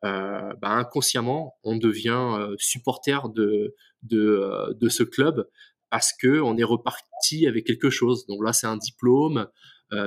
euh, 0.05 0.53
bah, 0.61 0.69
inconsciemment, 0.69 1.55
on 1.63 1.75
devient 1.75 2.37
euh, 2.39 2.55
supporter 2.59 3.29
de, 3.29 3.75
de, 4.03 4.19
euh, 4.81 4.89
ce 4.89 5.03
club 5.03 5.47
parce 5.89 6.13
que 6.13 6.39
on 6.41 6.55
est 6.57 6.63
reparti 6.63 7.47
avec 7.47 7.65
quelque 7.65 7.89
chose. 7.89 8.25
Donc 8.27 8.43
là, 8.43 8.53
c'est 8.53 8.67
un 8.67 8.77
diplôme, 8.77 9.47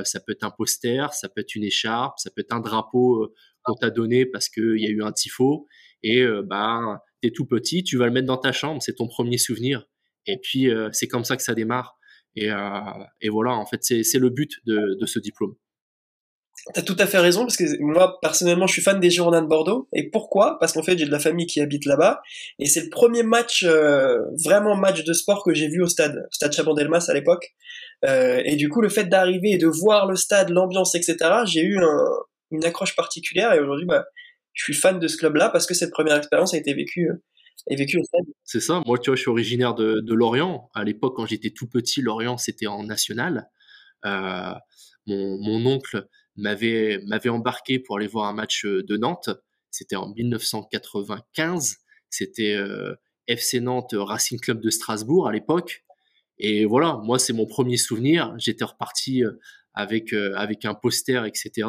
ça 0.04 0.20
peut 0.20 0.32
être 0.32 0.44
un 0.44 0.50
poster, 0.50 1.12
ça 1.14 1.30
peut 1.30 1.40
être 1.40 1.54
une 1.54 1.64
écharpe, 1.64 2.18
ça 2.18 2.30
peut 2.30 2.42
être 2.42 2.52
un 2.52 2.60
drapeau 2.60 3.32
qu'on 3.62 3.74
t'a 3.74 3.88
donné 3.88 4.26
parce 4.26 4.50
qu'il 4.50 4.78
y 4.78 4.86
a 4.86 4.90
eu 4.90 5.02
un 5.02 5.12
tifo. 5.12 5.66
Et 6.02 6.22
bah, 6.44 7.02
t'es 7.22 7.30
tout 7.30 7.46
petit, 7.46 7.82
tu 7.82 7.96
vas 7.96 8.04
le 8.04 8.12
mettre 8.12 8.26
dans 8.26 8.36
ta 8.36 8.52
chambre, 8.52 8.82
c'est 8.82 8.96
ton 8.96 9.08
premier 9.08 9.38
souvenir. 9.38 9.86
Et 10.26 10.38
puis, 10.42 10.68
c'est 10.92 11.08
comme 11.08 11.24
ça 11.24 11.36
que 11.36 11.42
ça 11.42 11.54
démarre. 11.54 11.98
Et, 12.36 12.48
et 13.20 13.28
voilà, 13.28 13.52
en 13.52 13.66
fait, 13.66 13.80
c'est 13.82 14.18
le 14.18 14.30
but 14.30 14.52
de, 14.66 15.06
ce 15.06 15.18
diplôme. 15.18 15.54
T'as 16.74 16.82
tout 16.82 16.96
à 16.98 17.06
fait 17.06 17.18
raison 17.18 17.40
parce 17.40 17.56
que 17.56 17.64
moi 17.80 18.18
personnellement 18.20 18.66
je 18.66 18.74
suis 18.74 18.82
fan 18.82 19.00
des 19.00 19.08
Girondins 19.08 19.40
de 19.40 19.46
Bordeaux 19.46 19.88
et 19.94 20.10
pourquoi? 20.10 20.58
Parce 20.60 20.72
qu'en 20.72 20.82
fait 20.82 20.98
j'ai 20.98 21.06
de 21.06 21.10
la 21.10 21.18
famille 21.18 21.46
qui 21.46 21.60
habite 21.60 21.86
là-bas 21.86 22.20
et 22.58 22.66
c'est 22.66 22.82
le 22.82 22.90
premier 22.90 23.22
match 23.22 23.64
euh, 23.64 24.18
vraiment 24.44 24.76
match 24.76 25.02
de 25.02 25.12
sport 25.14 25.42
que 25.42 25.54
j'ai 25.54 25.68
vu 25.68 25.82
au 25.82 25.88
stade, 25.88 26.26
stade 26.30 26.52
Chabandelmas 26.52 27.06
à 27.08 27.14
l'époque 27.14 27.54
euh, 28.04 28.42
et 28.44 28.56
du 28.56 28.68
coup 28.68 28.82
le 28.82 28.90
fait 28.90 29.04
d'arriver 29.04 29.52
et 29.52 29.58
de 29.58 29.68
voir 29.68 30.06
le 30.06 30.16
stade, 30.16 30.50
l'ambiance 30.50 30.94
etc. 30.94 31.16
J'ai 31.46 31.62
eu 31.62 31.80
une 32.50 32.64
accroche 32.64 32.94
particulière 32.94 33.54
et 33.54 33.60
aujourd'hui 33.60 33.86
bah, 33.86 34.04
je 34.52 34.64
suis 34.64 34.74
fan 34.74 34.98
de 34.98 35.08
ce 35.08 35.16
club-là 35.16 35.48
parce 35.48 35.66
que 35.66 35.72
cette 35.72 35.90
première 35.90 36.16
expérience 36.16 36.52
a 36.52 36.58
été 36.58 36.74
vécue 36.74 37.08
C'est 38.44 38.60
ça. 38.60 38.82
Moi, 38.86 38.98
tu 38.98 39.10
vois, 39.10 39.16
je 39.16 39.22
suis 39.22 39.30
originaire 39.30 39.74
de, 39.74 40.14
Lorient. 40.14 40.70
À 40.74 40.84
l'époque, 40.84 41.16
quand 41.16 41.26
j'étais 41.26 41.50
tout 41.50 41.68
petit, 41.68 42.02
Lorient, 42.02 42.36
c'était 42.36 42.66
en 42.66 42.84
national. 42.84 43.50
Euh, 44.04 44.54
mon, 45.06 45.66
oncle 45.66 46.08
m'avait 46.36 47.00
m'avait 47.06 47.28
embarqué 47.28 47.78
pour 47.78 47.96
aller 47.96 48.06
voir 48.06 48.26
un 48.26 48.32
match 48.32 48.64
euh, 48.64 48.82
de 48.82 48.96
Nantes. 48.96 49.30
C'était 49.70 49.96
en 49.96 50.08
1995. 50.14 51.76
C'était 52.08 52.54
euh, 52.54 52.94
FC 53.26 53.60
Nantes 53.60 53.94
Racing 53.94 54.40
Club 54.40 54.60
de 54.60 54.70
Strasbourg 54.70 55.28
à 55.28 55.32
l'époque. 55.32 55.84
Et 56.38 56.64
voilà, 56.64 57.00
moi 57.04 57.18
c'est 57.18 57.32
mon 57.32 57.46
premier 57.46 57.76
souvenir. 57.76 58.34
J'étais 58.38 58.64
reparti 58.64 59.22
avec 59.74 60.12
avec 60.12 60.64
un 60.64 60.74
poster, 60.74 61.26
etc. 61.26 61.68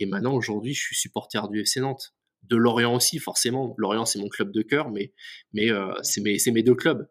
Et 0.00 0.06
maintenant 0.06 0.34
aujourd'hui, 0.34 0.74
je 0.74 0.82
suis 0.82 0.96
supporter 0.96 1.48
du 1.48 1.60
FC 1.60 1.80
Nantes, 1.80 2.14
de 2.48 2.56
Lorient 2.56 2.94
aussi 2.94 3.18
forcément. 3.18 3.74
Lorient 3.78 4.04
c'est 4.04 4.18
mon 4.18 4.28
club 4.28 4.52
de 4.52 4.62
cœur, 4.62 4.90
mais 4.90 5.12
mais 5.52 5.68
c'est 6.02 6.20
mes 6.20 6.38
c'est 6.38 6.52
mes 6.52 6.62
deux 6.62 6.74
clubs. 6.74 7.06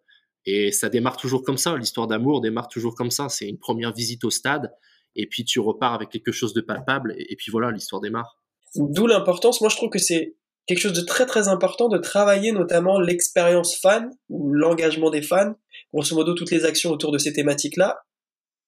Et 0.45 0.71
ça 0.71 0.89
démarre 0.89 1.17
toujours 1.17 1.43
comme 1.43 1.57
ça. 1.57 1.77
L'histoire 1.77 2.07
d'amour 2.07 2.41
démarre 2.41 2.67
toujours 2.67 2.95
comme 2.95 3.11
ça. 3.11 3.29
C'est 3.29 3.47
une 3.47 3.59
première 3.59 3.93
visite 3.93 4.23
au 4.25 4.29
stade 4.29 4.71
et 5.15 5.27
puis 5.27 5.45
tu 5.45 5.59
repars 5.59 5.93
avec 5.93 6.09
quelque 6.09 6.31
chose 6.31 6.53
de 6.53 6.61
palpable, 6.61 7.15
et, 7.17 7.35
puis 7.35 7.51
voilà, 7.51 7.71
l'histoire 7.71 8.01
démarre. 8.01 8.39
D'où 8.75 9.07
l'importance, 9.07 9.61
moi 9.61 9.69
je 9.69 9.75
trouve 9.75 9.89
que 9.89 9.99
c'est 9.99 10.35
quelque 10.65 10.79
chose 10.79 10.93
de 10.93 11.05
très 11.05 11.25
très 11.25 11.47
important 11.47 11.89
de 11.89 11.97
travailler 11.97 12.51
notamment 12.51 12.99
l'expérience 12.99 13.77
fan, 13.79 14.09
ou 14.29 14.51
l'engagement 14.53 15.09
des 15.09 15.21
fans, 15.21 15.53
grosso 15.93 16.15
modo 16.15 16.33
toutes 16.33 16.51
les 16.51 16.65
actions 16.65 16.89
autour 16.89 17.11
de 17.11 17.17
ces 17.17 17.33
thématiques-là, 17.33 17.97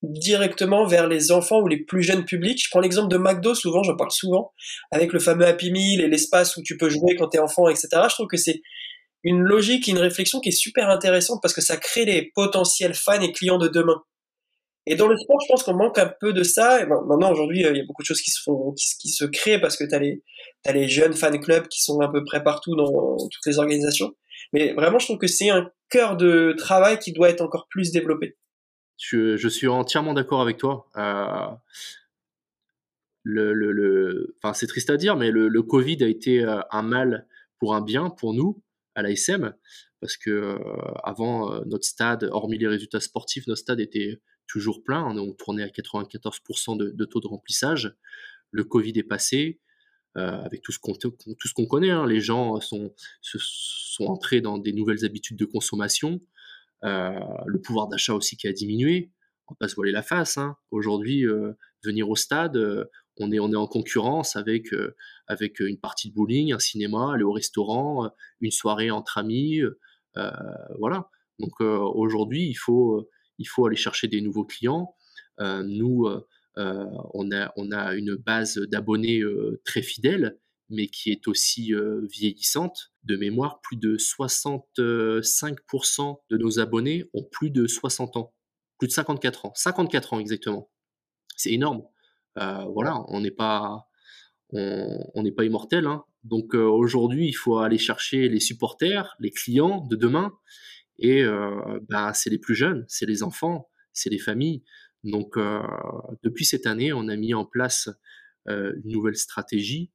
directement 0.09 0.85
vers 0.85 1.07
les 1.07 1.31
enfants 1.31 1.61
ou 1.61 1.67
les 1.67 1.83
plus 1.83 2.03
jeunes 2.03 2.25
publics. 2.25 2.61
Je 2.63 2.69
prends 2.69 2.79
l'exemple 2.79 3.09
de 3.09 3.17
McDo, 3.17 3.55
souvent, 3.55 3.83
j'en 3.83 3.95
parle 3.95 4.11
souvent, 4.11 4.51
avec 4.91 5.13
le 5.13 5.19
fameux 5.19 5.45
Happy 5.45 5.71
Meal 5.71 6.01
et 6.01 6.07
l'espace 6.07 6.57
où 6.57 6.61
tu 6.63 6.77
peux 6.77 6.89
jouer 6.89 7.15
quand 7.15 7.27
t'es 7.27 7.39
enfant, 7.39 7.67
etc. 7.67 7.87
Je 8.09 8.13
trouve 8.13 8.27
que 8.27 8.37
c'est 8.37 8.61
une 9.23 9.41
logique 9.41 9.87
une 9.87 9.97
réflexion 9.97 10.39
qui 10.39 10.49
est 10.49 10.51
super 10.51 10.89
intéressante 10.89 11.39
parce 11.41 11.53
que 11.53 11.61
ça 11.61 11.77
crée 11.77 12.05
les 12.05 12.31
potentiels 12.35 12.93
fans 12.93 13.21
et 13.21 13.31
clients 13.31 13.57
de 13.57 13.67
demain. 13.67 14.03
Et 14.87 14.95
dans 14.95 15.07
le 15.07 15.17
sport, 15.17 15.39
je 15.41 15.47
pense 15.47 15.63
qu'on 15.63 15.73
manque 15.73 15.97
un 15.97 16.13
peu 16.19 16.31
de 16.31 16.43
ça. 16.43 16.81
Et 16.81 16.85
maintenant, 16.85 17.31
aujourd'hui, 17.31 17.65
euh, 17.65 17.71
il 17.71 17.77
y 17.77 17.81
a 17.81 17.85
beaucoup 17.85 18.03
de 18.03 18.07
choses 18.07 18.21
qui 18.21 18.29
se 18.29 19.25
créent 19.25 19.59
parce 19.59 19.77
que 19.77 19.83
tu 19.83 19.95
as 19.95 20.73
les 20.73 20.87
jeunes 20.87 21.13
fan 21.13 21.39
clubs 21.39 21.67
qui 21.67 21.81
sont 21.81 21.99
à 22.01 22.11
peu 22.11 22.23
près 22.23 22.43
partout 22.43 22.75
dans 22.75 23.17
toutes 23.17 23.45
les 23.47 23.57
organisations. 23.57 24.11
Mais 24.53 24.73
vraiment, 24.73 24.99
je 24.99 25.05
trouve 25.05 25.17
que 25.17 25.27
c'est 25.27 25.49
un 25.49 25.71
cœur 25.89 26.17
de 26.17 26.53
travail 26.57 26.99
qui 26.99 27.13
doit 27.13 27.29
être 27.29 27.41
encore 27.41 27.67
plus 27.69 27.91
développé. 27.91 28.37
Je, 28.97 29.47
suis 29.47 29.67
entièrement 29.67 30.13
d'accord 30.13 30.41
avec 30.41 30.57
toi. 30.57 30.89
Euh, 30.95 31.47
le, 33.23 34.35
c'est 34.53 34.67
triste 34.67 34.89
à 34.89 34.97
dire, 34.97 35.15
mais 35.15 35.31
le, 35.31 35.61
Covid 35.61 36.03
a 36.03 36.07
été 36.07 36.43
euh, 36.43 36.61
un 36.71 36.81
mal 36.81 37.27
pour 37.59 37.75
un 37.75 37.81
bien 37.81 38.09
pour 38.09 38.33
nous 38.33 38.61
à 38.95 39.01
l'ASM 39.01 39.53
parce 39.99 40.17
que 40.17 40.29
euh, 40.29 40.57
avant 41.03 41.63
notre 41.65 41.85
stade, 41.85 42.29
hormis 42.31 42.57
les 42.57 42.67
résultats 42.67 42.99
sportifs, 42.99 43.47
notre 43.47 43.61
stade 43.61 43.79
était 43.79 44.21
toujours 44.47 44.83
plein. 44.83 45.03
On, 45.17 45.33
tournait 45.33 45.63
à 45.63 45.67
94% 45.67 46.77
de, 46.77 47.05
taux 47.05 47.19
de 47.19 47.27
remplissage. 47.27 47.95
Le 48.51 48.63
Covid 48.63 48.93
est 48.95 49.03
passé. 49.03 49.59
Avec 50.17 50.61
tout 50.61 50.71
ce 50.71 50.79
qu'on 50.79 51.65
connaît, 51.65 51.89
hein. 51.89 52.07
les 52.07 52.21
gens 52.21 52.61
sont 52.61 52.93
entrés 53.99 54.39
dans 54.39 54.57
des 54.57 54.71
nouvelles 54.71 55.03
habitudes 55.03 55.35
de 55.35 55.43
consommation. 55.43 56.21
Euh, 56.85 57.19
le 57.45 57.59
pouvoir 57.59 57.87
d'achat 57.87 58.13
aussi 58.13 58.37
qui 58.37 58.47
a 58.47 58.53
diminué. 58.53 59.11
On 59.47 59.53
va 59.53 59.57
pas 59.59 59.67
se 59.67 59.75
voiler 59.75 59.91
la 59.91 60.03
face. 60.03 60.37
Hein. 60.37 60.55
Aujourd'hui, 60.71 61.25
euh, 61.27 61.53
venir 61.83 62.09
au 62.09 62.15
stade, 62.15 62.57
on 63.17 63.31
est 63.31 63.39
on 63.39 63.51
est 63.51 63.55
en 63.55 63.67
concurrence 63.67 64.35
avec 64.35 64.67
avec 65.27 65.59
une 65.59 65.79
partie 65.79 66.09
de 66.09 66.15
bowling, 66.15 66.53
un 66.53 66.59
cinéma, 66.59 67.13
aller 67.13 67.23
au 67.23 67.31
restaurant, 67.31 68.09
une 68.41 68.51
soirée 68.51 68.91
entre 68.91 69.17
amis, 69.17 69.61
voilà. 70.79 71.09
Donc 71.39 71.59
aujourd'hui, 71.61 72.47
il 72.47 72.55
faut 72.55 73.07
il 73.37 73.45
faut 73.45 73.65
aller 73.65 73.75
chercher 73.75 74.07
des 74.07 74.21
nouveaux 74.21 74.45
clients. 74.45 74.95
Euh, 75.39 75.63
nous, 75.63 76.05
euh, 76.05 76.25
euh, 76.57 76.85
on, 77.13 77.31
a, 77.31 77.51
on 77.57 77.71
a 77.71 77.93
une 77.95 78.15
base 78.15 78.57
d'abonnés 78.57 79.21
très 79.65 79.81
fidèle, 79.81 80.37
mais 80.69 80.87
qui 80.87 81.11
est 81.11 81.27
aussi 81.27 81.73
vieillissante. 82.09 82.91
De 83.03 83.17
mémoire, 83.17 83.61
plus 83.61 83.77
de 83.77 83.97
65% 83.97 86.17
de 86.29 86.37
nos 86.37 86.59
abonnés 86.59 87.05
ont 87.13 87.23
plus 87.23 87.51
de 87.51 87.67
60 87.67 88.17
ans, 88.17 88.33
plus 88.79 88.87
de 88.87 88.93
54 88.93 89.45
ans, 89.45 89.53
54 89.55 90.13
ans 90.13 90.19
exactement. 90.19 90.71
C'est 91.37 91.51
énorme. 91.51 91.83
voilà, 92.35 93.03
on 93.09 93.21
n'est 93.21 93.31
pas, 93.31 93.87
on 94.51 95.21
n'est 95.21 95.31
pas 95.31 95.45
immortel. 95.45 95.85
Hein. 95.85 96.03
Donc 96.23 96.55
aujourd'hui, 96.55 97.27
il 97.27 97.33
faut 97.33 97.59
aller 97.59 97.77
chercher 97.77 98.27
les 98.27 98.39
supporters, 98.39 99.15
les 99.19 99.31
clients 99.31 99.85
de 99.85 99.95
demain, 99.95 100.33
et 100.99 101.23
euh, 101.23 101.79
bah, 101.89 102.13
c'est 102.13 102.29
les 102.29 102.39
plus 102.39 102.55
jeunes, 102.55 102.85
c'est 102.87 103.05
les 103.05 103.23
enfants, 103.23 103.69
c'est 103.93 104.09
les 104.09 104.19
familles. 104.19 104.63
Donc 105.03 105.37
euh, 105.37 105.61
depuis 106.23 106.45
cette 106.45 106.65
année, 106.65 106.93
on 106.93 107.07
a 107.07 107.15
mis 107.15 107.33
en 107.33 107.45
place 107.45 107.89
euh, 108.47 108.73
une 108.83 108.91
nouvelle 108.91 109.17
stratégie 109.17 109.91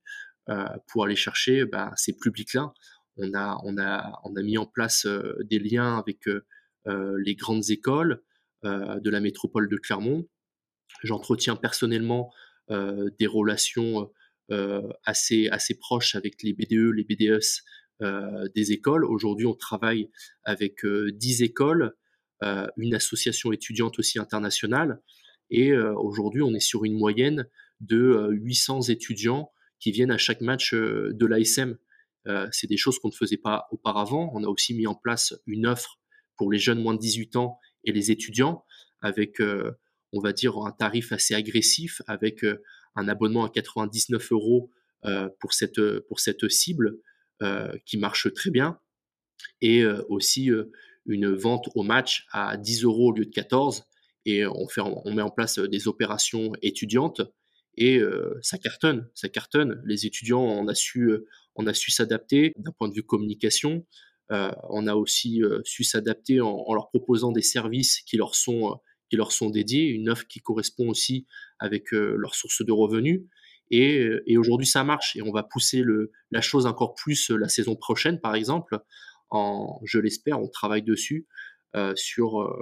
pour 0.88 1.04
aller 1.04 1.16
chercher 1.16 1.64
bah, 1.64 1.92
ces 1.96 2.16
publics-là. 2.16 2.72
On 3.16 3.34
a, 3.34 3.58
on, 3.64 3.78
a, 3.78 4.20
on 4.24 4.34
a 4.34 4.42
mis 4.42 4.58
en 4.58 4.66
place 4.66 5.06
des 5.44 5.58
liens 5.58 5.98
avec 5.98 6.28
les 6.86 7.34
grandes 7.34 7.70
écoles 7.70 8.22
de 8.64 9.10
la 9.10 9.20
métropole 9.20 9.68
de 9.68 9.76
Clermont 9.76 10.26
J'entretiens 11.02 11.56
personnellement 11.56 12.32
des 12.68 13.26
relations 13.26 14.10
assez, 15.04 15.48
assez 15.48 15.74
proches 15.78 16.14
avec 16.14 16.42
les 16.42 16.52
BDE, 16.52 16.94
les 16.94 17.04
BDS 17.04 17.62
des 18.54 18.72
écoles. 18.72 19.04
Aujourd'hui, 19.04 19.46
on 19.46 19.54
travaille 19.54 20.10
avec 20.44 20.84
10 20.84 21.42
écoles, 21.42 21.94
une 22.42 22.94
association 22.94 23.52
étudiante 23.52 23.98
aussi 23.98 24.18
internationale. 24.18 25.00
Et 25.50 25.76
aujourd'hui, 25.76 26.42
on 26.42 26.54
est 26.54 26.60
sur 26.60 26.84
une 26.84 26.96
moyenne 26.96 27.46
de 27.80 28.28
800 28.30 28.82
étudiants 28.82 29.50
qui 29.80 29.90
viennent 29.92 30.10
à 30.10 30.18
chaque 30.18 30.40
match 30.40 30.74
de 30.74 31.26
l'ASM. 31.26 31.76
c'est 32.52 32.68
des 32.68 32.76
choses 32.76 32.98
qu'on 32.98 33.08
ne 33.08 33.14
faisait 33.14 33.38
pas 33.38 33.66
auparavant. 33.72 34.30
On 34.34 34.44
a 34.44 34.48
aussi 34.48 34.74
mis 34.74 34.86
en 34.86 34.94
place 34.94 35.34
une 35.46 35.66
offre 35.66 35.98
pour 36.36 36.52
les 36.52 36.58
jeunes 36.58 36.80
moins 36.80 36.94
de 36.94 37.00
18 37.00 37.36
ans 37.36 37.58
et 37.84 37.92
les 37.92 38.10
étudiants 38.10 38.64
avec, 39.00 39.40
on 39.40 40.20
va 40.20 40.32
dire, 40.32 40.58
un 40.58 40.72
tarif 40.72 41.12
assez 41.12 41.34
agressif, 41.34 42.02
avec 42.06 42.44
un 42.94 43.08
abonnement 43.08 43.44
à 43.44 43.48
99 43.48 44.32
euros 44.32 44.70
pour, 45.40 45.54
cette, 45.54 45.80
pour 46.08 46.20
cette 46.20 46.48
cible 46.48 46.98
qui 47.86 47.96
marche 47.96 48.32
très 48.34 48.50
bien, 48.50 48.78
et 49.62 49.84
aussi 50.08 50.50
une 51.06 51.32
vente 51.32 51.70
au 51.74 51.82
match 51.82 52.26
à 52.32 52.58
10 52.58 52.84
euros 52.84 53.08
au 53.08 53.12
lieu 53.12 53.24
de 53.24 53.30
14, 53.30 53.84
et 54.26 54.46
on, 54.46 54.68
fait, 54.68 54.82
on 54.82 55.12
met 55.14 55.22
en 55.22 55.30
place 55.30 55.58
des 55.58 55.88
opérations 55.88 56.52
étudiantes 56.60 57.22
et 57.76 58.00
ça 58.42 58.58
cartonne, 58.58 59.08
ça 59.14 59.28
cartonne. 59.28 59.80
Les 59.84 60.06
étudiants, 60.06 60.42
on 60.42 60.68
a 60.68 60.74
su, 60.74 61.12
a 61.56 61.74
su 61.74 61.90
s'adapter 61.90 62.52
d'un 62.56 62.72
point 62.72 62.88
de 62.88 62.94
vue 62.94 63.02
communication. 63.02 63.86
on 64.28 64.86
a 64.86 64.94
aussi 64.94 65.42
su 65.64 65.84
s'adapter 65.84 66.40
en, 66.40 66.72
leur 66.74 66.88
proposant 66.88 67.32
des 67.32 67.42
services 67.42 68.00
qui 68.02 68.16
leur 68.16 68.34
sont 68.34 68.80
qui 69.08 69.16
leur 69.16 69.32
sont 69.32 69.50
dédiés, 69.50 69.86
une 69.86 70.08
offre 70.08 70.24
qui 70.28 70.38
correspond 70.40 70.88
aussi 70.88 71.26
avec 71.58 71.90
leurs 71.90 72.34
sources 72.34 72.64
de 72.64 72.72
revenus. 72.72 73.22
Et, 73.72 74.36
aujourd'hui, 74.36 74.66
ça 74.66 74.84
marche 74.84 75.16
et 75.16 75.22
on 75.22 75.32
va 75.32 75.42
pousser 75.42 75.84
la 76.30 76.40
chose 76.40 76.66
encore 76.66 76.94
plus 76.94 77.30
la 77.30 77.48
saison 77.48 77.76
prochaine, 77.76 78.20
par 78.20 78.34
exemple. 78.34 78.78
En, 79.30 79.80
je 79.84 79.98
l'espère, 79.98 80.40
on 80.40 80.48
travaille 80.48 80.82
dessus 80.82 81.26
sur 81.94 82.52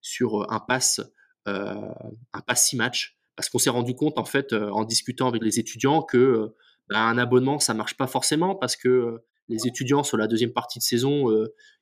sur 0.00 0.52
un 0.52 0.60
pass 0.60 1.00
un 1.46 2.40
pass 2.46 2.68
six 2.68 2.76
matchs 2.76 3.18
parce 3.36 3.48
qu'on 3.48 3.58
s'est 3.58 3.70
rendu 3.70 3.94
compte 3.94 4.18
en 4.18 4.24
fait 4.24 4.52
en 4.52 4.84
discutant 4.84 5.28
avec 5.28 5.42
les 5.42 5.58
étudiants 5.58 6.02
que 6.02 6.54
bah, 6.88 7.00
un 7.00 7.18
abonnement 7.18 7.58
ça 7.58 7.74
marche 7.74 7.96
pas 7.96 8.06
forcément 8.06 8.54
parce 8.54 8.76
que 8.76 9.22
les 9.48 9.66
étudiants 9.66 10.02
sur 10.02 10.16
la 10.16 10.26
deuxième 10.26 10.52
partie 10.52 10.78
de 10.78 10.84
saison 10.84 11.28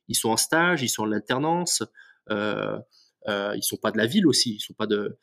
ils 0.07 0.15
sont 0.15 0.29
en 0.29 0.37
stage 0.37 0.81
ils 0.81 0.89
sont 0.89 1.03
en 1.03 1.11
alternance 1.11 1.83
euh, 2.29 2.77
euh, 3.27 3.53
ils 3.55 3.63
sont 3.63 3.77
pas 3.77 3.91
de 3.91 3.97
la 3.97 4.05
ville 4.05 4.27
aussi 4.27 4.55
ils 4.55 4.59
sont 4.59 4.73
pas 4.73 4.87
de 4.87 5.17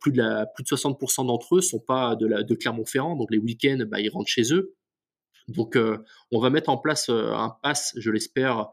plus 0.00 0.12
de 0.12 0.18
la 0.18 0.46
plus 0.46 0.64
de 0.64 0.68
60% 0.68 1.26
d'entre 1.26 1.56
eux 1.56 1.60
sont 1.60 1.80
pas 1.80 2.16
de 2.16 2.54
Clermont-Ferrand 2.54 3.16
donc 3.16 3.30
les 3.30 3.38
week-ends 3.38 3.84
bah, 3.88 4.00
ils 4.00 4.10
rentrent 4.10 4.30
chez 4.30 4.52
eux. 4.52 4.74
Donc 5.48 5.78
on 6.32 6.40
va 6.40 6.50
mettre 6.50 6.70
en 6.70 6.78
place 6.78 7.08
un 7.08 7.56
pass 7.62 7.94
je 7.96 8.10
l'espère 8.10 8.68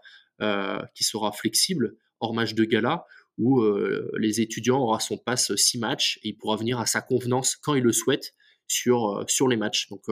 qui 0.96 1.04
sera 1.04 1.32
flexible 1.32 1.96
hors 2.20 2.34
match 2.34 2.54
de 2.54 2.64
gala 2.64 3.06
où 3.38 3.62
euh, 3.62 4.12
les 4.20 4.42
étudiants 4.42 4.80
aura 4.80 5.00
son 5.00 5.18
pass 5.18 5.56
6 5.56 5.80
matchs 5.80 6.20
et 6.24 6.30
il 6.30 6.38
pourra 6.38 6.56
venir 6.56 6.80
à 6.80 6.86
sa 6.86 7.02
convenance 7.02 7.56
quand 7.56 7.74
il 7.76 7.84
le 7.84 7.92
souhaite 7.92 8.36
sur, 8.68 9.20
euh, 9.20 9.24
sur 9.28 9.48
les 9.48 9.58
matchs. 9.58 9.90
Donc 9.90 10.04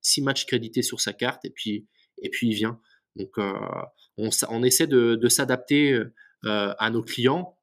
6 0.00 0.20
euh, 0.20 0.24
matchs 0.24 0.46
crédités 0.46 0.82
sur 0.82 1.00
sa 1.00 1.12
carte 1.12 1.44
et 1.44 1.50
puis, 1.50 1.86
et 2.22 2.30
puis 2.30 2.48
il 2.48 2.54
vient. 2.54 2.80
Donc 3.16 3.30
on, 3.38 4.30
on, 4.48 4.62
essaie 4.62 4.86
de, 4.86 5.16
de 5.16 5.28
s'adapter 5.28 6.00
à 6.44 6.90
nos 6.90 7.02
clients. 7.02 7.56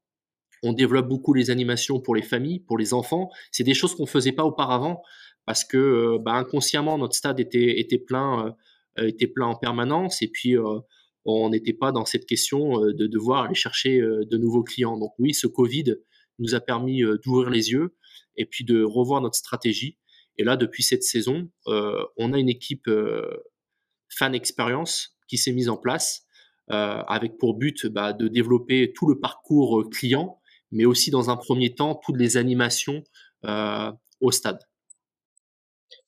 On 0.62 0.74
développe 0.74 1.08
beaucoup 1.08 1.34
les 1.34 1.52
animations 1.52 2.02
pour 2.02 2.16
les 2.16 2.22
familles, 2.22 2.60
pour 2.60 2.78
les 2.78 2.94
enfants. 2.94 3.32
C'est 3.52 3.64
des 3.64 3.74
choses 3.74 3.96
qu'on 3.96 4.04
ne 4.04 4.10
faisait 4.10 4.34
pas 4.34 4.44
auparavant 4.44 5.02
parce 5.46 5.64
que 5.64 6.18
bah, 6.18 6.34
inconsciemment 6.34 6.98
notre 6.98 7.16
stade 7.16 7.40
était, 7.40 7.80
était 7.80 7.98
plein, 7.98 8.58
était 8.98 9.28
plein 9.28 9.46
en 9.46 9.56
permanence 9.56 10.22
et 10.22 10.28
puis 10.28 10.58
on 11.28 11.50
n'était 11.50 11.74
pas 11.74 11.92
dans 11.92 12.06
cette 12.06 12.26
question 12.26 12.84
euh, 12.84 12.94
de 12.94 13.06
devoir 13.06 13.44
aller 13.46 13.56
chercher 13.56 14.00
euh, 14.00 14.26
de 14.26 14.38
nouveaux 14.38 14.64
clients. 14.64 14.98
Donc 14.98 15.12
oui, 15.20 15.34
ce 15.34 15.46
Covid 15.46 15.96
nous 16.40 16.56
a 16.56 16.62
permis 16.62 17.04
euh, 17.04 17.18
d'ouvrir 17.24 17.50
les 17.50 17.72
yeux 17.72 17.96
et 18.38 18.46
puis 18.46 18.64
de 18.64 18.84
revoir 18.84 19.22
notre 19.22 19.36
stratégie. 19.36 19.98
Et 20.38 20.44
là, 20.44 20.56
depuis 20.56 20.84
cette 20.84 21.04
saison, 21.04 21.50
on 21.66 22.32
a 22.32 22.38
une 22.38 22.48
équipe 22.48 22.88
fan 24.08 24.36
expérience 24.36 25.18
qui 25.28 25.40
s'est 25.40 25.52
mise 25.52 25.68
en 25.68 25.78
place 25.78 26.28
avec 26.68 27.40
pour 27.40 27.56
but 27.56 27.88
bah, 27.88 28.14
de 28.14 28.28
développer 28.28 28.94
tout 28.94 29.08
le 29.08 29.20
parcours 29.20 29.90
client, 29.90 30.40
mais 30.72 30.86
aussi 30.86 31.10
dans 31.10 31.32
un 31.32 31.38
premier 31.38 31.74
temps 31.74 31.96
toutes 31.96 32.18
les 32.18 32.38
animations 32.38 33.04
au 34.22 34.32
stade. 34.32 34.60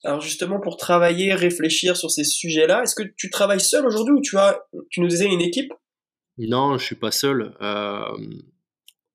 Alors 0.03 0.21
justement, 0.21 0.59
pour 0.59 0.77
travailler, 0.77 1.33
réfléchir 1.33 1.97
sur 1.97 2.09
ces 2.09 2.23
sujets-là, 2.23 2.83
est-ce 2.83 2.95
que 2.95 3.03
tu 3.17 3.29
travailles 3.29 3.59
seul 3.59 3.85
aujourd'hui 3.85 4.13
ou 4.15 4.21
tu 4.21 4.37
as, 4.37 4.61
tu 4.89 5.01
nous 5.01 5.07
disais 5.07 5.25
une 5.25 5.41
équipe? 5.41 5.73
Non, 6.37 6.77
je 6.77 6.85
suis 6.85 6.95
pas 6.95 7.11
seul. 7.11 7.53
Euh, 7.61 8.17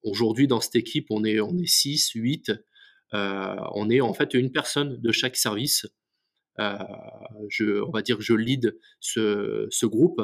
aujourd'hui, 0.03 0.47
dans 0.47 0.61
cette 0.61 0.77
équipe, 0.77 1.07
on 1.11 1.25
est 1.25 1.41
on 1.41 1.57
est 1.57 1.67
6, 1.67 2.11
8. 2.15 2.53
Euh, 3.15 3.57
on 3.75 3.89
est 3.89 4.03
en 4.03 4.13
fait 4.13 4.35
une 4.35 4.53
personne 4.53 5.01
de 5.01 5.13
chaque 5.13 5.37
service. 5.37 5.87
Euh, 6.61 6.79
je, 7.49 7.83
on 7.83 7.91
va 7.91 8.03
dire 8.03 8.19
que 8.19 8.23
je 8.23 8.35
lead 8.35 8.79
ce, 9.01 9.67
ce 9.71 9.87
groupe. 9.87 10.21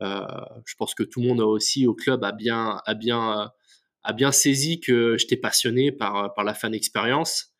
je 0.00 0.74
pense 0.78 0.94
que 0.94 1.02
tout 1.02 1.20
le 1.20 1.26
monde 1.26 1.40
aussi 1.40 1.86
au 1.86 1.94
club 1.94 2.22
a 2.22 2.32
bien 2.32 2.80
a 2.86 2.94
bien 2.94 3.50
a 4.04 4.12
bien 4.12 4.30
saisi 4.30 4.80
que 4.80 5.16
j'étais 5.18 5.36
passionné 5.36 5.90
par 5.90 6.34
par 6.34 6.44
la 6.44 6.54
fan 6.54 6.72
expérience. 6.72 7.52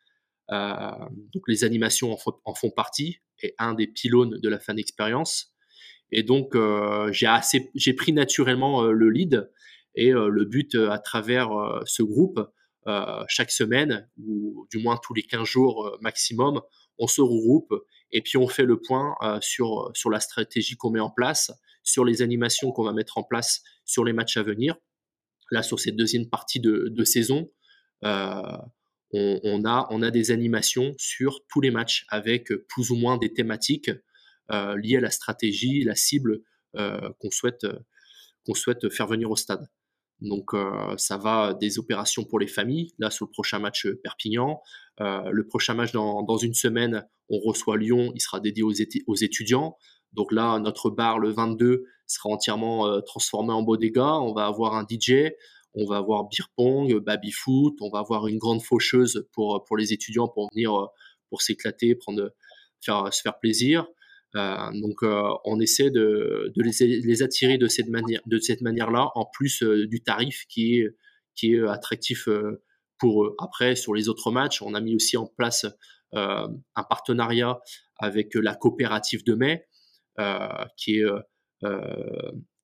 Euh, 0.50 0.90
donc 1.34 1.42
les 1.46 1.64
animations 1.64 2.16
en, 2.44 2.54
font 2.54 2.70
partie 2.70 3.18
et 3.42 3.54
un 3.58 3.74
des 3.74 3.86
pylônes 3.86 4.38
de 4.40 4.48
la 4.48 4.58
fan 4.58 4.78
expérience. 4.78 5.54
Et 6.10 6.22
donc 6.22 6.54
euh, 6.54 7.12
j'ai 7.12 7.92
pris 7.92 8.12
naturellement 8.12 8.84
euh, 8.84 8.92
le 8.92 9.10
lead 9.10 9.50
et 9.94 10.10
le 10.10 10.44
but 10.44 10.76
à 10.76 10.98
travers 10.98 11.50
ce 11.84 12.04
groupe 12.04 12.38
chaque 13.26 13.50
semaine 13.50 14.08
ou 14.16 14.68
du 14.70 14.78
moins 14.78 14.96
tous 15.02 15.12
les 15.12 15.24
15 15.24 15.44
jours 15.44 15.98
maximum, 16.00 16.60
on 16.98 17.08
se 17.08 17.20
regroupe 17.20 17.74
et 18.12 18.22
puis 18.22 18.38
on 18.38 18.46
fait 18.46 18.64
le 18.64 18.80
point 18.80 19.16
sur, 19.40 19.90
sur 19.94 20.10
la 20.10 20.20
stratégie 20.20 20.76
qu'on 20.76 20.90
met 20.90 21.00
en 21.00 21.10
place, 21.10 21.50
sur 21.82 22.04
les 22.04 22.22
animations 22.22 22.70
qu'on 22.70 22.84
va 22.84 22.92
mettre 22.92 23.18
en 23.18 23.24
place 23.24 23.64
sur 23.84 24.04
les 24.04 24.12
matchs 24.12 24.36
à 24.36 24.44
venir. 24.44 24.76
Là, 25.50 25.64
sur 25.64 25.80
cette 25.80 25.96
deuxième 25.96 26.28
partie 26.28 26.60
de, 26.60 26.88
de 26.90 27.04
saison, 27.04 27.50
euh, 28.04 28.56
on, 29.12 29.64
a, 29.64 30.10
des 30.10 30.30
animations 30.30 30.94
sur 30.98 31.40
tous 31.48 31.60
les 31.60 31.70
matchs 31.70 32.04
avec 32.08 32.52
plus 32.68 32.90
ou 32.90 32.96
moins 32.96 33.16
des 33.16 33.32
thématiques 33.32 33.90
euh, 34.50 34.76
liées 34.76 34.96
à 34.96 35.00
la 35.00 35.10
stratégie, 35.10 35.82
la 35.84 35.94
cible 35.94 36.42
euh, 36.76 37.10
qu'on 37.18 37.30
souhaite, 37.30 37.66
faire 38.90 39.06
venir 39.06 39.30
au 39.30 39.36
stade. 39.36 39.66
Donc 40.20 40.50
ça 40.96 41.16
va 41.16 41.54
des 41.54 41.78
opérations 41.78 42.24
pour 42.24 42.40
les 42.40 42.48
familles. 42.48 42.92
Là, 42.98 43.08
sur 43.08 43.26
le 43.26 43.30
prochain 43.30 43.60
match 43.60 43.86
Perpignan, 44.02 44.60
le 44.98 45.42
prochain 45.46 45.74
match 45.74 45.92
dans, 45.92 46.24
dans, 46.24 46.38
une 46.38 46.54
semaine, 46.54 47.06
on 47.28 47.38
reçoit 47.38 47.76
Lyon, 47.76 48.10
il 48.16 48.20
sera 48.20 48.40
dédié 48.40 48.64
aux, 48.64 48.72
aux 49.06 49.14
étudiants. 49.14 49.76
Donc 50.14 50.32
là, 50.32 50.58
notre 50.58 50.90
bar 50.90 51.20
le 51.20 51.30
22 51.30 51.84
sera 52.08 52.30
entièrement 52.30 53.00
transformé 53.02 53.52
en 53.52 53.62
bodega. 53.62 54.14
On 54.14 54.32
va 54.32 54.46
avoir 54.46 54.74
un 54.74 54.84
DJ, 54.84 55.30
on 55.74 55.86
va 55.86 55.98
avoir 55.98 56.24
beer 56.24 56.48
pong, 56.56 56.98
baby 56.98 57.30
foot, 57.30 57.76
on 57.80 57.90
va 57.90 58.00
avoir 58.00 58.26
une 58.26 58.38
grande 58.38 58.62
faucheuse 58.62 59.26
pour 59.32 59.64
pour 59.64 59.76
les 59.76 59.92
étudiants 59.92 60.28
pour 60.28 60.48
venir 60.52 60.74
euh, 60.74 60.86
pour 61.28 61.42
s'éclater, 61.42 61.94
prendre 61.94 62.32
faire 62.84 63.12
se 63.12 63.22
faire 63.22 63.38
plaisir. 63.38 63.86
Euh, 64.36 64.70
donc 64.74 65.02
euh, 65.02 65.22
on 65.44 65.58
essaie 65.60 65.90
de, 65.90 66.52
de 66.54 66.62
les, 66.62 67.22
attirer 67.22 67.56
de 67.56 67.66
cette 67.66 67.88
manière 67.88 68.20
de 68.26 68.38
cette 68.38 68.60
manière-là 68.60 69.10
en 69.14 69.24
plus 69.24 69.62
du 69.62 70.02
tarif 70.02 70.44
qui 70.48 70.78
est 70.78 70.88
qui 71.34 71.54
est 71.54 71.66
attractif 71.68 72.28
pour 72.98 73.24
eux. 73.24 73.36
Après 73.38 73.76
sur 73.76 73.94
les 73.94 74.08
autres 74.08 74.30
matchs, 74.30 74.62
on 74.62 74.74
a 74.74 74.80
mis 74.80 74.94
aussi 74.94 75.16
en 75.16 75.26
place 75.26 75.66
un 76.12 76.82
partenariat 76.88 77.60
avec 77.98 78.34
la 78.34 78.54
coopérative 78.54 79.24
de 79.24 79.34
mai 79.34 79.66
qui 80.76 81.00
est 81.00 81.06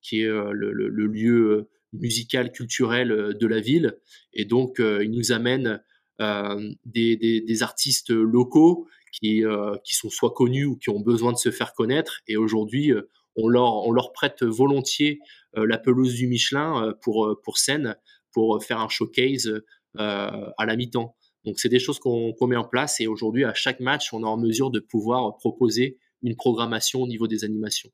qui 0.02 0.22
est 0.22 0.28
le 0.28 1.06
lieu 1.06 1.68
musical, 1.94 2.52
culturel 2.52 3.10
euh, 3.10 3.32
de 3.32 3.46
la 3.46 3.60
ville. 3.60 3.98
Et 4.32 4.44
donc, 4.44 4.80
euh, 4.80 5.04
il 5.04 5.10
nous 5.10 5.32
amène 5.32 5.82
euh, 6.20 6.70
des, 6.84 7.62
artistes 7.62 8.10
locaux 8.10 8.86
qui, 9.12 9.44
qui 9.84 9.94
sont 9.94 10.10
soit 10.10 10.32
connus 10.32 10.64
ou 10.64 10.76
qui 10.76 10.90
ont 10.90 11.00
besoin 11.00 11.32
de 11.32 11.38
se 11.38 11.50
faire 11.50 11.72
connaître. 11.72 12.20
Et 12.26 12.36
aujourd'hui, 12.36 12.92
on 13.36 13.48
leur, 13.48 13.86
on 13.86 13.92
leur 13.92 14.12
prête 14.12 14.42
volontiers 14.42 15.20
la 15.54 15.78
pelouse 15.78 16.14
du 16.14 16.26
Michelin 16.26 16.92
pour, 17.00 17.38
pour 17.44 17.58
scène, 17.58 17.96
pour 18.32 18.62
faire 18.64 18.80
un 18.80 18.88
showcase 18.88 19.62
à 19.96 20.66
la 20.66 20.76
mi-temps. 20.76 21.14
Donc 21.44 21.60
c'est 21.60 21.68
des 21.68 21.78
choses 21.78 22.00
qu'on 22.00 22.34
met 22.46 22.56
en 22.56 22.64
place 22.64 23.00
et 23.00 23.06
aujourd'hui 23.06 23.44
à 23.44 23.54
chaque 23.54 23.78
match, 23.78 24.12
on 24.12 24.22
est 24.22 24.26
en 24.26 24.36
mesure 24.36 24.70
de 24.70 24.80
pouvoir 24.80 25.36
proposer 25.36 25.98
une 26.22 26.34
programmation 26.34 27.02
au 27.02 27.06
niveau 27.06 27.28
des 27.28 27.44
animations. 27.44 27.90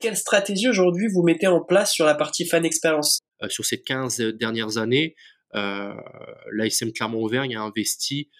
Quelle 0.00 0.16
stratégie 0.16 0.68
aujourd'hui 0.68 1.06
vous 1.12 1.22
mettez 1.22 1.46
en 1.46 1.62
place 1.62 1.92
sur 1.92 2.04
la 2.04 2.14
partie 2.14 2.44
fan 2.44 2.64
expérience? 2.64 3.20
Euh, 3.42 3.48
sur 3.48 3.64
ces 3.64 3.80
15 3.82 4.18
dernières 4.38 4.78
années, 4.78 5.14
l'ASM 5.54 6.92
Clermont-Auvergne 6.92 7.56
a 7.56 7.62
investi 7.62 8.30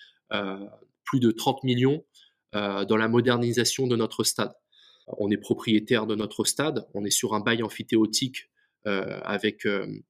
plus 1.05 1.19
de 1.19 1.31
30 1.31 1.65
millions 1.65 2.05
dans 2.53 2.97
la 2.99 3.09
modernisation 3.09 3.87
de 3.87 3.97
notre 3.97 4.23
stade. 4.23 4.53
On 5.07 5.31
est 5.31 5.39
propriétaire 5.39 6.07
de 6.07 6.15
notre 6.15 6.45
stade, 6.45 6.87
on 6.93 7.07
est 7.07 7.11
sur 7.11 7.33
un 7.33 7.41
bail 7.41 7.63
amphithéotique 7.63 8.51
avec 8.85 9.67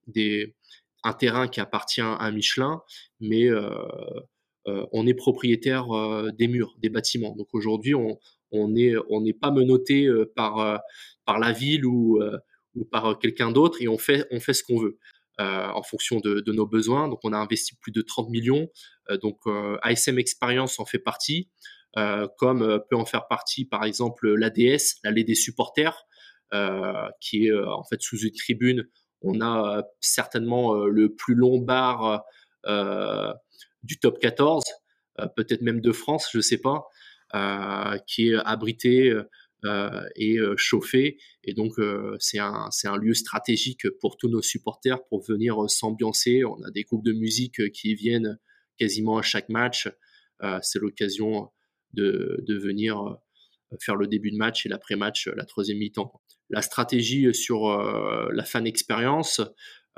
des, 0.08 0.56
un 1.04 1.12
terrain 1.12 1.46
qui 1.46 1.60
appartient 1.60 2.00
à 2.00 2.28
Michelin, 2.32 2.82
mais 3.20 3.50
on 4.64 5.06
est 5.06 5.14
propriétaire 5.14 5.86
des 6.36 6.48
murs, 6.48 6.74
des 6.78 6.88
bâtiments. 6.88 7.36
Donc 7.36 7.48
aujourd'hui, 7.52 7.94
on 7.94 8.68
n'est 8.68 9.32
pas 9.32 9.52
menotté 9.52 10.08
par, 10.34 10.80
par 11.26 11.38
la 11.38 11.52
ville 11.52 11.84
ou, 11.84 12.20
ou 12.74 12.84
par 12.84 13.18
quelqu'un 13.18 13.50
d'autre 13.50 13.82
et 13.82 13.88
on 13.88 13.98
fait, 13.98 14.26
on 14.30 14.40
fait 14.40 14.54
ce 14.54 14.62
qu'on 14.62 14.78
veut. 14.78 14.98
en 15.38 15.82
fonction 15.82 16.20
de, 16.20 16.52
nos 16.52 16.66
besoins. 16.66 17.08
Donc, 17.08 17.20
on 17.24 17.32
a 17.32 17.36
investi 17.36 17.76
plus 17.76 17.92
de 17.92 18.00
30 18.02 18.30
millions. 18.30 18.68
donc, 19.22 19.40
ASM 19.82 20.18
Experience 20.18 20.80
en 20.80 20.86
fait 20.86 20.98
partie. 20.98 21.48
Euh, 21.98 22.28
comme 22.36 22.62
euh, 22.62 22.78
peut 22.78 22.96
en 22.96 23.06
faire 23.06 23.26
partie 23.26 23.64
par 23.64 23.84
exemple 23.84 24.28
l'ADS, 24.34 24.98
l'allée 25.02 25.24
des 25.24 25.34
supporters, 25.34 26.04
euh, 26.52 27.08
qui 27.20 27.46
est 27.46 27.54
en 27.54 27.84
fait 27.84 28.02
sous 28.02 28.18
une 28.18 28.32
tribune. 28.32 28.86
On 29.22 29.40
a 29.40 29.82
certainement 30.00 30.74
le 30.84 31.14
plus 31.14 31.34
long 31.34 31.58
bar 31.58 32.22
du 33.82 33.98
top 33.98 34.18
14, 34.20 34.62
peut-être 35.34 35.62
même 35.62 35.80
de 35.80 35.92
France, 35.92 36.28
je 36.30 36.38
ne 36.38 36.42
sais 36.42 36.58
pas, 36.58 36.86
qui 38.06 38.28
est 38.28 38.34
abrité 38.44 39.12
et 40.16 40.38
chauffé. 40.56 41.18
Et 41.44 41.54
donc, 41.54 41.72
c'est 42.18 42.38
un, 42.38 42.68
un, 42.84 42.96
lieu 42.96 43.14
stratégique 43.14 43.88
pour 44.00 44.16
tous 44.16 44.28
nos 44.28 44.42
supporters 44.42 45.04
pour 45.08 45.22
venir 45.22 45.68
s'ambiancer. 45.68 46.44
On 46.44 46.62
a 46.62 46.70
des 46.70 46.84
groupes 46.84 47.04
de 47.04 47.12
musique 47.12 47.72
qui 47.72 47.94
viennent 47.94 48.38
quasiment 48.78 49.18
à 49.18 49.22
chaque 49.22 49.48
match. 49.48 49.88
c'est 50.62 50.78
l'occasion 50.78 51.50
de, 51.96 52.58
venir 52.62 53.00
euh, 53.00 53.76
faire 53.80 53.96
le 53.96 54.06
début 54.06 54.30
de 54.30 54.36
match 54.36 54.66
et 54.66 54.68
l'après-match, 54.68 55.28
la 55.28 55.44
troisième 55.44 55.78
mi-temps. 55.78 56.20
La 56.50 56.62
stratégie 56.62 57.34
sur 57.34 57.68
euh, 57.68 58.28
la 58.32 58.44
fan 58.44 58.66
expérience, 58.66 59.40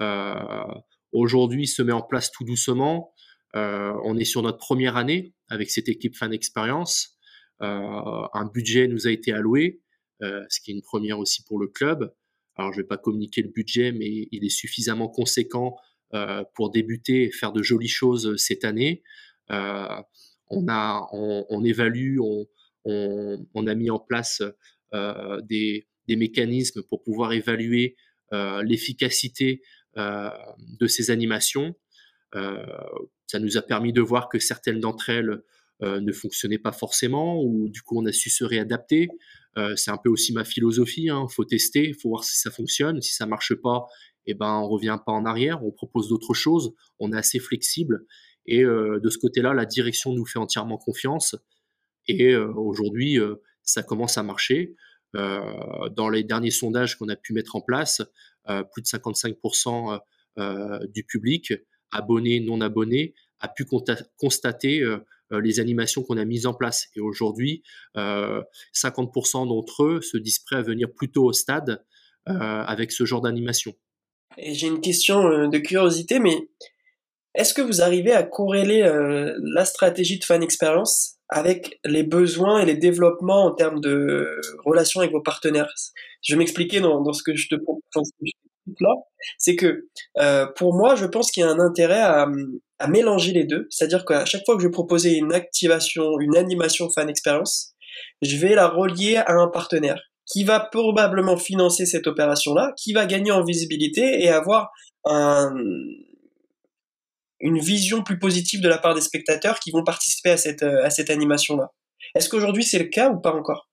euh, 0.00 0.64
aujourd'hui, 1.12 1.66
se 1.66 1.82
met 1.82 1.92
en 1.92 2.02
place 2.02 2.30
tout 2.30 2.44
doucement. 2.44 3.12
on 3.54 4.16
est 4.16 4.24
sur 4.24 4.42
notre 4.42 4.58
première 4.58 4.96
année 4.96 5.34
avec 5.48 5.70
cette 5.70 5.88
équipe 5.88 6.16
fan 6.16 6.32
expérience. 6.32 7.17
Un 7.61 8.50
budget 8.52 8.88
nous 8.88 9.06
a 9.06 9.11
été 9.11 9.32
alloué, 9.32 9.80
ce 10.20 10.61
qui 10.61 10.70
est 10.70 10.74
une 10.74 10.82
première 10.82 11.18
aussi 11.18 11.42
pour 11.44 11.59
le 11.59 11.68
club. 11.68 12.14
Alors, 12.56 12.72
je 12.72 12.78
ne 12.78 12.82
vais 12.82 12.88
pas 12.88 12.98
communiquer 12.98 13.42
le 13.42 13.50
budget, 13.50 13.92
mais 13.92 14.28
il 14.30 14.44
est 14.44 14.48
suffisamment 14.48 15.09
conséquent 15.09 15.76
pour 16.54 16.70
débuter 16.70 17.24
et 17.24 17.30
faire 17.30 17.52
de 17.52 17.62
jolies 17.62 17.88
choses 17.88 18.36
cette 18.36 18.64
année 18.64 19.02
on 20.50 20.68
a, 20.68 21.09
on, 21.12 21.64
évalue, 21.64 22.18
on, 22.84 23.66
a 23.66 23.74
mis 23.74 23.90
en 23.90 23.98
place 23.98 24.42
euh, 24.94 25.40
des, 25.42 25.86
mécanismes 26.09 26.82
pour 26.82 27.02
pouvoir 27.02 27.32
évaluer 27.32 27.96
euh, 28.32 28.62
l'efficacité 28.62 29.62
euh, 29.98 30.30
de 30.80 30.86
ces 30.86 31.11
animations. 31.11 31.74
ça 32.32 33.38
nous 33.38 33.56
a 33.59 33.62
permis 33.62 33.92
de 33.92 34.00
voir 34.00 34.28
que 34.28 34.38
certaines 34.38 34.80
d'entre 34.80 35.11
elles 35.11 35.42
ne 35.80 36.12
fonctionnaient 36.12 36.58
pas 36.58 36.72
forcément, 36.72 37.42
ou 37.42 37.68
du 37.68 37.82
coup 37.82 37.98
on 38.00 38.06
a 38.06 38.12
su 38.12 38.30
se 38.30 38.44
réadapter. 38.44 39.08
c'est 39.76 39.90
un 39.90 39.96
peu 39.96 40.10
aussi 40.10 40.32
ma 40.32 40.44
philosophie. 40.44 41.04
Il 41.04 41.10
hein. 41.10 41.26
faut 41.30 41.44
tester, 41.44 41.88
il 41.88 41.94
faut 41.94 42.08
voir 42.08 42.24
si 42.24 42.38
ça 42.38 42.50
fonctionne. 42.50 43.00
Si 43.00 43.14
ça 43.14 43.26
marche 43.26 43.54
pas, 43.54 43.86
eh 44.26 44.34
ben 44.34 44.58
on 44.58 44.68
revient 44.68 44.98
pas 45.06 45.12
en 45.12 45.24
arrière, 45.24 45.64
on 45.64 45.70
propose 45.70 46.08
d'autres 46.08 46.34
choses. 46.34 46.74
On 46.98 47.12
est 47.12 47.16
assez 47.16 47.38
flexible 47.38 48.04
et 48.48 48.64
euh, 48.64 48.98
de 48.98 49.10
ce 49.10 49.18
côté-là, 49.18 49.52
la 49.52 49.66
direction 49.66 50.14
nous 50.14 50.24
fait 50.24 50.38
entièrement 50.38 50.78
confiance. 50.78 51.36
Et 52.06 52.32
euh, 52.32 52.50
aujourd'hui, 52.54 53.20
euh, 53.20 53.36
ça 53.62 53.82
commence 53.82 54.18
à 54.18 54.24
marcher. 54.24 54.74
dans 55.14 56.10
les 56.10 56.22
derniers 56.22 56.50
sondages 56.50 56.96
qu'on 56.96 57.08
a 57.08 57.16
pu 57.16 57.32
mettre 57.32 57.56
en 57.56 57.62
place, 57.62 58.02
plus 58.72 58.82
de 58.82 58.86
55% 58.86 59.98
du 60.92 61.02
public, 61.04 61.54
abonnés, 61.90 62.40
non 62.40 62.60
abonnés, 62.60 63.14
a 63.40 63.48
pu 63.48 63.64
constater 64.18 64.84
les 65.30 65.60
animations 65.60 66.02
qu'on 66.02 66.16
a 66.16 66.24
mises 66.24 66.46
en 66.46 66.54
place. 66.54 66.88
Et 66.96 67.00
aujourd'hui, 67.00 67.62
50% 67.96 69.48
d'entre 69.48 69.84
eux 69.84 70.00
se 70.00 70.16
disent 70.16 70.38
prêts 70.38 70.56
à 70.56 70.62
venir 70.62 70.88
plutôt 70.94 71.24
au 71.24 71.32
stade 71.32 71.84
avec 72.26 72.92
ce 72.92 73.04
genre 73.04 73.20
d'animation. 73.20 73.74
Et 74.36 74.54
j'ai 74.54 74.68
une 74.68 74.80
question 74.80 75.48
de 75.48 75.58
curiosité, 75.58 76.18
mais 76.18 76.48
est-ce 77.38 77.54
que 77.54 77.62
vous 77.62 77.82
arrivez 77.82 78.12
à 78.12 78.24
corréler 78.24 78.82
euh, 78.82 79.32
la 79.54 79.64
stratégie 79.64 80.18
de 80.18 80.24
fan 80.24 80.42
expérience 80.42 81.18
avec 81.28 81.78
les 81.84 82.02
besoins 82.02 82.60
et 82.60 82.64
les 82.64 82.76
développements 82.76 83.44
en 83.44 83.54
termes 83.54 83.80
de 83.80 84.40
relations 84.64 85.00
avec 85.00 85.12
vos 85.12 85.22
partenaires? 85.22 85.72
Je 86.22 86.34
vais 86.34 86.38
m'expliquer 86.38 86.80
dans, 86.80 87.12
ce 87.12 87.22
que 87.22 87.36
je 87.36 87.48
te 87.48 87.54
propose 87.54 88.10
c'est 89.38 89.56
que 89.56 89.86
euh, 90.18 90.46
pour 90.56 90.74
moi, 90.74 90.94
je 90.94 91.06
pense 91.06 91.30
qu'il 91.30 91.42
y 91.42 91.46
a 91.46 91.50
un 91.50 91.58
intérêt 91.58 92.00
à, 92.00 92.26
mélanger 92.88 93.32
les 93.32 93.44
deux, 93.44 93.66
c'est-à-dire 93.70 94.04
qu'à 94.04 94.24
chaque 94.24 94.44
fois 94.46 94.54
que 94.56 94.62
je 94.62 94.68
vais 94.68 94.72
proposer 94.72 95.16
une 95.16 95.32
activation, 95.32 96.20
une 96.20 96.36
animation 96.36 96.88
fan 96.90 97.08
expérience, 97.08 97.74
je 98.22 98.36
vais 98.36 98.54
la 98.54 98.68
relier 98.68 99.16
à 99.16 99.32
un 99.32 99.48
partenaire 99.48 100.00
qui 100.26 100.44
va 100.44 100.60
probablement 100.60 101.36
financer 101.36 101.86
cette 101.86 102.06
opération-là, 102.06 102.72
qui 102.76 102.92
va 102.92 103.06
gagner 103.06 103.32
en 103.32 103.42
visibilité 103.42 104.22
et 104.22 104.28
avoir 104.28 104.70
un, 105.04 105.52
une 107.40 107.58
vision 107.58 108.02
plus 108.02 108.18
positive 108.18 108.60
de 108.60 108.68
la 108.68 108.78
part 108.78 108.94
des 108.94 109.00
spectateurs 109.00 109.58
qui 109.58 109.70
vont 109.70 109.84
participer 109.84 110.30
à 110.30 110.36
cette, 110.36 110.62
euh, 110.62 110.84
à 110.84 110.90
cette 110.90 111.10
animation-là. 111.10 111.72
Est-ce 112.14 112.28
qu'aujourd'hui 112.28 112.64
c'est 112.64 112.78
le 112.78 112.88
cas 112.88 113.10
ou 113.10 113.20
pas 113.20 113.32
encore? 113.32 113.68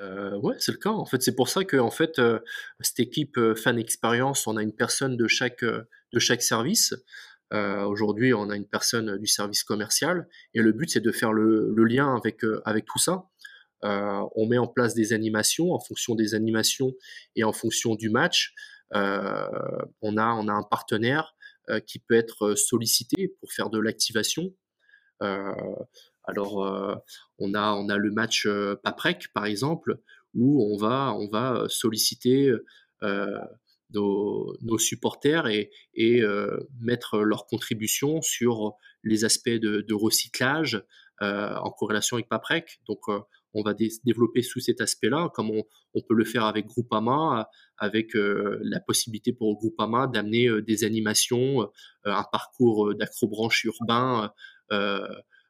Euh, 0.00 0.36
ouais, 0.38 0.56
c'est 0.58 0.72
le 0.72 0.78
cas. 0.78 0.90
En 0.90 1.06
fait, 1.06 1.22
c'est 1.22 1.34
pour 1.34 1.48
ça 1.48 1.64
que 1.64 1.76
en 1.76 1.90
fait, 1.90 2.20
cette 2.80 3.00
équipe 3.00 3.38
fan 3.56 3.78
expérience, 3.78 4.46
on 4.46 4.56
a 4.56 4.62
une 4.62 4.74
personne 4.74 5.16
de 5.16 5.26
chaque 5.26 5.64
de 5.64 6.18
chaque 6.18 6.42
service. 6.42 6.94
Aujourd'hui, 7.52 8.34
on 8.34 8.50
a 8.50 8.56
une 8.56 8.66
personne 8.66 9.18
du 9.18 9.26
service 9.26 9.62
commercial, 9.62 10.28
et 10.54 10.60
le 10.60 10.72
but 10.72 10.90
c'est 10.90 11.00
de 11.00 11.12
faire 11.12 11.32
le, 11.32 11.72
le 11.74 11.84
lien 11.84 12.14
avec 12.16 12.40
avec 12.64 12.84
tout 12.84 12.98
ça. 12.98 13.24
on 13.82 14.46
met 14.48 14.58
en 14.58 14.66
place 14.66 14.94
des 14.94 15.12
animations 15.12 15.72
en 15.72 15.80
fonction 15.80 16.14
des 16.14 16.34
animations 16.34 16.92
et 17.36 17.44
en 17.44 17.52
fonction 17.52 17.94
du 17.94 18.10
match. 18.10 18.54
on 18.92 20.16
a 20.16 20.34
on 20.34 20.48
a 20.48 20.52
un 20.52 20.64
partenaire 20.64 21.34
qui 21.86 22.00
peut 22.00 22.14
être 22.14 22.54
sollicité 22.54 23.34
pour 23.40 23.52
faire 23.52 23.70
de 23.70 23.78
l'activation. 23.78 24.52
Euh, 26.28 26.32
alors, 26.32 27.02
on, 27.38 27.54
a, 27.54 27.72
on 27.72 27.88
a 27.88 27.96
le 27.96 28.10
match 28.10 28.48
Paprec, 28.82 29.28
par 29.34 29.46
exemple, 29.46 29.98
où 30.34 30.62
on 30.72 30.76
va, 30.76 31.16
va 31.30 31.66
solliciter 31.68 32.52
nos, 33.92 34.78
supporters 34.78 35.46
et, 35.46 35.70
et 35.94 36.22
mettre 36.80 37.18
leur 37.18 37.46
contribution 37.46 38.20
sur 38.22 38.74
les 39.02 39.24
aspects 39.24 39.48
de, 39.48 39.94
recyclage 39.94 40.84
en 41.20 41.70
corrélation 41.70 42.16
avec 42.16 42.28
Paprec. 42.28 42.80
Donc, 42.88 43.08
on 43.56 43.62
va 43.62 43.74
développer 44.04 44.42
sous 44.42 44.60
cet 44.60 44.80
aspect-là, 44.80 45.30
comme 45.34 45.50
on, 45.50 46.00
peut 46.06 46.14
le 46.14 46.24
faire 46.24 46.44
avec 46.44 46.66
Groupama, 46.66 47.48
avec 47.78 48.14
euh, 48.14 48.60
la 48.62 48.80
possibilité 48.80 49.32
pour 49.32 49.56
Groupama 49.56 50.06
d'amener 50.06 50.46
euh, 50.46 50.60
des 50.60 50.84
animations, 50.84 51.62
euh, 51.62 51.66
un 52.04 52.24
parcours 52.30 52.94
d'acrobranche 52.94 53.64
urbain 53.64 54.30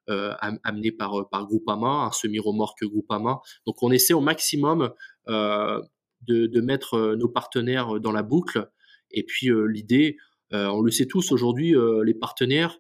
amené 0.09 0.93
par, 0.93 1.29
par 1.31 1.47
Groupama, 1.47 2.07
un 2.07 2.13
semi-remorque 2.13 2.85
Groupama. 2.85 3.41
Donc 3.67 3.83
on 3.83 3.91
essaie 3.91 4.15
au 4.15 4.21
maximum 4.21 4.93
de, 5.27 6.61
mettre 6.61 7.15
nos 7.17 7.29
partenaires 7.29 8.01
dans 8.01 8.13
la 8.13 8.23
boucle. 8.23 8.71
Et 9.11 9.25
puis 9.25 9.49
l'idée, 9.69 10.17
on 10.53 10.81
le 10.81 10.91
sait 10.91 11.07
tous 11.07 11.33
aujourd'hui, 11.33 11.75
les 12.05 12.15
partenaires, 12.15 12.79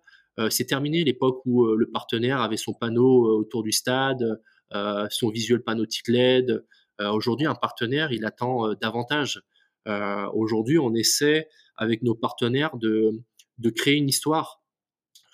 c'est 0.50 0.66
terminé 0.66 1.02
l'époque 1.02 1.40
où 1.46 1.66
le 1.66 1.90
partenaire 1.90 2.40
avait 2.40 2.56
son 2.56 2.74
panneau 2.74 3.38
autour 3.38 3.62
du 3.62 3.72
stade, 3.72 4.38
euh, 4.74 5.06
son 5.10 5.30
visuel 5.30 5.62
panoptique 5.62 6.08
LED. 6.08 6.64
Euh, 7.00 7.10
aujourd'hui, 7.10 7.46
un 7.46 7.54
partenaire, 7.54 8.10
il 8.12 8.24
attend 8.24 8.68
euh, 8.68 8.74
davantage. 8.74 9.42
Aujourd'hui, 10.34 10.80
on 10.80 10.94
essaie 10.94 11.48
avec 11.76 12.02
nos 12.02 12.16
partenaires 12.16 12.76
de, 12.76 13.12
de 13.58 13.70
créer 13.70 13.94
une 13.94 14.08
histoire. 14.08 14.60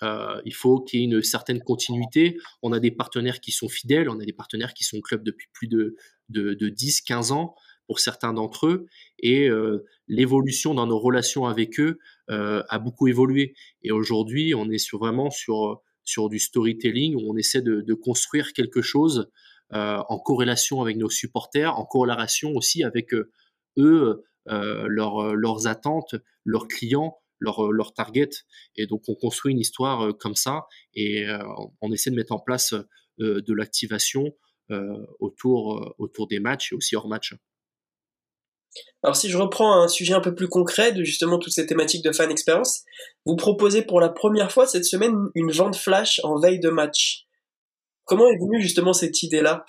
Euh, 0.03 0.41
il 0.45 0.53
faut 0.53 0.81
qu'il 0.81 0.99
y 0.99 1.03
ait 1.03 1.05
une 1.05 1.23
certaine 1.23 1.61
continuité. 1.61 2.37
On 2.61 2.73
a 2.73 2.79
des 2.79 2.91
partenaires 2.91 3.39
qui 3.39 3.51
sont 3.51 3.69
fidèles, 3.69 4.09
on 4.09 4.19
a 4.19 4.25
des 4.25 4.33
partenaires 4.33 4.73
qui 4.73 4.83
sont 4.83 4.97
au 4.97 5.01
club 5.01 5.23
depuis 5.23 5.47
plus 5.53 5.67
de, 5.67 5.95
de, 6.29 6.53
de 6.53 6.69
10, 6.69 7.01
15 7.01 7.31
ans 7.31 7.55
pour 7.87 7.99
certains 7.99 8.33
d'entre 8.33 8.67
eux. 8.67 8.85
Et 9.19 9.49
euh, 9.49 9.85
l'évolution 10.07 10.73
dans 10.73 10.87
nos 10.87 10.99
relations 10.99 11.45
avec 11.45 11.79
eux 11.79 11.99
euh, 12.29 12.63
a 12.69 12.79
beaucoup 12.79 13.07
évolué. 13.07 13.55
Et 13.81 13.91
aujourd'hui, 13.91 14.53
on 14.53 14.69
est 14.69 14.77
sur, 14.77 14.99
vraiment 14.99 15.29
sur 15.29 15.81
sur 16.05 16.27
du 16.27 16.37
storytelling 16.37 17.15
où 17.15 17.31
on 17.31 17.37
essaie 17.37 17.61
de, 17.61 17.93
construire 17.93 18.51
quelque 18.51 18.81
chose 18.81 19.31
en 19.71 20.19
corrélation 20.19 20.81
avec 20.81 20.97
nos 20.97 21.09
supporters, 21.09 21.79
en 21.79 21.85
corrélation 21.85 22.51
aussi 22.55 22.83
avec 22.83 23.13
eux, 23.13 23.31
leurs 24.47 25.67
attentes, 25.67 26.15
leurs 26.43 26.67
clients, 26.67 27.22
leur, 27.43 27.71
leur 27.71 27.93
target. 27.93 28.29
Et 28.75 28.87
donc, 28.87 29.03
on 29.07 29.15
construit 29.15 29.51
une 29.51 29.59
histoire 29.59 30.17
comme 30.17 30.35
ça 30.35 30.65
et 30.95 31.25
on 31.81 31.91
essaie 31.91 32.09
de 32.09 32.15
mettre 32.15 32.33
en 32.33 32.39
place 32.39 32.73
de 33.19 33.53
l'activation 33.53 34.33
autour, 35.19 35.93
autour 35.97 36.27
des 36.27 36.39
matchs 36.39 36.71
et 36.71 36.75
aussi 36.75 36.95
hors 36.95 37.07
match. 37.07 37.35
Alors 39.03 39.15
si 39.15 39.29
je 39.29 39.37
reprends 39.37 39.83
un 39.83 39.87
sujet 39.87 40.13
un 40.13 40.21
peu 40.21 40.33
plus 40.33 40.47
concret 40.47 40.91
de 40.91 41.03
justement 41.03 41.37
toutes 41.37 41.53
ces 41.53 41.65
thématiques 41.65 42.03
de 42.03 42.11
fan 42.11 42.31
expérience, 42.31 42.83
vous 43.25 43.35
proposez 43.35 43.81
pour 43.83 43.99
la 43.99 44.09
première 44.09 44.51
fois 44.51 44.65
cette 44.65 44.85
semaine 44.85 45.15
une 45.35 45.51
vente 45.51 45.75
flash 45.75 46.19
en 46.23 46.39
veille 46.39 46.59
de 46.59 46.69
match. 46.69 47.25
Comment 48.05 48.27
est 48.27 48.37
venue 48.37 48.61
justement 48.61 48.93
cette 48.93 49.21
idée-là? 49.23 49.65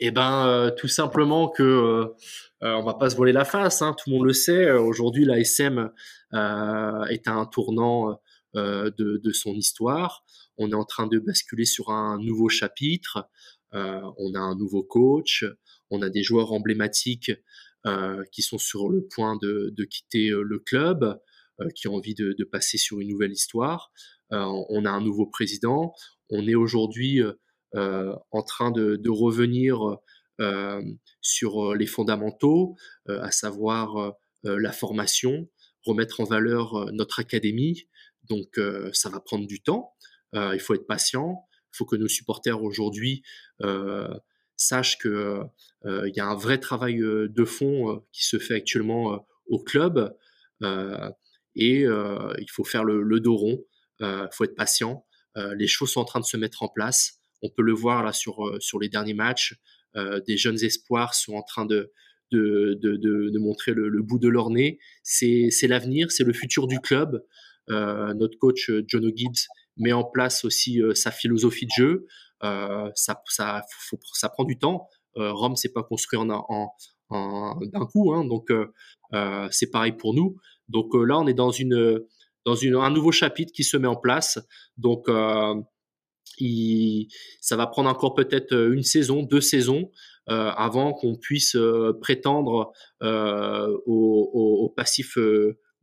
Eh 0.00 0.10
ben, 0.10 0.46
euh, 0.46 0.70
tout 0.70 0.88
simplement 0.88 1.48
que 1.48 2.12
euh, 2.62 2.66
euh, 2.66 2.74
on 2.74 2.84
va 2.84 2.94
pas 2.94 3.10
se 3.10 3.16
voler 3.16 3.32
la 3.32 3.44
face, 3.44 3.82
hein, 3.82 3.94
tout 3.96 4.10
le 4.10 4.16
monde 4.16 4.26
le 4.26 4.32
sait. 4.32 4.70
Aujourd'hui, 4.72 5.24
l'ASM 5.24 5.90
euh, 6.34 7.04
est 7.04 7.28
à 7.28 7.34
un 7.34 7.46
tournant 7.46 8.20
de, 8.54 9.32
son 9.32 9.54
histoire. 9.54 10.24
On 10.56 10.70
est 10.70 10.74
en 10.74 10.84
train 10.84 11.06
de 11.06 11.18
basculer 11.18 11.64
sur 11.64 11.90
un 11.90 12.18
nouveau 12.18 12.48
chapitre. 12.48 13.28
on 13.72 14.34
a 14.34 14.40
un 14.40 14.56
nouveau 14.56 14.82
coach. 14.82 15.44
On 15.90 16.02
a 16.02 16.10
des 16.10 16.22
joueurs 16.22 16.52
emblématiques 16.52 17.30
euh, 17.86 18.24
qui 18.32 18.42
sont 18.42 18.58
sur 18.58 18.88
le 18.88 19.06
point 19.06 19.38
de, 19.40 19.72
quitter 19.84 20.30
euh, 20.30 20.42
le 20.42 20.58
club, 20.58 21.20
euh, 21.60 21.68
qui 21.76 21.86
ont 21.86 21.94
envie 21.94 22.14
de, 22.14 22.34
passer 22.50 22.76
sur 22.76 22.98
une 22.98 23.08
nouvelle 23.08 23.30
histoire. 23.32 23.92
on 24.30 24.84
a 24.84 24.90
un 24.90 25.00
nouveau 25.00 25.26
président. 25.26 25.94
On 26.28 26.46
est 26.46 26.56
aujourd'hui 26.56 27.22
en 27.74 28.42
train 28.42 28.70
de 28.70 29.08
revenir 29.08 29.98
sur 31.20 31.74
les 31.74 31.86
fondamentaux, 31.86 32.76
à 33.08 33.30
savoir 33.30 34.14
la 34.44 34.72
formation, 34.72 35.48
remettre 35.84 36.20
en 36.20 36.24
valeur 36.24 36.92
notre 36.92 37.18
académie. 37.20 37.88
Donc 38.28 38.60
ça 38.92 39.08
va 39.08 39.20
prendre 39.20 39.46
du 39.46 39.60
temps. 39.60 39.94
il 40.34 40.60
faut 40.60 40.74
être 40.74 40.86
patient. 40.86 41.44
Il 41.74 41.76
faut 41.76 41.86
que 41.86 41.96
nos 41.96 42.08
supporters 42.08 42.62
aujourd'hui 42.62 43.22
sache 44.58 44.98
que 44.98 45.44
euh, 45.86 46.08
il 46.08 46.16
y 46.16 46.20
a 46.20 46.26
un 46.26 46.36
vrai 46.36 46.58
travail 46.58 47.00
euh, 47.00 47.28
de 47.28 47.44
fond 47.44 47.90
euh, 47.90 47.98
qui 48.12 48.24
se 48.24 48.38
fait 48.38 48.54
actuellement 48.54 49.24
au 49.46 49.62
club 49.62 50.14
et 51.54 51.82
il 51.82 52.46
faut 52.50 52.64
faire 52.64 52.84
le, 52.84 53.02
le 53.02 53.20
dos 53.20 53.36
rond. 53.36 53.64
Il 54.00 54.28
faut 54.32 54.44
être 54.44 54.56
patient. 54.56 55.06
les 55.36 55.66
choses 55.66 55.92
sont 55.92 56.00
en 56.00 56.04
train 56.04 56.20
de 56.20 56.24
se 56.24 56.36
mettre 56.36 56.62
en 56.62 56.68
place. 56.68 57.20
On 57.42 57.48
peut 57.48 57.62
le 57.62 57.72
voir 57.72 58.02
là 58.02 58.12
sur 58.12 58.56
sur 58.60 58.78
les 58.78 58.88
derniers 58.88 59.14
matchs. 59.14 59.54
Des 59.94 60.36
jeunes 60.36 60.62
espoirs 60.62 61.14
sont 61.14 61.34
en 61.34 61.42
train 61.42 61.66
de 61.66 61.92
de, 62.30 62.78
de, 62.82 62.96
de, 62.96 63.38
montrer 63.38 63.72
le, 63.72 64.02
bout 64.02 64.18
de 64.18 64.28
leur 64.28 64.50
nez. 64.50 64.78
C'est 65.02 65.50
l'avenir, 65.62 66.12
c'est 66.12 66.24
le 66.24 66.32
futur 66.32 66.66
du 66.66 66.78
club. 66.78 67.24
Euh, 67.70 68.12
notre 68.14 68.38
coach 68.38 68.70
John 68.86 69.10
Gibbs 69.14 69.46
met 69.78 69.92
en 69.92 70.04
place 70.04 70.44
aussi 70.44 70.80
sa 70.94 71.10
philosophie 71.10 71.66
de 71.66 71.72
jeu. 71.76 72.06
Euh, 72.44 72.90
ça, 72.94 73.22
ça, 73.26 73.62
ça 74.12 74.28
prend 74.28 74.44
du 74.44 74.58
temps. 74.58 74.88
Euh, 75.16 75.32
Rome, 75.32 75.56
c'est 75.56 75.72
pas 75.72 75.82
construit 75.82 76.18
en, 76.18 76.28
en, 76.30 77.56
d'un 77.60 77.86
coup, 77.86 78.12
hein, 78.12 78.24
donc 78.24 78.50
euh, 78.50 79.48
c'est 79.50 79.70
pareil 79.70 79.92
pour 79.92 80.14
nous. 80.14 80.36
Donc 80.68 80.94
là, 80.94 81.18
on 81.18 81.26
est 81.26 81.34
dans 81.34 81.50
une 81.50 82.00
dans 82.44 82.54
une, 82.54 82.76
un 82.76 82.90
nouveau 82.90 83.12
chapitre 83.12 83.52
qui 83.52 83.64
se 83.64 83.76
met 83.76 83.88
en 83.88 83.96
place. 83.96 84.38
Donc 84.76 85.08
ça 87.40 87.56
va 87.56 87.66
prendre 87.66 87.88
encore 87.88 88.14
peut-être 88.14 88.54
une 88.54 88.82
saison, 88.82 89.22
deux 89.22 89.40
saisons, 89.40 89.90
euh, 90.30 90.50
avant 90.56 90.92
qu'on 90.92 91.16
puisse 91.16 91.56
euh, 91.56 91.96
prétendre 92.00 92.72
euh, 93.02 93.74
au, 93.86 94.72
passif 94.76 95.16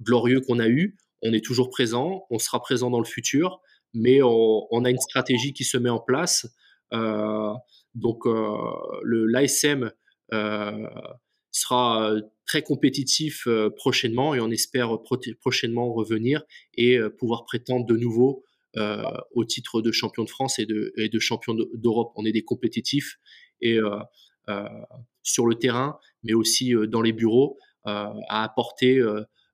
glorieux 0.02 0.40
qu'on 0.40 0.60
a 0.60 0.68
eu. 0.68 0.96
On 1.24 1.34
est 1.34 1.44
toujours 1.44 1.70
présent, 1.70 2.26
on 2.30 2.38
sera 2.38 2.62
présent 2.62 2.92
dans 2.92 3.00
le 3.00 3.06
futur, 3.06 3.60
mais 3.96 4.22
on, 4.22 4.86
a 4.86 4.90
une 4.90 5.00
stratégie 5.00 5.54
qui 5.54 5.64
se 5.64 5.78
met 5.78 5.90
en 5.90 6.00
place. 6.00 6.48
Euh, 6.94 7.54
donc 7.96 8.28
euh, 8.28 8.56
l'ASM 9.04 9.92
euh, 10.34 10.88
sera 11.52 12.14
très 12.46 12.62
compétitif 12.62 13.48
prochainement 13.76 14.36
et 14.36 14.40
on 14.42 14.52
espère 14.52 15.00
prochainement 15.42 15.92
revenir 15.94 16.44
et 16.76 17.00
pouvoir 17.18 17.46
prétendre 17.46 17.86
de 17.86 17.98
nouveau 17.98 18.44
au 18.76 19.46
titre 19.46 19.82
de 19.82 19.92
champion 19.92 20.24
de 20.24 20.30
France 20.30 20.60
et 20.60 20.66
de, 20.66 21.20
champion 21.20 21.56
d'Europe. 21.74 22.12
On 22.16 22.26
est 22.26 22.32
des 22.32 22.44
compétitifs 22.44 23.18
et 23.62 23.80
sur 25.24 25.46
le 25.48 25.56
terrain, 25.56 25.98
mais 26.24 26.34
aussi 26.34 26.74
dans 26.88 27.02
les 27.02 27.14
bureaux, 27.14 27.58
à 27.86 28.44
apporter 28.44 29.02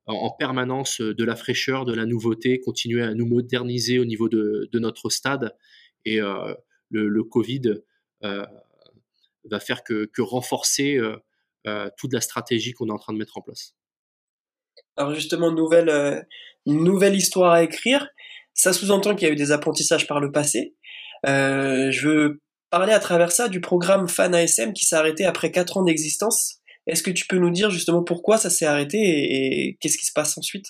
en 0.06 0.32
permanence 0.32 1.02
euh, 1.02 1.14
de 1.14 1.24
la 1.24 1.36
fraîcheur, 1.36 1.86
de 1.86 1.94
la 1.94 2.06
nouveauté, 2.06 2.60
continuer 2.60 3.04
à 3.04 3.14
nous 3.14 3.26
moderniser 3.26 4.00
au 4.00 4.06
niveau 4.06 4.30
de, 4.30 4.70
notre 4.74 5.10
stade. 5.10 5.56
Et 6.06 6.22
euh, 6.22 6.54
le, 6.90 7.24
Covid 7.24 7.76
euh, 8.24 8.46
va 9.46 9.60
faire 9.60 9.84
que, 9.84 10.10
renforcer 10.20 11.00
toute 11.98 12.14
la 12.14 12.22
stratégie 12.22 12.74
qu'on 12.74 12.88
est 12.88 12.92
en 12.92 12.98
train 12.98 13.14
de 13.14 13.20
mettre 13.20 13.38
en 13.38 13.42
place. 13.42 13.76
Alors 14.98 15.14
justement, 15.14 15.52
nouvelle 15.52 17.16
histoire 17.16 17.52
à 17.52 17.64
écrire. 17.64 18.08
Ça 18.54 18.74
sous-entend 18.74 19.16
qu'il 19.16 19.28
y 19.28 19.32
a 19.32 19.34
eu 19.34 19.38
des 19.38 19.52
apprentissages 19.52 20.08
par 20.08 20.20
le 20.20 20.32
passé. 20.32 20.76
je 21.26 22.08
veux 22.08 22.42
parler 22.72 22.94
à 22.94 23.00
travers 23.00 23.32
ça 23.32 23.50
du 23.50 23.62
programme 23.62 24.08
Fan 24.08 24.34
ASM 24.34 24.74
qui 24.74 24.86
s'est 24.86 24.96
arrêté 24.96 25.26
après 25.26 25.52
4 25.52 25.78
ans 25.78 25.84
d'existence. 25.84 26.62
Est-ce 26.88 27.04
que 27.04 27.12
tu 27.12 27.28
peux 27.28 27.38
nous 27.38 27.52
dire 27.52 27.70
justement 27.70 28.04
pourquoi 28.04 28.38
ça 28.38 28.50
s'est 28.50 28.66
arrêté 28.66 28.98
et, 28.98 29.78
qu'est-ce 29.80 29.98
qui 29.98 30.06
se 30.06 30.14
passe 30.14 30.38
ensuite? 30.38 30.66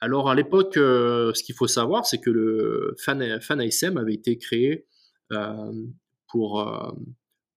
Alors 0.00 0.28
à 0.28 0.34
l'époque, 0.34 0.76
euh, 0.76 1.32
ce 1.32 1.42
qu'il 1.42 1.54
faut 1.54 1.68
savoir, 1.68 2.04
c'est 2.04 2.18
que 2.18 2.28
le 2.28 2.94
Fan, 3.02 3.40
Fan 3.40 3.60
ASM 3.60 3.96
avait 3.96 4.14
été 4.14 4.36
créé 4.36 4.86
euh, 5.32 5.72
pour, 6.28 6.60
euh, 6.60 6.90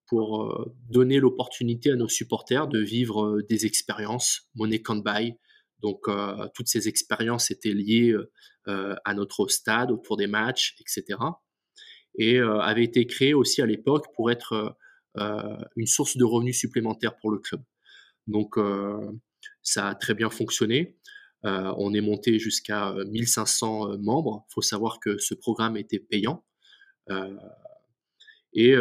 pour 0.07 0.71
donner 0.89 1.19
l'opportunité 1.19 1.91
à 1.91 1.95
nos 1.95 2.07
supporters 2.07 2.67
de 2.67 2.79
vivre 2.79 3.41
des 3.49 3.65
expériences 3.65 4.47
money 4.55 4.81
can 4.81 4.97
buy. 4.97 5.33
Donc 5.81 6.07
toutes 6.53 6.67
ces 6.67 6.89
expériences 6.89 7.51
étaient 7.51 7.73
liées 7.73 8.13
à 9.05 9.13
notre 9.13 9.47
stade, 9.47 9.91
autour 9.91 10.17
des 10.17 10.27
matchs, 10.27 10.75
etc. 10.79 11.19
Et 12.17 12.39
avait 12.39 12.83
été 12.83 13.05
créé 13.07 13.33
aussi 13.33 13.61
à 13.61 13.65
l'époque 13.65 14.05
pour 14.15 14.31
être 14.31 14.75
euh, 15.17 15.57
une 15.75 15.87
source 15.87 16.17
de 16.17 16.23
revenus 16.23 16.57
supplémentaires 16.57 17.17
pour 17.17 17.31
le 17.31 17.39
club. 17.39 17.61
Donc 18.27 18.57
euh, 18.57 19.11
ça 19.63 19.89
a 19.89 19.95
très 19.95 20.13
bien 20.13 20.29
fonctionné. 20.29 20.97
Euh, 21.45 21.73
on 21.77 21.93
est 21.93 22.01
monté 22.01 22.37
jusqu'à 22.37 22.93
1500 23.07 23.97
membres. 23.97 24.45
Il 24.49 24.53
faut 24.53 24.61
savoir 24.61 24.99
que 24.99 25.17
ce 25.17 25.33
programme 25.33 25.77
était 25.77 25.99
payant. 25.99 26.45
et 28.53 28.75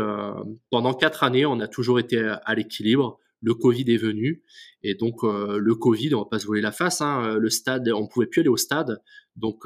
pendant 0.70 0.94
quatre 0.94 1.22
années, 1.24 1.46
on 1.46 1.60
a 1.60 1.68
toujours 1.68 1.98
été 1.98 2.18
à, 2.20 2.54
l'équilibre 2.54 3.18
le 3.40 3.54
Covid 3.54 3.84
est 3.88 3.98
venu 3.98 4.42
et 4.82 4.94
donc 4.94 5.22
le 5.22 5.74
Covid, 5.74 6.14
on 6.14 6.20
va 6.20 6.28
pas 6.30 6.38
se 6.38 6.46
voler 6.46 6.60
la 6.60 6.72
face, 6.72 7.00
hein, 7.00 7.36
le 7.38 7.50
stade, 7.50 7.88
on 7.88 8.08
pouvait 8.08 8.26
plus 8.26 8.40
aller 8.40 8.48
au 8.48 8.56
stade, 8.56 9.00
donc 9.36 9.64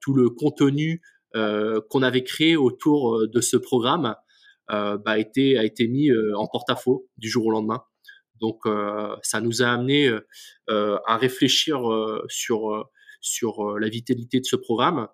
tout 0.00 0.14
le 0.14 0.30
contenu 0.30 1.02
qu'on 1.34 2.02
avait 2.02 2.24
créé 2.24 2.56
autour 2.56 3.26
de 3.28 3.40
ce 3.40 3.56
programme 3.56 4.14
euh, 4.70 4.98
bah, 4.98 5.12
a, 5.12 5.18
été, 5.18 5.88
mis 5.88 6.10
euh, 6.10 6.36
en 6.36 6.46
porte-à-faux 6.46 7.08
du 7.16 7.28
jour 7.28 7.46
au 7.46 7.50
lendemain. 7.50 7.82
Donc 8.40 8.60
euh, 8.66 9.16
ça 9.22 9.40
nous 9.40 9.62
a 9.62 9.66
amené 9.66 10.10
à 10.68 11.16
réfléchir 11.16 11.80
sur 12.28 13.78
la 13.78 13.88
vitalité 13.88 14.40
de 14.40 14.44
ce 14.44 14.56
programme. 14.56 15.08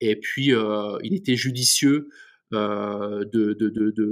Et 0.00 0.16
puis, 0.18 0.52
il 1.02 1.14
était 1.14 1.36
judicieux 1.36 2.08
euh, 2.52 3.24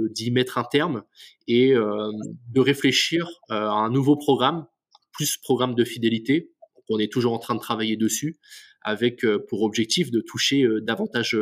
d'y 0.09 0.31
mettre 0.31 0.57
un 0.57 0.63
terme 0.63 1.03
et 1.47 1.75
euh, 1.75 2.11
de 2.51 2.59
réfléchir 2.59 3.29
à 3.49 3.71
un 3.71 3.89
nouveau 3.89 4.15
programme, 4.15 4.65
plus 5.11 5.37
programme 5.37 5.75
de 5.75 5.83
fidélité. 5.83 6.51
On 6.89 6.99
est 6.99 7.11
toujours 7.11 7.33
en 7.33 7.39
train 7.39 7.55
de 7.55 7.59
travailler 7.59 7.95
dessus, 7.95 8.37
avec 8.81 9.25
pour 9.47 9.63
objectif 9.63 10.11
de 10.11 10.19
toucher 10.19 10.67
davantage, 10.81 11.37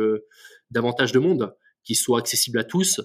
davantage 0.70 1.12
de 1.12 1.18
monde 1.18 1.54
qui 1.84 1.94
soit 1.94 2.18
accessible 2.18 2.58
à 2.58 2.64
tous 2.64 3.00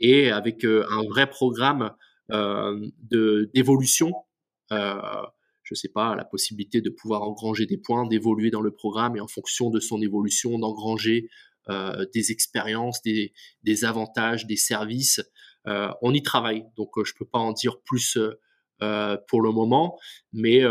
et 0.00 0.30
avec 0.30 0.64
euh, 0.64 0.84
un 0.90 1.04
vrai 1.04 1.28
programme 1.28 1.92
euh, 2.32 2.88
d'évolution. 3.54 4.12
Euh, 4.72 5.00
je 5.62 5.74
sais 5.74 5.88
pas, 5.88 6.16
la 6.16 6.24
possibilité 6.24 6.80
de 6.80 6.90
pouvoir 6.90 7.22
engranger 7.22 7.66
des 7.66 7.76
points, 7.76 8.06
d'évoluer 8.06 8.50
dans 8.50 8.62
le 8.62 8.72
programme 8.72 9.16
et 9.16 9.20
en 9.20 9.28
fonction 9.28 9.70
de 9.70 9.78
son 9.78 10.00
évolution, 10.02 10.58
d'engranger 10.58 11.28
euh, 11.28 11.28
des 11.68 12.32
expériences, 12.32 13.02
des, 13.02 13.32
des, 13.62 13.84
avantages, 13.84 14.46
des 14.46 14.56
services. 14.56 15.20
Euh, 15.66 15.88
on 16.02 16.12
y 16.12 16.22
travaille, 16.22 16.64
donc 16.76 16.90
je 17.04 17.12
peux 17.16 17.26
pas 17.26 17.38
en 17.38 17.52
dire 17.52 17.80
plus 17.82 18.18
euh, 18.82 19.16
pour 19.28 19.40
le 19.42 19.52
moment, 19.52 19.98
mais 20.32 20.62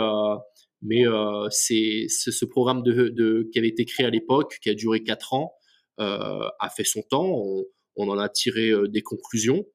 mais 0.82 1.04
c'est 1.52 2.08
ce 2.10 2.46
programme 2.46 2.84
de, 2.84 3.10
de, 3.10 3.50
qui 3.52 3.60
avait 3.60 3.68
été 3.68 3.86
créé 3.86 4.06
à 4.06 4.10
l'époque, 4.10 4.58
qui 4.62 4.70
a 4.70 4.74
duré 4.74 5.04
quatre 5.04 5.34
ans, 5.34 5.54
euh, 6.00 6.48
a 6.60 6.70
fait 6.70 6.86
son 6.86 7.02
temps, 7.02 7.44
on, 7.98 8.10
en 8.10 8.18
a 8.18 8.30
tiré 8.30 8.70
euh, 8.70 8.88
des 8.88 9.02
conclusions 9.02 9.66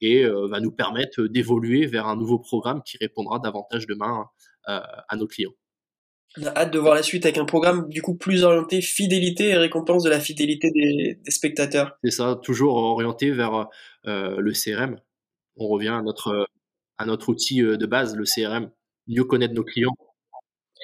et 0.00 0.24
euh, 0.24 0.48
va 0.48 0.60
nous 0.60 0.72
permettre 0.72 1.24
d'évoluer 1.24 1.86
vers 1.86 2.06
un 2.06 2.16
nouveau 2.16 2.38
programme 2.38 2.82
qui 2.82 2.96
répondra 2.96 3.38
davantage 3.38 3.86
demain 3.86 4.26
à 4.66 5.16
nos 5.16 5.26
clients. 5.26 5.52
On 6.40 6.46
a 6.46 6.50
hâte 6.50 6.72
de 6.72 6.78
voir 6.78 6.94
la 6.94 7.02
suite 7.02 7.24
avec 7.26 7.38
un 7.38 7.44
programme 7.44 7.88
du 7.88 8.02
coup 8.02 8.16
plus 8.16 8.42
orienté 8.42 8.80
fidélité 8.80 9.50
et 9.50 9.56
récompense 9.56 10.02
de 10.02 10.10
la 10.10 10.18
fidélité 10.18 10.70
des, 10.72 11.18
spectateurs. 11.30 11.96
C'est 12.02 12.10
ça, 12.10 12.38
toujours 12.42 12.76
orienté 12.76 13.30
vers 13.30 13.68
euh, 14.06 14.36
le 14.38 14.52
CRM. 14.52 14.96
On 15.56 15.68
revient 15.68 15.88
à 15.88 16.02
notre, 16.02 16.48
à 16.98 17.06
notre 17.06 17.28
outil 17.28 17.62
euh, 17.62 17.76
de 17.76 17.86
base, 17.86 18.16
le 18.16 18.24
CRM, 18.24 18.70
mieux 19.06 19.24
connaître 19.24 19.54
nos 19.54 19.62
clients. 19.62 19.94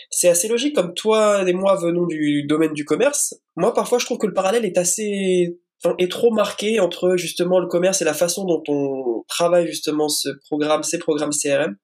C'est 0.08 0.28
assez 0.28 0.46
logique, 0.46 0.74
comme 0.74 0.94
toi 0.94 1.46
et 1.46 1.52
moi 1.52 1.76
venons 1.76 2.06
du 2.06 2.44
domaine 2.44 2.72
du 2.72 2.84
commerce. 2.84 3.34
Moi, 3.56 3.74
parfois, 3.74 3.98
je 3.98 4.06
trouve 4.06 4.18
que 4.18 4.26
le 4.26 4.32
parallèle 4.32 4.64
est 4.64 4.78
assez 4.78 5.58
est 5.98 6.10
trop 6.10 6.30
marqué 6.30 6.78
entre 6.78 7.16
justement 7.16 7.58
le 7.58 7.66
commerce 7.66 8.02
et 8.02 8.04
la 8.04 8.12
façon 8.12 8.44
dont 8.44 8.62
on 8.68 9.24
travaille 9.28 9.66
justement 9.66 10.08
ce 10.08 10.28
programme, 10.46 10.82
ces 10.82 10.98
programmes 10.98 11.30
CRM 11.30 11.76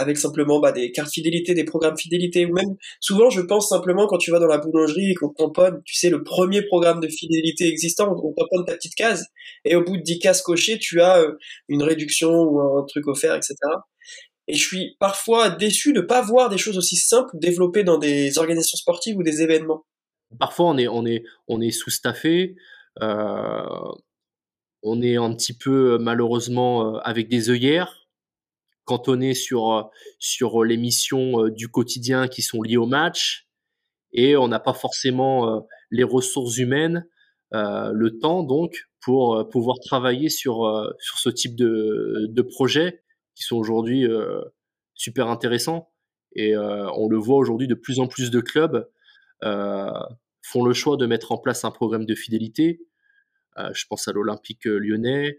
avec 0.00 0.16
simplement 0.16 0.60
bah, 0.60 0.72
des 0.72 0.92
cartes 0.92 1.12
fidélité, 1.12 1.52
des 1.52 1.64
programmes 1.64 1.96
fidélité, 1.96 2.46
ou 2.46 2.54
même 2.54 2.76
souvent 3.00 3.28
je 3.28 3.42
pense 3.42 3.68
simplement 3.68 4.06
quand 4.06 4.16
tu 4.16 4.30
vas 4.30 4.38
dans 4.38 4.46
la 4.46 4.56
boulangerie 4.56 5.10
et 5.10 5.14
qu'on 5.14 5.28
tamponne, 5.28 5.82
tu 5.84 5.94
sais, 5.94 6.08
le 6.08 6.24
premier 6.24 6.62
programme 6.62 7.00
de 7.00 7.08
fidélité 7.08 7.68
existant, 7.68 8.10
on 8.10 8.32
tamponne 8.32 8.64
ta 8.66 8.74
petite 8.74 8.94
case, 8.94 9.26
et 9.66 9.76
au 9.76 9.84
bout 9.84 9.98
de 9.98 10.02
10 10.02 10.18
cases 10.18 10.40
cochées, 10.40 10.78
tu 10.78 11.02
as 11.02 11.18
euh, 11.18 11.36
une 11.68 11.82
réduction 11.82 12.30
ou 12.30 12.60
un 12.60 12.84
truc 12.86 13.06
offert, 13.08 13.34
etc. 13.34 13.54
Et 14.48 14.54
je 14.54 14.66
suis 14.66 14.96
parfois 14.98 15.50
déçu 15.50 15.92
de 15.92 16.00
ne 16.00 16.06
pas 16.06 16.22
voir 16.22 16.48
des 16.48 16.58
choses 16.58 16.78
aussi 16.78 16.96
simples 16.96 17.30
développées 17.34 17.84
dans 17.84 17.98
des 17.98 18.38
organisations 18.38 18.78
sportives 18.78 19.16
ou 19.18 19.22
des 19.22 19.42
événements. 19.42 19.84
Parfois, 20.38 20.70
on 20.70 20.78
est, 20.78 20.88
on 20.88 21.04
est, 21.04 21.24
on 21.46 21.60
est 21.60 21.70
sous-staffé. 21.70 22.56
Euh, 23.02 23.62
on 24.82 25.02
est 25.02 25.16
un 25.16 25.34
petit 25.34 25.52
peu 25.52 25.98
malheureusement 25.98 26.96
euh, 26.96 26.98
avec 27.04 27.28
des 27.28 27.50
œillères 27.50 27.99
cantonné 28.90 29.34
sur, 29.34 29.72
euh, 29.72 29.82
sur 30.18 30.64
les 30.64 30.76
missions 30.76 31.44
euh, 31.44 31.50
du 31.52 31.68
quotidien 31.68 32.26
qui 32.26 32.42
sont 32.42 32.60
liées 32.60 32.76
au 32.76 32.86
match 32.86 33.46
et 34.12 34.36
on 34.36 34.48
n'a 34.48 34.58
pas 34.58 34.72
forcément 34.72 35.48
euh, 35.48 35.60
les 35.92 36.02
ressources 36.02 36.58
humaines, 36.58 37.06
le 37.52 38.18
temps 38.20 38.42
donc 38.44 38.88
pour 39.00 39.48
pouvoir 39.50 39.78
travailler 39.80 40.28
sur, 40.28 40.58
sur 41.00 41.18
ce 41.18 41.28
type 41.30 41.56
de, 41.56 42.26
de 42.28 42.42
projets 42.42 43.02
qui 43.34 43.42
sont 43.42 43.56
aujourd'hui 43.56 44.06
super 44.94 45.26
intéressants. 45.26 45.90
Et 46.36 46.56
on 46.56 47.08
le 47.08 47.16
voit 47.16 47.38
aujourd'hui, 47.38 47.66
de 47.66 47.74
plus 47.74 47.98
en 47.98 48.06
plus 48.06 48.30
de 48.30 48.40
clubs 48.40 48.88
font 49.42 50.64
le 50.64 50.72
choix 50.72 50.96
de 50.96 51.06
mettre 51.06 51.32
en 51.32 51.38
place 51.38 51.64
un 51.64 51.72
programme 51.72 52.06
de 52.06 52.14
fidélité. 52.14 52.82
je 53.72 53.84
pense 53.88 54.06
à 54.06 54.12
l'Olympique 54.12 54.66
lyonnais, 54.66 55.36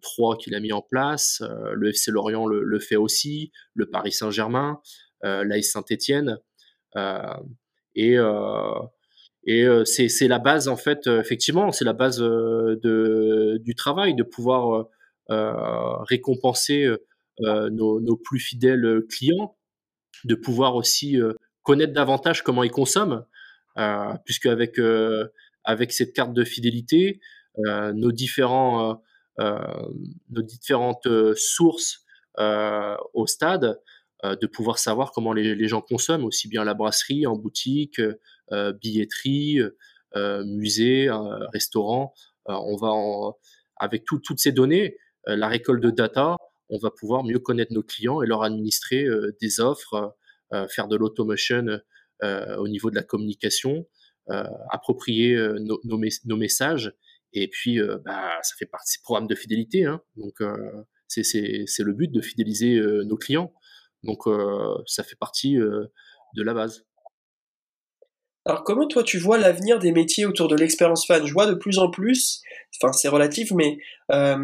3 0.00 0.34
euh, 0.34 0.36
qu'il 0.36 0.54
a 0.54 0.60
mis 0.60 0.72
en 0.72 0.82
place, 0.82 1.42
euh, 1.42 1.72
le 1.74 1.90
FC 1.90 2.10
Lorient 2.10 2.46
le, 2.46 2.78
fait 2.78 2.96
aussi, 2.96 3.52
le 3.74 3.86
Paris 3.86 4.12
Saint-Germain, 4.12 4.80
euh, 5.24 5.44
l'AS 5.44 5.62
Saint-Étienne. 5.62 6.38
et 7.94 8.16
c'est 9.84 10.28
la 10.28 10.38
base, 10.38 10.68
en 10.68 10.76
fait, 10.76 11.06
effectivement, 11.06 11.72
c'est 11.72 11.84
la 11.84 11.92
base 11.92 12.20
du 12.20 13.74
travail, 13.76 14.14
de 14.14 14.22
pouvoir 14.22 14.86
récompenser 15.28 16.88
nos, 17.38 18.16
plus 18.16 18.40
fidèles 18.40 19.02
clients, 19.08 19.56
de 20.24 20.34
pouvoir 20.34 20.76
aussi 20.76 21.18
connaître 21.62 21.92
davantage 21.92 22.42
comment 22.42 22.62
ils 22.62 22.70
consomment, 22.70 23.24
puisque 24.24 24.46
avec, 24.46 24.78
avec 25.64 25.92
cette 25.92 26.12
carte 26.12 26.34
de 26.34 26.44
fidélité, 26.44 27.20
nos 27.56 28.12
différents 28.12 29.02
nos 29.38 30.42
différentes 30.42 31.06
euh, 31.06 31.34
sources 31.36 32.04
euh, 32.38 32.96
au 33.14 33.26
stade, 33.26 33.80
de 34.40 34.46
pouvoir 34.46 34.78
savoir 34.78 35.10
comment 35.10 35.32
les, 35.32 35.66
gens 35.66 35.80
consomment, 35.80 36.24
aussi 36.24 36.46
bien 36.46 36.62
la 36.62 36.74
brasserie, 36.74 37.26
en 37.26 37.34
boutique, 37.34 38.00
billetterie, 38.80 39.58
musée, 40.14 41.10
restaurant. 41.52 42.14
on 42.46 42.76
va 42.76 42.92
avec 43.78 44.04
toutes 44.04 44.38
ces 44.38 44.52
données, 44.52 44.96
la 45.26 45.48
récolte 45.48 45.82
de 45.82 45.90
data, 45.90 46.36
on 46.68 46.78
va 46.78 46.92
pouvoir 46.92 47.24
mieux 47.24 47.40
connaître 47.40 47.72
nos 47.72 47.82
clients 47.82 48.22
et 48.22 48.28
leur 48.28 48.44
administrer 48.44 49.04
des 49.40 49.58
offres, 49.58 50.16
faire 50.68 50.86
de 50.86 50.94
l'automation 50.94 51.80
au 52.22 52.68
niveau 52.68 52.90
de 52.90 52.94
la 52.94 53.02
communication, 53.02 53.88
approprier 54.70 55.36
nos, 55.58 56.36
messages 56.36 56.92
et 57.32 57.48
puis, 57.48 57.80
euh, 57.80 57.98
bah, 58.04 58.38
ça 58.42 58.54
fait 58.58 58.66
partie 58.66 58.98
des 58.98 59.02
programmes 59.02 59.26
de 59.26 59.34
fidélité. 59.34 59.84
Hein. 59.84 60.02
Donc, 60.16 60.40
euh, 60.40 60.84
c'est 61.08 61.22
le 61.22 61.92
but 61.92 62.10
de 62.10 62.20
fidéliser 62.20 62.76
euh, 62.76 63.04
nos 63.04 63.16
clients. 63.16 63.52
Donc, 64.02 64.22
ça 64.86 65.04
fait 65.04 65.16
partie 65.16 65.54
de 65.54 66.42
la 66.42 66.54
base. 66.54 66.84
Alors 68.44 68.64
comment 68.64 68.88
toi 68.88 69.04
tu 69.04 69.18
vois 69.18 69.38
l'avenir 69.38 69.78
des 69.78 69.92
métiers 69.92 70.26
autour 70.26 70.48
de 70.48 70.56
l'expérience 70.56 71.06
fan? 71.06 71.24
Je 71.24 71.32
vois 71.32 71.46
de 71.46 71.54
plus 71.54 71.78
en 71.78 71.90
plus, 71.90 72.42
enfin 72.76 72.92
c'est 72.92 73.06
relatif, 73.06 73.52
mais 73.52 73.78
euh, 74.10 74.36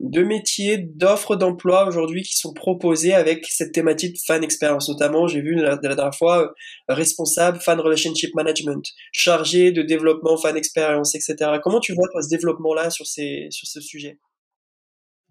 de 0.00 0.22
métiers, 0.22 0.76
d'offres 0.76 1.34
d'emploi 1.34 1.86
aujourd'hui 1.88 2.22
qui 2.22 2.36
sont 2.36 2.52
proposés 2.52 3.14
avec 3.14 3.46
cette 3.46 3.72
thématique 3.72 4.18
fan 4.26 4.44
expérience. 4.44 4.90
Notamment, 4.90 5.26
j'ai 5.26 5.40
vu 5.40 5.54
la, 5.54 5.78
dernière 5.78 6.14
fois 6.14 6.42
euh, 6.42 6.48
responsable 6.88 7.60
fan 7.60 7.80
relationship 7.80 8.34
management, 8.34 8.84
chargé 9.10 9.72
de 9.72 9.80
développement 9.80 10.36
fan 10.36 10.58
expérience, 10.58 11.14
etc. 11.14 11.52
Comment 11.62 11.80
tu 11.80 11.94
vois 11.94 12.08
ce 12.20 12.28
développement-là 12.28 12.90
sur, 12.90 13.06
sur 13.06 13.68
ce 13.68 13.80
sujet? 13.80 14.18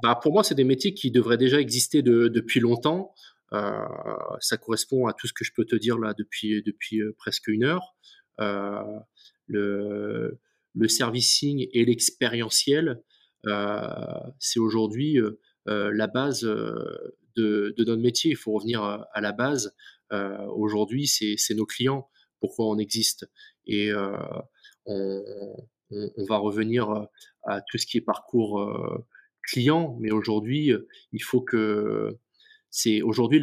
Bah 0.01 0.19
pour 0.19 0.33
moi, 0.33 0.43
c'est 0.43 0.55
des 0.55 0.63
métiers 0.63 0.95
qui 0.95 1.11
devraient 1.11 1.37
déjà 1.37 1.59
exister 1.59 2.01
depuis 2.01 2.59
longtemps. 2.59 3.13
Euh, 3.53 3.85
ça 4.39 4.57
correspond 4.57 5.05
à 5.07 5.13
tout 5.13 5.27
ce 5.27 5.33
que 5.33 5.43
je 5.43 5.51
peux 5.55 5.65
te 5.65 5.75
dire 5.75 5.99
là 5.99 6.13
depuis, 6.17 6.63
depuis 6.63 7.01
euh, 7.01 7.13
presque 7.17 7.47
une 7.47 7.63
heure. 7.63 7.95
Euh, 8.39 8.81
le, 9.45 10.39
le 10.73 10.87
servicing 10.87 11.67
et 11.71 11.85
l'expérientiel, 11.85 13.03
c'est 14.39 14.59
aujourd'hui 14.59 15.19
la 15.65 16.07
base 16.07 16.41
de, 16.41 17.75
de, 17.77 17.83
notre 17.83 18.01
métier. 18.01 18.31
Il 18.31 18.37
faut 18.37 18.53
revenir 18.53 18.81
à, 18.81 19.21
la 19.21 19.33
base. 19.33 19.75
aujourd'hui, 20.55 21.07
c'est 21.07 21.53
nos 21.53 21.65
clients. 21.65 22.09
Pourquoi 22.39 22.67
on 22.67 22.77
existe? 22.79 23.29
Et 23.67 23.93
on, 23.93 25.23
on, 25.91 26.11
on, 26.15 26.23
va 26.23 26.37
revenir 26.37 27.07
à 27.43 27.61
tout 27.69 27.77
ce 27.77 27.85
qui 27.85 27.97
est 27.97 28.01
parcours 28.01 29.05
client. 29.43 29.97
Mais 29.99 30.11
aujourd'hui, 30.11 30.71
il 31.11 31.21
faut 31.21 31.41
que 31.41 32.17
c'est 32.75 33.03
aujourd'hui 33.03 33.39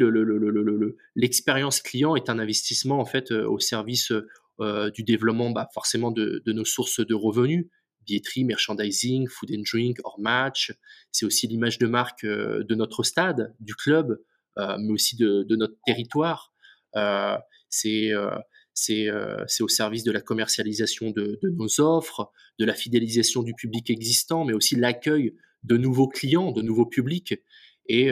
l'expérience 1.15 1.77
le, 1.77 1.89
client 1.89 2.17
est 2.17 2.29
un 2.29 2.37
investissement 2.37 2.99
en 2.99 3.05
fait 3.05 3.31
euh, 3.31 3.47
au 3.47 3.59
service 3.59 4.11
euh, 4.59 4.91
du 4.91 5.03
développement 5.03 5.51
bah, 5.51 5.69
forcément 5.73 6.11
de, 6.11 6.43
nos 6.47 6.65
sources 6.65 6.99
de 6.99 7.13
revenus 7.13 7.65
billetterie, 8.05 8.43
merchandising, 8.43 9.29
food 9.29 9.51
and 9.55 9.61
drink, 9.71 9.99
hors 10.03 10.19
match. 10.19 10.73
C'est 11.13 11.25
aussi 11.25 11.47
l'image 11.47 11.77
de 11.77 11.87
marque 11.87 12.25
euh, 12.25 12.65
de 12.65 12.75
notre 12.75 13.03
stade, 13.03 13.55
du 13.61 13.73
club, 13.73 14.19
mais 14.57 14.91
aussi 14.91 15.15
de, 15.15 15.45
notre 15.55 15.75
territoire. 15.85 16.53
c'est 17.69 18.11
c'est 18.73 19.63
au 19.63 19.67
service 19.69 20.03
de 20.03 20.11
la 20.11 20.19
commercialisation 20.19 21.11
de, 21.11 21.39
de, 21.41 21.49
nos 21.51 21.79
offres, 21.79 22.31
de 22.59 22.65
la 22.65 22.73
fidélisation 22.73 23.43
du 23.43 23.53
public 23.53 23.89
existant, 23.89 24.43
mais 24.43 24.53
aussi 24.53 24.75
l'accueil 24.75 25.35
de 25.63 25.77
nouveaux 25.77 26.09
clients, 26.09 26.51
de 26.51 26.61
nouveaux 26.61 26.85
publics. 26.85 27.35
Et 27.87 28.11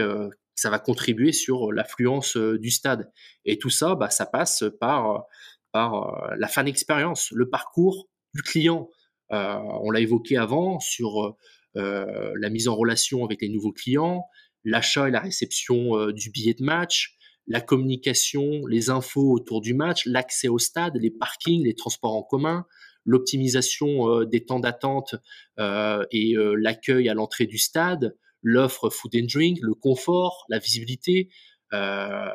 ça 0.60 0.70
va 0.70 0.80
contribuer 0.80 1.32
sur 1.32 1.72
l'affluence 1.72 2.38
du 2.38 2.72
stade. 2.72 3.12
Et 3.46 3.58
tout 3.58 3.70
ça, 3.70 3.96
bah, 3.96 4.10
ça 4.10 4.26
passe 4.26 4.64
par, 4.80 5.26
par 5.72 6.32
la 6.38 6.48
fan 6.48 6.68
expérience, 6.68 7.30
le 7.32 7.50
parcours 7.50 8.10
du 8.34 8.42
client. 8.42 8.90
on 9.30 9.92
l'a 9.92 10.00
évoqué 10.00 10.38
avant 10.38 10.80
sur 10.80 11.36
la 11.76 12.50
mise 12.50 12.68
en 12.68 12.76
relation 12.76 13.24
avec 13.24 13.42
les 13.42 13.50
nouveaux 13.50 13.72
clients, 13.72 14.26
l'achat 14.64 15.08
et 15.08 15.12
la 15.12 15.22
réception 15.22 16.12
du 16.12 16.30
billet 16.32 16.54
de 16.54 16.64
match, 16.64 17.18
la 17.48 17.62
communication, 17.62 18.66
les 18.68 18.90
infos 18.90 19.32
autour 19.32 19.62
du 19.62 19.74
match, 19.74 20.06
l'accès 20.06 20.48
au 20.48 20.60
stade, 20.60 20.98
les 20.98 21.12
parkings, 21.12 21.64
les 21.64 21.76
transports 21.76 22.16
en 22.16 22.24
commun, 22.24 22.66
l'optimisation 23.06 24.24
des 24.26 24.46
temps 24.46 24.60
d'attente 24.60 25.16
et 25.58 26.36
l'accueil 26.58 27.10
à 27.10 27.14
l'entrée 27.14 27.46
du 27.46 27.58
stade, 27.58 28.16
l'offre 28.42 28.90
food 28.90 29.16
and 29.16 29.28
drink, 29.32 29.60
le 29.62 29.74
confort, 29.74 30.46
la 30.50 30.60
visibilité. 30.60 31.30
Euh, 31.74 32.30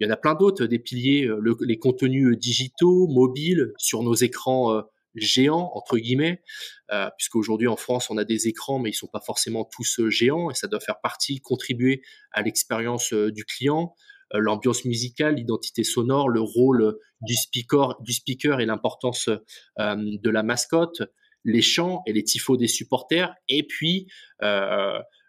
il 0.00 0.06
y 0.06 0.10
en 0.10 0.12
a 0.12 0.16
plein 0.16 0.34
d'autres, 0.34 0.66
des 0.66 0.78
piliers, 0.78 1.26
euh, 1.26 1.56
les 1.60 1.78
contenus 1.78 2.36
digitaux, 2.36 3.06
mobiles, 3.06 3.72
sur 3.78 4.02
nos 4.02 4.14
écrans 4.14 4.74
euh, 4.74 4.82
géants, 5.14 5.70
entre 5.74 5.96
guillemets, 5.98 6.42
euh, 6.92 7.08
puisqu'aujourd'hui 7.16 7.68
en 7.68 7.76
France, 7.76 8.10
on 8.10 8.18
a 8.18 8.24
des 8.24 8.48
écrans, 8.48 8.80
mais 8.80 8.90
ils 8.90 8.94
sont 8.94 9.06
pas 9.06 9.22
forcément 9.24 9.64
tous 9.64 10.08
géants, 10.08 10.50
et 10.50 10.54
ça 10.54 10.66
doit 10.66 10.80
faire 10.80 11.00
partie, 11.00 11.40
contribuer 11.40 12.02
à 12.32 12.42
l'expérience 12.42 13.12
du 13.14 13.44
client. 13.44 13.94
L'ambiance 14.32 14.84
musicale, 14.84 15.36
l'identité 15.36 15.84
sonore, 15.84 16.28
le 16.28 16.40
rôle 16.40 16.98
du 17.20 17.36
speaker, 17.36 18.02
du 18.02 18.12
speaker 18.12 18.58
et 18.58 18.66
l'importance 18.66 19.28
de 19.78 20.30
la 20.30 20.42
mascotte, 20.42 21.02
les 21.44 21.62
chants 21.62 22.02
et 22.06 22.12
les 22.12 22.24
tifos 22.24 22.56
des 22.56 22.66
supporters, 22.66 23.32
et 23.48 23.62
puis 23.62 24.08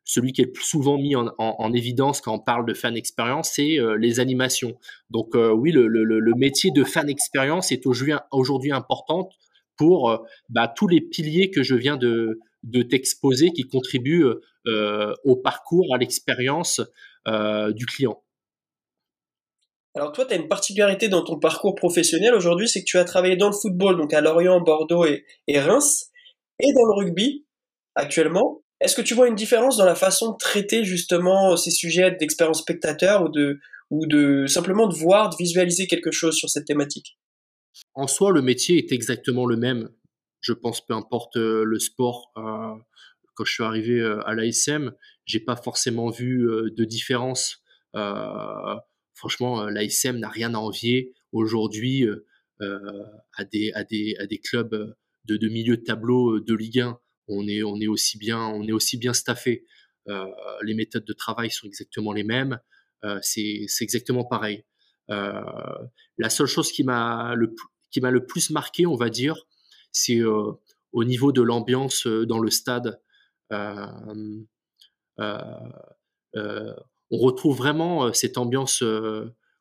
celui 0.06 0.32
qui 0.32 0.42
est 0.42 0.46
le 0.46 0.52
plus 0.52 0.64
souvent 0.64 0.98
mis 0.98 1.16
en, 1.16 1.74
évidence 1.74 2.22
quand 2.22 2.34
on 2.34 2.40
parle 2.40 2.66
de 2.66 2.74
fan 2.74 2.96
expérience, 2.96 3.52
c'est 3.56 3.78
les 4.00 4.20
animations. 4.20 4.78
Donc 5.10 5.34
oui, 5.34 5.72
le, 5.72 6.34
métier 6.36 6.72
de 6.72 6.84
fan 6.84 7.10
expérience 7.10 7.72
est 7.72 7.86
aujourd'hui 7.86 8.72
important 8.72 9.30
pour 9.78 10.26
bah, 10.50 10.72
tous 10.74 10.88
les 10.88 11.02
piliers 11.02 11.50
que 11.50 11.64
je 11.64 11.76
viens 11.76 11.98
de 11.98 12.82
t'exposer 12.84 13.52
qui 13.52 13.64
contribuent 13.64 14.26
au 14.66 15.36
parcours, 15.36 15.88
à 15.94 15.98
l'expérience 15.98 16.82
du 17.26 17.86
client. 17.88 18.22
Alors 19.96 20.12
toi, 20.12 20.26
tu 20.26 20.34
as 20.34 20.36
une 20.36 20.50
particularité 20.50 21.08
dans 21.08 21.24
ton 21.24 21.40
parcours 21.40 21.74
professionnel 21.74 22.34
aujourd'hui, 22.34 22.68
c'est 22.68 22.82
que 22.82 22.86
tu 22.86 22.98
as 22.98 23.06
travaillé 23.06 23.38
dans 23.38 23.48
le 23.48 23.54
football, 23.54 23.96
donc 23.96 24.14
à 24.14 24.20
Lorient, 24.20 24.60
Bordeaux 24.60 25.06
et, 25.06 25.24
Reims, 25.60 26.12
et 26.60 26.74
dans 26.74 26.86
le 26.86 26.94
rugby 26.94 27.46
actuellement. 27.96 28.62
Est-ce 28.82 28.96
que 28.96 29.02
tu 29.02 29.14
vois 29.14 29.28
une 29.28 29.36
différence 29.36 29.78
dans 29.78 29.86
la 29.86 29.96
façon 29.96 30.32
de 30.32 30.38
traiter 30.38 30.84
justement 30.84 31.56
ces 31.56 31.72
sujets 31.72 32.12
d'expérience 32.12 32.60
spectateur 32.60 33.30
ou 33.90 34.06
de, 34.06 34.46
simplement 34.48 34.88
de 34.88 34.96
voir, 34.96 35.30
de 35.30 35.36
visualiser 35.38 35.88
quelque 35.88 36.12
chose 36.12 36.36
sur 36.36 36.50
cette 36.50 36.66
thématique? 36.66 37.18
En 37.94 38.08
soi, 38.08 38.32
le 38.32 38.42
métier 38.42 38.78
est 38.78 38.92
exactement 38.92 39.46
le 39.46 39.56
même. 39.56 39.90
Je 40.42 40.54
pense, 40.54 40.86
peu 40.86 40.94
importe 40.94 41.38
euh, 41.38 41.64
le 41.64 41.80
sport. 41.80 42.32
Euh, 42.38 42.76
quand 43.34 43.46
je 43.46 43.54
suis 43.54 43.64
arrivé 43.64 44.00
euh, 44.00 44.22
à 44.28 44.36
l'ASM, 44.36 44.94
j'ai 45.26 45.40
pas 45.40 45.56
forcément 45.56 46.10
vu 46.10 46.48
de 46.76 46.86
différence 46.86 47.62
franchement, 49.14 49.64
l'ASM 49.68 50.18
n'a 50.18 50.28
rien 50.28 50.54
à 50.54 50.58
envier 50.58 51.14
aujourd'hui 51.32 52.06
à 52.60 53.44
des 53.46 54.42
clubs 54.44 54.96
de, 55.24 55.38
de 55.38 55.48
milieu 55.48 55.78
de 55.78 55.82
tableau 55.82 56.42
de 56.42 56.54
Ligue 56.54 56.82
1. 56.82 57.00
On 57.28 57.48
est, 57.48 57.64
on 57.64 57.80
est 57.80 57.88
aussi 57.88 58.18
bien, 58.18 58.40
on 58.40 58.68
est 58.68 58.72
aussi 58.72 58.98
bien 58.98 59.14
staffé. 59.14 59.66
les 60.08 60.74
méthodes 60.74 61.06
de 61.06 61.14
travail 61.14 61.50
sont 61.50 61.68
exactement 61.68 62.14
les 62.14 62.24
mêmes. 62.24 62.60
c'est 63.22 63.68
exactement 63.82 64.26
pareil. 64.26 64.66
la 65.08 66.30
seule 66.30 66.48
chose 66.48 66.72
qui 66.72 66.84
m'a 66.84 67.34
le, 67.36 67.56
qui 67.92 68.02
m'a 68.02 68.12
le 68.12 68.26
plus 68.26 68.50
marqué, 68.52 68.86
on 68.86 68.96
va 68.96 69.10
dire, 69.10 69.36
c'est 69.92 70.22
au 70.24 71.04
niveau 71.04 71.32
de 71.32 71.42
l'ambiance 71.42 72.08
dans 72.08 72.40
le 72.40 72.50
stade. 72.52 73.00
Euh, 76.38 76.74
on 77.12 77.18
retrouve 77.18 77.58
vraiment 77.58 78.12
cette 78.14 78.38
ambiance 78.38 78.84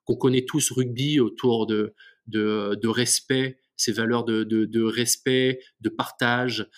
qu'on 0.04 0.16
connaît 0.16 0.44
tous 0.44 0.72
rugby 0.72 1.20
autour 1.20 1.66
de, 1.66 1.94
de, 2.26 2.88
respect, 2.88 3.60
ces 3.76 3.92
valeurs 3.92 4.24
de, 4.24 4.82
respect, 4.82 5.60
de 5.80 5.88
partage. 5.88 6.68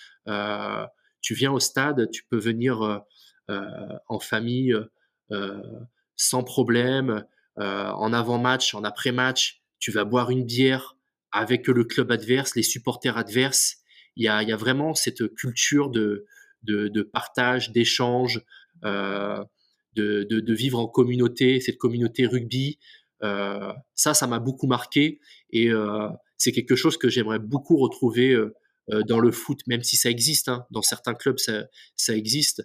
tu 1.20 1.34
viens 1.34 1.52
au 1.52 1.60
stade, 1.60 2.10
tu 2.10 2.24
peux 2.28 2.38
venir 2.38 3.04
en 3.48 4.18
famille 4.20 4.74
sans 6.16 6.42
problème, 6.42 7.24
en 7.56 8.12
avant-match, 8.12 8.74
en 8.74 8.84
après-match, 8.84 9.62
tu 9.78 9.90
vas 9.90 10.04
boire 10.04 10.30
une 10.30 10.44
bière 10.44 10.96
avec 11.32 11.66
le 11.68 11.84
club 11.84 12.10
adverse, 12.10 12.56
les 12.56 12.62
supporters 12.62 13.18
adverses. 13.18 13.76
Il 14.16 14.24
y 14.24 14.28
a, 14.28 14.42
y 14.42 14.52
a 14.52 14.56
vraiment 14.56 14.94
cette 14.94 15.34
culture 15.34 15.90
de, 15.90 16.26
de, 16.62 17.02
partage, 17.02 17.72
d'échange 17.72 18.42
de, 18.82 20.52
vivre 20.52 20.78
en 20.78 20.86
communauté, 20.86 21.60
cette 21.60 21.78
communauté 21.78 22.26
rugby. 22.26 22.78
Euh, 23.22 23.72
ça, 23.94 24.14
ça 24.14 24.26
m'a 24.26 24.38
beaucoup 24.38 24.66
marqué 24.66 25.20
et 25.50 25.70
euh, 25.70 26.08
c'est 26.38 26.52
quelque 26.52 26.76
chose 26.76 26.96
que 26.96 27.08
j'aimerais 27.08 27.38
beaucoup 27.38 27.76
retrouver 27.76 28.32
euh, 28.32 28.52
dans 29.08 29.18
le 29.18 29.32
foot, 29.32 29.60
même 29.66 29.82
si 29.82 29.96
ça 29.96 30.10
existe. 30.10 30.48
Hein. 30.48 30.64
dans 30.70 30.82
certains 30.82 31.14
clubs, 31.14 31.38
ça, 31.38 32.16
existe 32.16 32.62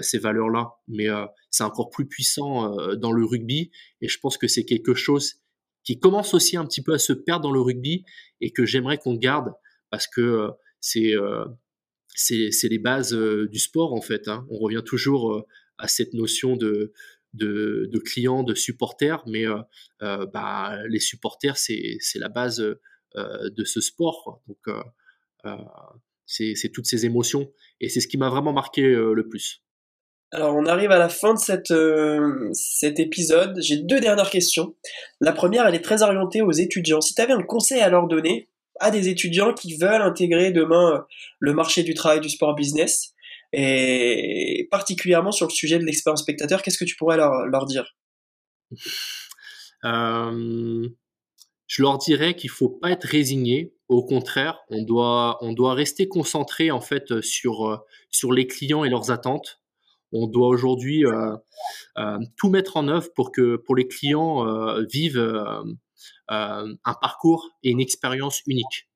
ces 0.00 0.18
valeurs-là, 0.18 0.70
mais 0.88 1.08
c'est 1.50 1.64
encore 1.64 1.90
plus 1.90 2.06
puissant 2.06 2.94
dans 2.96 3.12
le 3.12 3.26
rugby 3.26 3.70
et 4.00 4.08
je 4.08 4.18
pense 4.18 4.38
que 4.38 4.48
c'est 4.48 4.64
quelque 4.64 4.94
chose 4.94 5.34
qui 5.84 5.98
commence 5.98 6.32
aussi 6.32 6.56
un 6.56 6.64
petit 6.64 6.82
peu 6.82 6.94
à 6.94 6.98
se 6.98 7.12
perdre 7.12 7.42
dans 7.42 7.52
le 7.52 7.60
rugby 7.60 8.04
et 8.40 8.52
que 8.52 8.64
j'aimerais 8.64 8.96
qu'on 8.96 9.16
garde 9.16 9.52
parce 9.90 10.06
que 10.06 10.48
c'est 10.80 11.12
c'est 12.14 12.68
les 12.68 12.78
bases 12.78 13.12
du 13.14 13.58
sport 13.58 13.92
en 13.92 14.00
fait. 14.00 14.28
Hein. 14.28 14.46
On 14.48 14.58
revient 14.58 14.82
toujours 14.84 15.44
à 15.76 15.88
cette 15.88 16.14
notion 16.14 16.56
de, 16.56 16.94
de, 17.34 17.88
de 17.90 17.98
clients, 17.98 18.42
de 18.42 18.54
supporters, 18.54 19.22
mais 19.26 19.46
euh, 19.46 19.58
euh, 20.02 20.26
bah, 20.26 20.78
les 20.88 21.00
supporters, 21.00 21.56
c'est 21.56 21.98
la 22.16 22.28
base 22.28 22.60
euh, 22.60 22.80
de 23.16 23.64
ce 23.64 23.80
sport. 23.80 24.42
Donc, 24.46 24.76
c'est 26.26 26.72
toutes 26.72 26.86
ces 26.86 27.06
émotions. 27.06 27.50
Et 27.80 27.88
c'est 27.88 28.00
ce 28.00 28.08
qui 28.08 28.18
m'a 28.18 28.30
vraiment 28.30 28.52
marqué 28.52 28.82
le 28.82 29.28
plus. 29.28 29.62
Alors, 30.34 30.56
on 30.56 30.64
arrive 30.64 30.90
à 30.90 30.98
la 30.98 31.10
fin 31.10 31.34
de 31.34 31.38
cette, 31.38 31.74
cet 32.52 32.98
épisode. 32.98 33.58
J'ai 33.60 33.76
deux 33.76 34.00
dernières 34.00 34.30
questions. 34.30 34.74
La 35.20 35.32
première, 35.32 35.66
elle 35.66 35.74
est 35.74 35.84
très 35.84 36.02
orientée 36.02 36.40
aux 36.40 36.52
étudiants. 36.52 37.00
Si 37.00 37.14
tu 37.14 37.20
avais 37.20 37.34
un 37.34 37.42
conseil 37.42 37.80
à 37.80 37.90
leur 37.90 38.08
donner 38.08 38.48
à 38.80 38.90
des 38.90 39.08
étudiants 39.08 39.52
qui 39.52 39.76
veulent 39.76 40.02
intégrer 40.02 40.50
demain 40.50 41.06
le 41.38 41.52
marché 41.52 41.82
du 41.82 41.94
travail 41.94 42.20
du 42.20 42.30
sport 42.30 42.54
business, 42.54 43.12
et 43.52 44.66
particulièrement 44.70 45.32
sur 45.32 45.46
le 45.46 45.52
sujet 45.52 45.78
de 45.78 45.84
l'expérience 45.84 46.22
spectateur, 46.22 46.62
qu'est-ce 46.62 46.78
que 46.78 46.84
tu 46.84 46.96
pourrais 46.96 47.16
leur, 47.16 47.46
leur 47.46 47.66
dire? 47.66 47.96
Euh, 49.84 50.88
Je 51.72 51.80
leur 51.80 51.96
dirais 51.96 52.36
qu'il 52.36 52.50
faut 52.50 52.68
pas 52.68 52.90
être 52.90 53.04
résigné. 53.04 53.72
Au 53.88 54.04
contraire, 54.04 54.60
on 54.68 54.82
doit, 54.82 55.38
rester 55.72 56.06
concentré 56.06 56.70
en 56.70 56.82
fait 56.82 57.22
sur, 57.22 57.82
sur 58.10 58.34
les 58.34 58.46
clients 58.46 58.84
et 58.84 58.90
leurs 58.90 59.10
attentes. 59.10 59.62
On 60.12 60.26
doit 60.26 60.48
aujourd'hui 60.48 61.06
euh, 61.06 61.34
euh, 61.96 62.18
tout 62.36 62.50
mettre 62.50 62.76
en 62.76 62.88
œuvre 62.88 63.08
pour 63.14 63.32
que 63.32 63.58
les 63.74 63.88
clients 63.88 64.44
vivent 64.90 65.18
un 66.28 66.94
parcours 67.00 67.48
et 67.62 67.70
une 67.70 67.80
expérience 67.80 68.42
unique. 68.46 68.90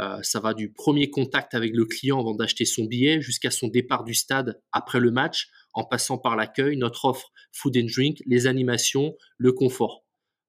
Euh, 0.00 0.22
ça 0.22 0.38
va 0.38 0.54
du 0.54 0.72
premier 0.72 1.10
contact 1.10 1.54
avec 1.54 1.74
le 1.74 1.86
client 1.86 2.20
avant 2.20 2.34
d'acheter 2.36 2.64
son 2.64 2.84
billet 2.84 3.20
jusqu'à 3.20 3.50
son 3.50 3.66
départ 3.66 4.04
du 4.04 4.14
stade 4.14 4.60
après 4.70 5.00
le 5.00 5.10
match, 5.10 5.48
en 5.74 5.82
passant 5.82 6.18
par 6.18 6.36
l'accueil, 6.36 6.76
notre 6.76 7.04
offre 7.04 7.32
food 7.50 7.76
and 7.76 7.88
drink, 7.92 8.22
les 8.26 8.46
animations, 8.46 9.16
le 9.38 9.52
confort. 9.52 10.04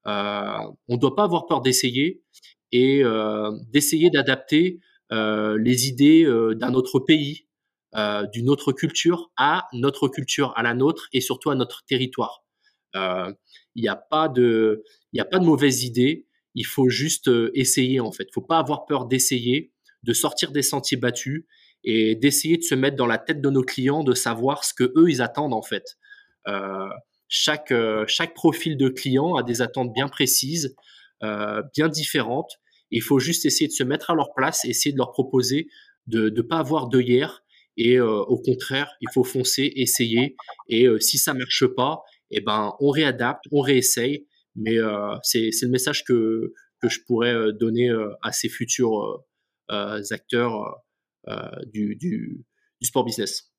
Euh, 0.07 0.57
on 0.87 0.95
ne 0.95 0.99
doit 0.99 1.15
pas 1.15 1.23
avoir 1.23 1.45
peur 1.45 1.61
d'essayer 1.61 2.23
et 2.71 3.03
euh, 3.03 3.51
d'essayer 3.69 4.09
d'adapter 4.09 4.79
les 5.11 5.87
idées 5.87 6.25
d'un 6.55 6.73
autre 6.73 6.99
pays, 6.99 7.47
d'une 8.33 8.49
autre 8.49 8.71
culture 8.71 9.31
à 9.37 9.67
notre 9.71 10.07
culture, 10.07 10.53
à 10.55 10.63
la 10.63 10.73
nôtre 10.73 11.07
et 11.13 11.21
surtout 11.21 11.51
à 11.51 11.55
notre 11.55 11.85
territoire. 11.85 12.43
Il 12.95 13.35
n'y 13.75 13.87
a 13.87 13.95
pas 13.95 14.27
de, 14.27 14.83
il 15.11 15.21
a 15.21 15.25
pas 15.25 15.37
de 15.37 15.45
mauvaises 15.45 15.83
idées 15.83 16.25
il 16.55 16.65
faut 16.65 16.89
juste 16.89 17.27
euh, 17.27 17.51
essayer 17.53 17.99
en 17.99 18.11
fait. 18.11 18.25
Il 18.29 18.33
faut 18.33 18.41
pas 18.41 18.59
avoir 18.59 18.85
peur 18.85 19.05
d'essayer, 19.05 19.71
de 20.03 20.13
sortir 20.13 20.51
des 20.51 20.61
sentiers 20.61 20.97
battus 20.97 21.45
et 21.83 22.15
d'essayer 22.15 22.57
de 22.57 22.63
se 22.63 22.75
mettre 22.75 22.95
dans 22.95 23.07
la 23.07 23.17
tête 23.17 23.41
de 23.41 23.49
nos 23.49 23.63
clients, 23.63 24.03
de 24.03 24.13
savoir 24.13 24.63
ce 24.63 24.73
que 24.73 24.91
eux 24.95 25.09
ils 25.09 25.21
attendent 25.21 25.53
en 25.53 25.61
fait. 25.61 25.97
Euh, 26.47 26.89
chaque 27.35 27.71
euh, 27.71 28.05
chaque 28.07 28.33
profil 28.33 28.77
de 28.77 28.89
client 28.89 29.35
a 29.35 29.43
des 29.43 29.61
attentes 29.61 29.93
bien 29.93 30.07
précises, 30.07 30.75
bien 31.73 31.87
différentes. 31.87 32.51
Il 32.91 33.01
faut 33.01 33.17
juste 33.17 33.45
essayer 33.45 33.67
de 33.67 33.73
se 33.73 33.83
mettre 33.83 34.11
à 34.11 34.15
leur 34.15 34.33
place, 34.35 34.65
essayer 34.65 34.91
de 34.91 34.97
leur 34.97 35.11
proposer 35.11 35.69
de 36.05 36.29
ne 36.29 36.41
pas 36.41 36.57
avoir 36.57 36.89
d'œillère 36.89 37.43
et 37.77 37.99
au 37.99 38.37
contraire, 38.37 38.91
il 38.99 39.07
faut 39.13 39.23
foncer, 39.23 39.71
essayer 39.77 40.35
et 40.67 40.85
si 40.99 41.17
ça 41.17 41.33
marche 41.33 41.65
pas, 41.65 42.01
eh 42.29 42.41
ben 42.41 42.73
on 42.81 42.89
réadapte, 42.89 43.45
on 43.51 43.61
réessaye 43.61 44.27
mais 44.55 44.77
euh, 44.77 45.15
c'est 45.23 45.49
le 45.61 45.69
message 45.69 46.03
que, 46.03 46.53
je 46.83 46.99
pourrais 47.07 47.33
euh, 47.33 47.53
donner 47.53 47.89
euh, 47.89 48.13
à 48.21 48.33
ces 48.33 48.49
futurs 48.49 49.23
acteurs 49.69 50.83
du 51.71 52.45
sport 52.81 53.05
business. 53.05 53.52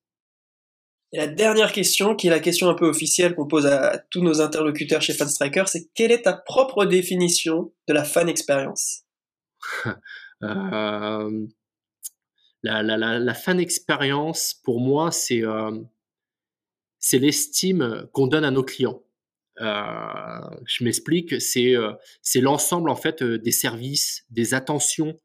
Et 1.15 1.17
la 1.17 1.27
dernière 1.27 1.71
question, 1.71 2.13
qui 2.13 2.27
est 2.27 2.29
la 2.29 2.41
question 2.41 2.67
un 2.67 2.73
peu 2.73 2.89
officielle 2.89 3.35
qu'on 3.35 3.47
pose 3.47 3.67
à 3.67 4.03
tous 4.09 4.21
nos 4.21 4.41
interlocuteurs 4.41 5.01
chez 5.01 5.13
Fanstriker, 5.13 5.63
c'est 5.65 5.87
quelle 5.93 6.11
est 6.11 6.23
ta 6.23 6.33
propre 6.33 6.83
définition 6.83 7.71
de 7.87 7.93
la 7.93 8.03
fan 8.03 8.27
expérience 8.27 9.03
la, 10.41 11.29
la, 12.61 13.33
fan 13.33 13.61
expérience, 13.61 14.59
pour 14.65 14.81
moi, 14.81 15.09
c'est 15.09 15.41
euh, 15.41 15.71
l'estime 17.13 18.09
qu'on 18.11 18.27
donne 18.27 18.43
à 18.43 18.51
nos 18.51 18.63
clients. 18.63 19.01
Euh, 19.61 20.57
je 20.65 20.83
m'explique, 20.83 21.41
c'est 21.41 21.77
euh, 21.77 21.93
c'est 22.21 22.41
l'ensemble 22.41 22.89
en 22.89 22.97
fait 22.97 23.21
euh, 23.21 23.37
des 23.37 23.53
services, 23.53 24.25
des 24.31 24.53
attentions 24.53 25.17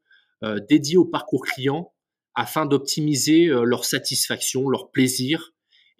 dédiées 0.69 0.97
au 0.97 1.05
parcours 1.05 1.43
client 1.43 1.93
afin 2.33 2.65
d'optimiser 2.65 3.45
leur 3.45 3.85
satisfaction, 3.85 4.69
leur 4.69 4.89
plaisir 4.89 5.50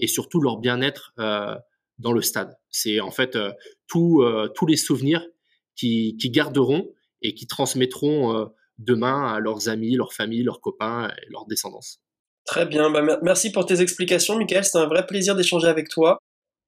et 0.02 0.08
surtout 0.08 0.42
leur 0.42 0.58
bien-être 0.58 1.14
dans 2.00 2.12
le 2.12 2.22
stade. 2.22 2.58
C'est 2.70 3.00
en 3.00 3.12
fait 3.12 3.38
tous 3.88 4.24
tous 4.56 4.66
les 4.66 4.78
souvenirs 4.78 5.26
qui, 5.76 6.18
qui 6.20 6.30
garderont 6.30 6.92
et 7.22 7.34
qui 7.34 7.48
transmettront 7.48 8.52
demain 8.78 9.34
à 9.34 9.40
leurs 9.40 9.70
amis, 9.70 9.96
leurs 9.96 10.14
familles, 10.14 10.44
leurs 10.44 10.60
copains 10.60 11.10
et 11.10 11.32
leurs 11.32 11.46
descendants. 11.46 11.80
Très 12.46 12.66
bien, 12.66 12.90
bah, 12.90 13.20
merci 13.22 13.52
pour 13.52 13.66
tes 13.66 13.82
explications, 13.82 14.38
Michael. 14.38 14.66
C'était 14.66 14.80
un 14.80 14.88
vrai 14.88 15.06
plaisir 15.06 15.36
d'échanger 15.36 15.68
avec 15.68 15.90
toi. 15.90 16.18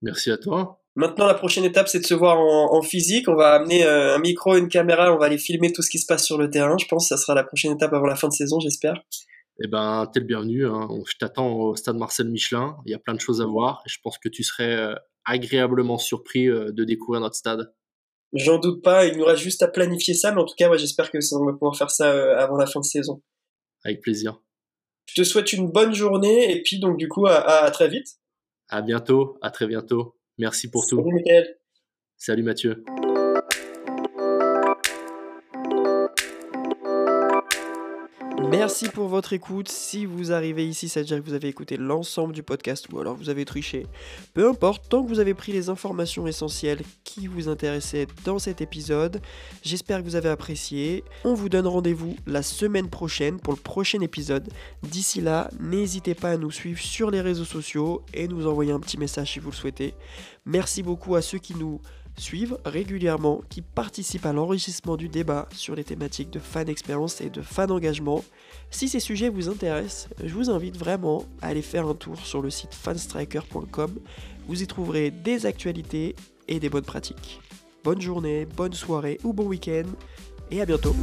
Merci 0.01 0.31
à 0.31 0.37
toi. 0.37 0.79
Maintenant, 0.95 1.25
la 1.25 1.33
prochaine 1.33 1.63
étape, 1.63 1.87
c'est 1.87 1.99
de 1.99 2.05
se 2.05 2.13
voir 2.13 2.39
en, 2.39 2.81
physique. 2.83 3.27
On 3.27 3.35
va 3.35 3.53
amener 3.53 3.83
euh, 3.83 4.15
un 4.15 4.19
micro, 4.19 4.55
une 4.55 4.67
caméra, 4.67 5.11
on 5.11 5.17
va 5.17 5.25
aller 5.25 5.39
filmer 5.39 5.71
tout 5.71 5.81
ce 5.81 5.89
qui 5.89 5.97
se 5.97 6.05
passe 6.05 6.23
sur 6.23 6.37
le 6.37 6.51
terrain. 6.51 6.77
Je 6.77 6.85
pense 6.85 7.09
que 7.09 7.15
ça 7.15 7.17
sera 7.17 7.33
la 7.33 7.43
prochaine 7.43 7.71
étape 7.71 7.93
avant 7.93 8.05
la 8.05 8.15
fin 8.15 8.27
de 8.27 8.33
saison, 8.33 8.59
j'espère. 8.59 9.01
Eh 9.61 9.67
ben, 9.67 10.09
t'es 10.11 10.19
le 10.19 10.25
bienvenu. 10.25 10.65
Hein. 10.65 10.87
Je 11.05 11.17
t'attends 11.17 11.53
au 11.53 11.75
stade 11.75 11.97
Marcel 11.97 12.29
Michelin. 12.29 12.77
Il 12.85 12.91
y 12.91 12.95
a 12.95 12.99
plein 12.99 13.13
de 13.13 13.19
choses 13.19 13.41
à 13.41 13.45
voir 13.45 13.81
et 13.85 13.89
je 13.89 13.99
pense 14.03 14.17
que 14.17 14.29
tu 14.29 14.43
serais 14.43 14.75
euh, 14.75 14.95
agréablement 15.25 15.97
surpris 15.97 16.49
euh, 16.49 16.71
de 16.71 16.83
découvrir 16.83 17.21
notre 17.21 17.35
stade. 17.35 17.73
J'en 18.33 18.57
doute 18.57 18.83
pas. 18.83 19.05
Il 19.05 19.17
nous 19.17 19.25
reste 19.25 19.43
juste 19.43 19.61
à 19.61 19.67
planifier 19.67 20.15
ça, 20.15 20.31
mais 20.31 20.41
en 20.41 20.45
tout 20.45 20.55
cas, 20.57 20.75
j'espère 20.75 21.11
que 21.11 21.21
ça, 21.21 21.35
on 21.37 21.45
va 21.45 21.53
pouvoir 21.53 21.77
faire 21.77 21.91
ça 21.91 22.09
avant 22.39 22.57
la 22.57 22.65
fin 22.65 22.79
de 22.79 22.85
saison. 22.85 23.21
Avec 23.83 24.01
plaisir. 24.01 24.39
Je 25.05 25.21
te 25.21 25.23
souhaite 25.23 25.53
une 25.53 25.69
bonne 25.69 25.93
journée 25.93 26.51
et 26.51 26.61
puis 26.63 26.79
donc 26.79 26.97
du 26.97 27.07
coup 27.07 27.27
à, 27.27 27.69
très 27.71 27.89
vite. 27.89 28.07
À 28.69 28.81
bientôt, 28.81 29.37
à 29.41 29.51
très 29.51 29.67
bientôt. 29.67 30.15
Merci 30.37 30.69
pour 30.69 30.87
tout. 30.87 30.97
Salut 30.97 31.13
Michael. 31.13 31.57
Salut 32.17 32.43
Mathieu. 32.43 32.83
Merci 38.57 38.87
pour 38.87 39.07
votre 39.07 39.33
écoute. 39.33 39.67
Si 39.67 40.05
vous 40.05 40.31
arrivez 40.31 40.67
ici, 40.67 40.87
ça 40.87 40.99
veut 40.99 41.05
dire 41.07 41.17
que 41.17 41.27
vous 41.27 41.33
avez 41.33 41.47
écouté 41.47 41.75
l'ensemble 41.75 42.35
du 42.35 42.43
podcast 42.43 42.85
ou 42.91 42.99
alors 42.99 43.15
vous 43.15 43.29
avez 43.29 43.45
triché. 43.45 43.87
Peu 44.35 44.47
importe, 44.47 44.87
tant 44.89 45.01
que 45.03 45.09
vous 45.09 45.19
avez 45.19 45.33
pris 45.33 45.51
les 45.51 45.69
informations 45.69 46.27
essentielles 46.27 46.81
qui 47.03 47.25
vous 47.25 47.49
intéressaient 47.49 48.05
dans 48.25 48.37
cet 48.37 48.61
épisode, 48.61 49.21
j'espère 49.63 49.99
que 49.99 50.03
vous 50.03 50.15
avez 50.15 50.29
apprécié. 50.29 51.03
On 51.23 51.33
vous 51.33 51.49
donne 51.49 51.65
rendez-vous 51.65 52.15
la 52.27 52.43
semaine 52.43 52.89
prochaine 52.89 53.39
pour 53.39 53.53
le 53.53 53.59
prochain 53.59 54.01
épisode. 54.01 54.47
D'ici 54.83 55.19
là, 55.19 55.49
n'hésitez 55.59 56.13
pas 56.13 56.29
à 56.29 56.37
nous 56.37 56.51
suivre 56.51 56.79
sur 56.79 57.09
les 57.09 57.21
réseaux 57.21 57.45
sociaux 57.45 58.03
et 58.13 58.27
nous 58.27 58.45
envoyer 58.45 58.71
un 58.71 58.79
petit 58.79 58.99
message 58.99 59.33
si 59.33 59.39
vous 59.39 59.49
le 59.49 59.55
souhaitez. 59.55 59.95
Merci 60.45 60.83
beaucoup 60.83 61.15
à 61.15 61.23
ceux 61.23 61.39
qui 61.39 61.55
nous 61.55 61.81
suivent 62.17 62.57
régulièrement, 62.65 63.41
qui 63.49 63.61
participent 63.61 64.25
à 64.25 64.33
l'enrichissement 64.33 64.97
du 64.97 65.09
débat 65.09 65.47
sur 65.53 65.75
les 65.75 65.83
thématiques 65.83 66.29
de 66.29 66.39
fan 66.39 66.69
expérience 66.69 67.21
et 67.21 67.29
de 67.29 67.41
fan 67.41 67.71
engagement. 67.71 68.23
Si 68.71 68.87
ces 68.87 68.99
sujets 68.99 69.29
vous 69.29 69.49
intéressent, 69.49 70.09
je 70.23 70.33
vous 70.33 70.49
invite 70.49 70.77
vraiment 70.77 71.25
à 71.41 71.47
aller 71.47 71.61
faire 71.61 71.87
un 71.87 71.95
tour 71.95 72.17
sur 72.25 72.41
le 72.41 72.49
site 72.49 72.73
fanstriker.com. 72.73 73.99
Vous 74.47 74.63
y 74.63 74.67
trouverez 74.67 75.11
des 75.11 75.45
actualités 75.45 76.15
et 76.47 76.59
des 76.59 76.69
bonnes 76.69 76.83
pratiques. 76.83 77.39
Bonne 77.83 78.01
journée, 78.01 78.45
bonne 78.45 78.73
soirée 78.73 79.19
ou 79.23 79.33
bon 79.33 79.45
week-end, 79.45 79.85
et 80.51 80.61
à 80.61 80.65
bientôt. 80.65 80.95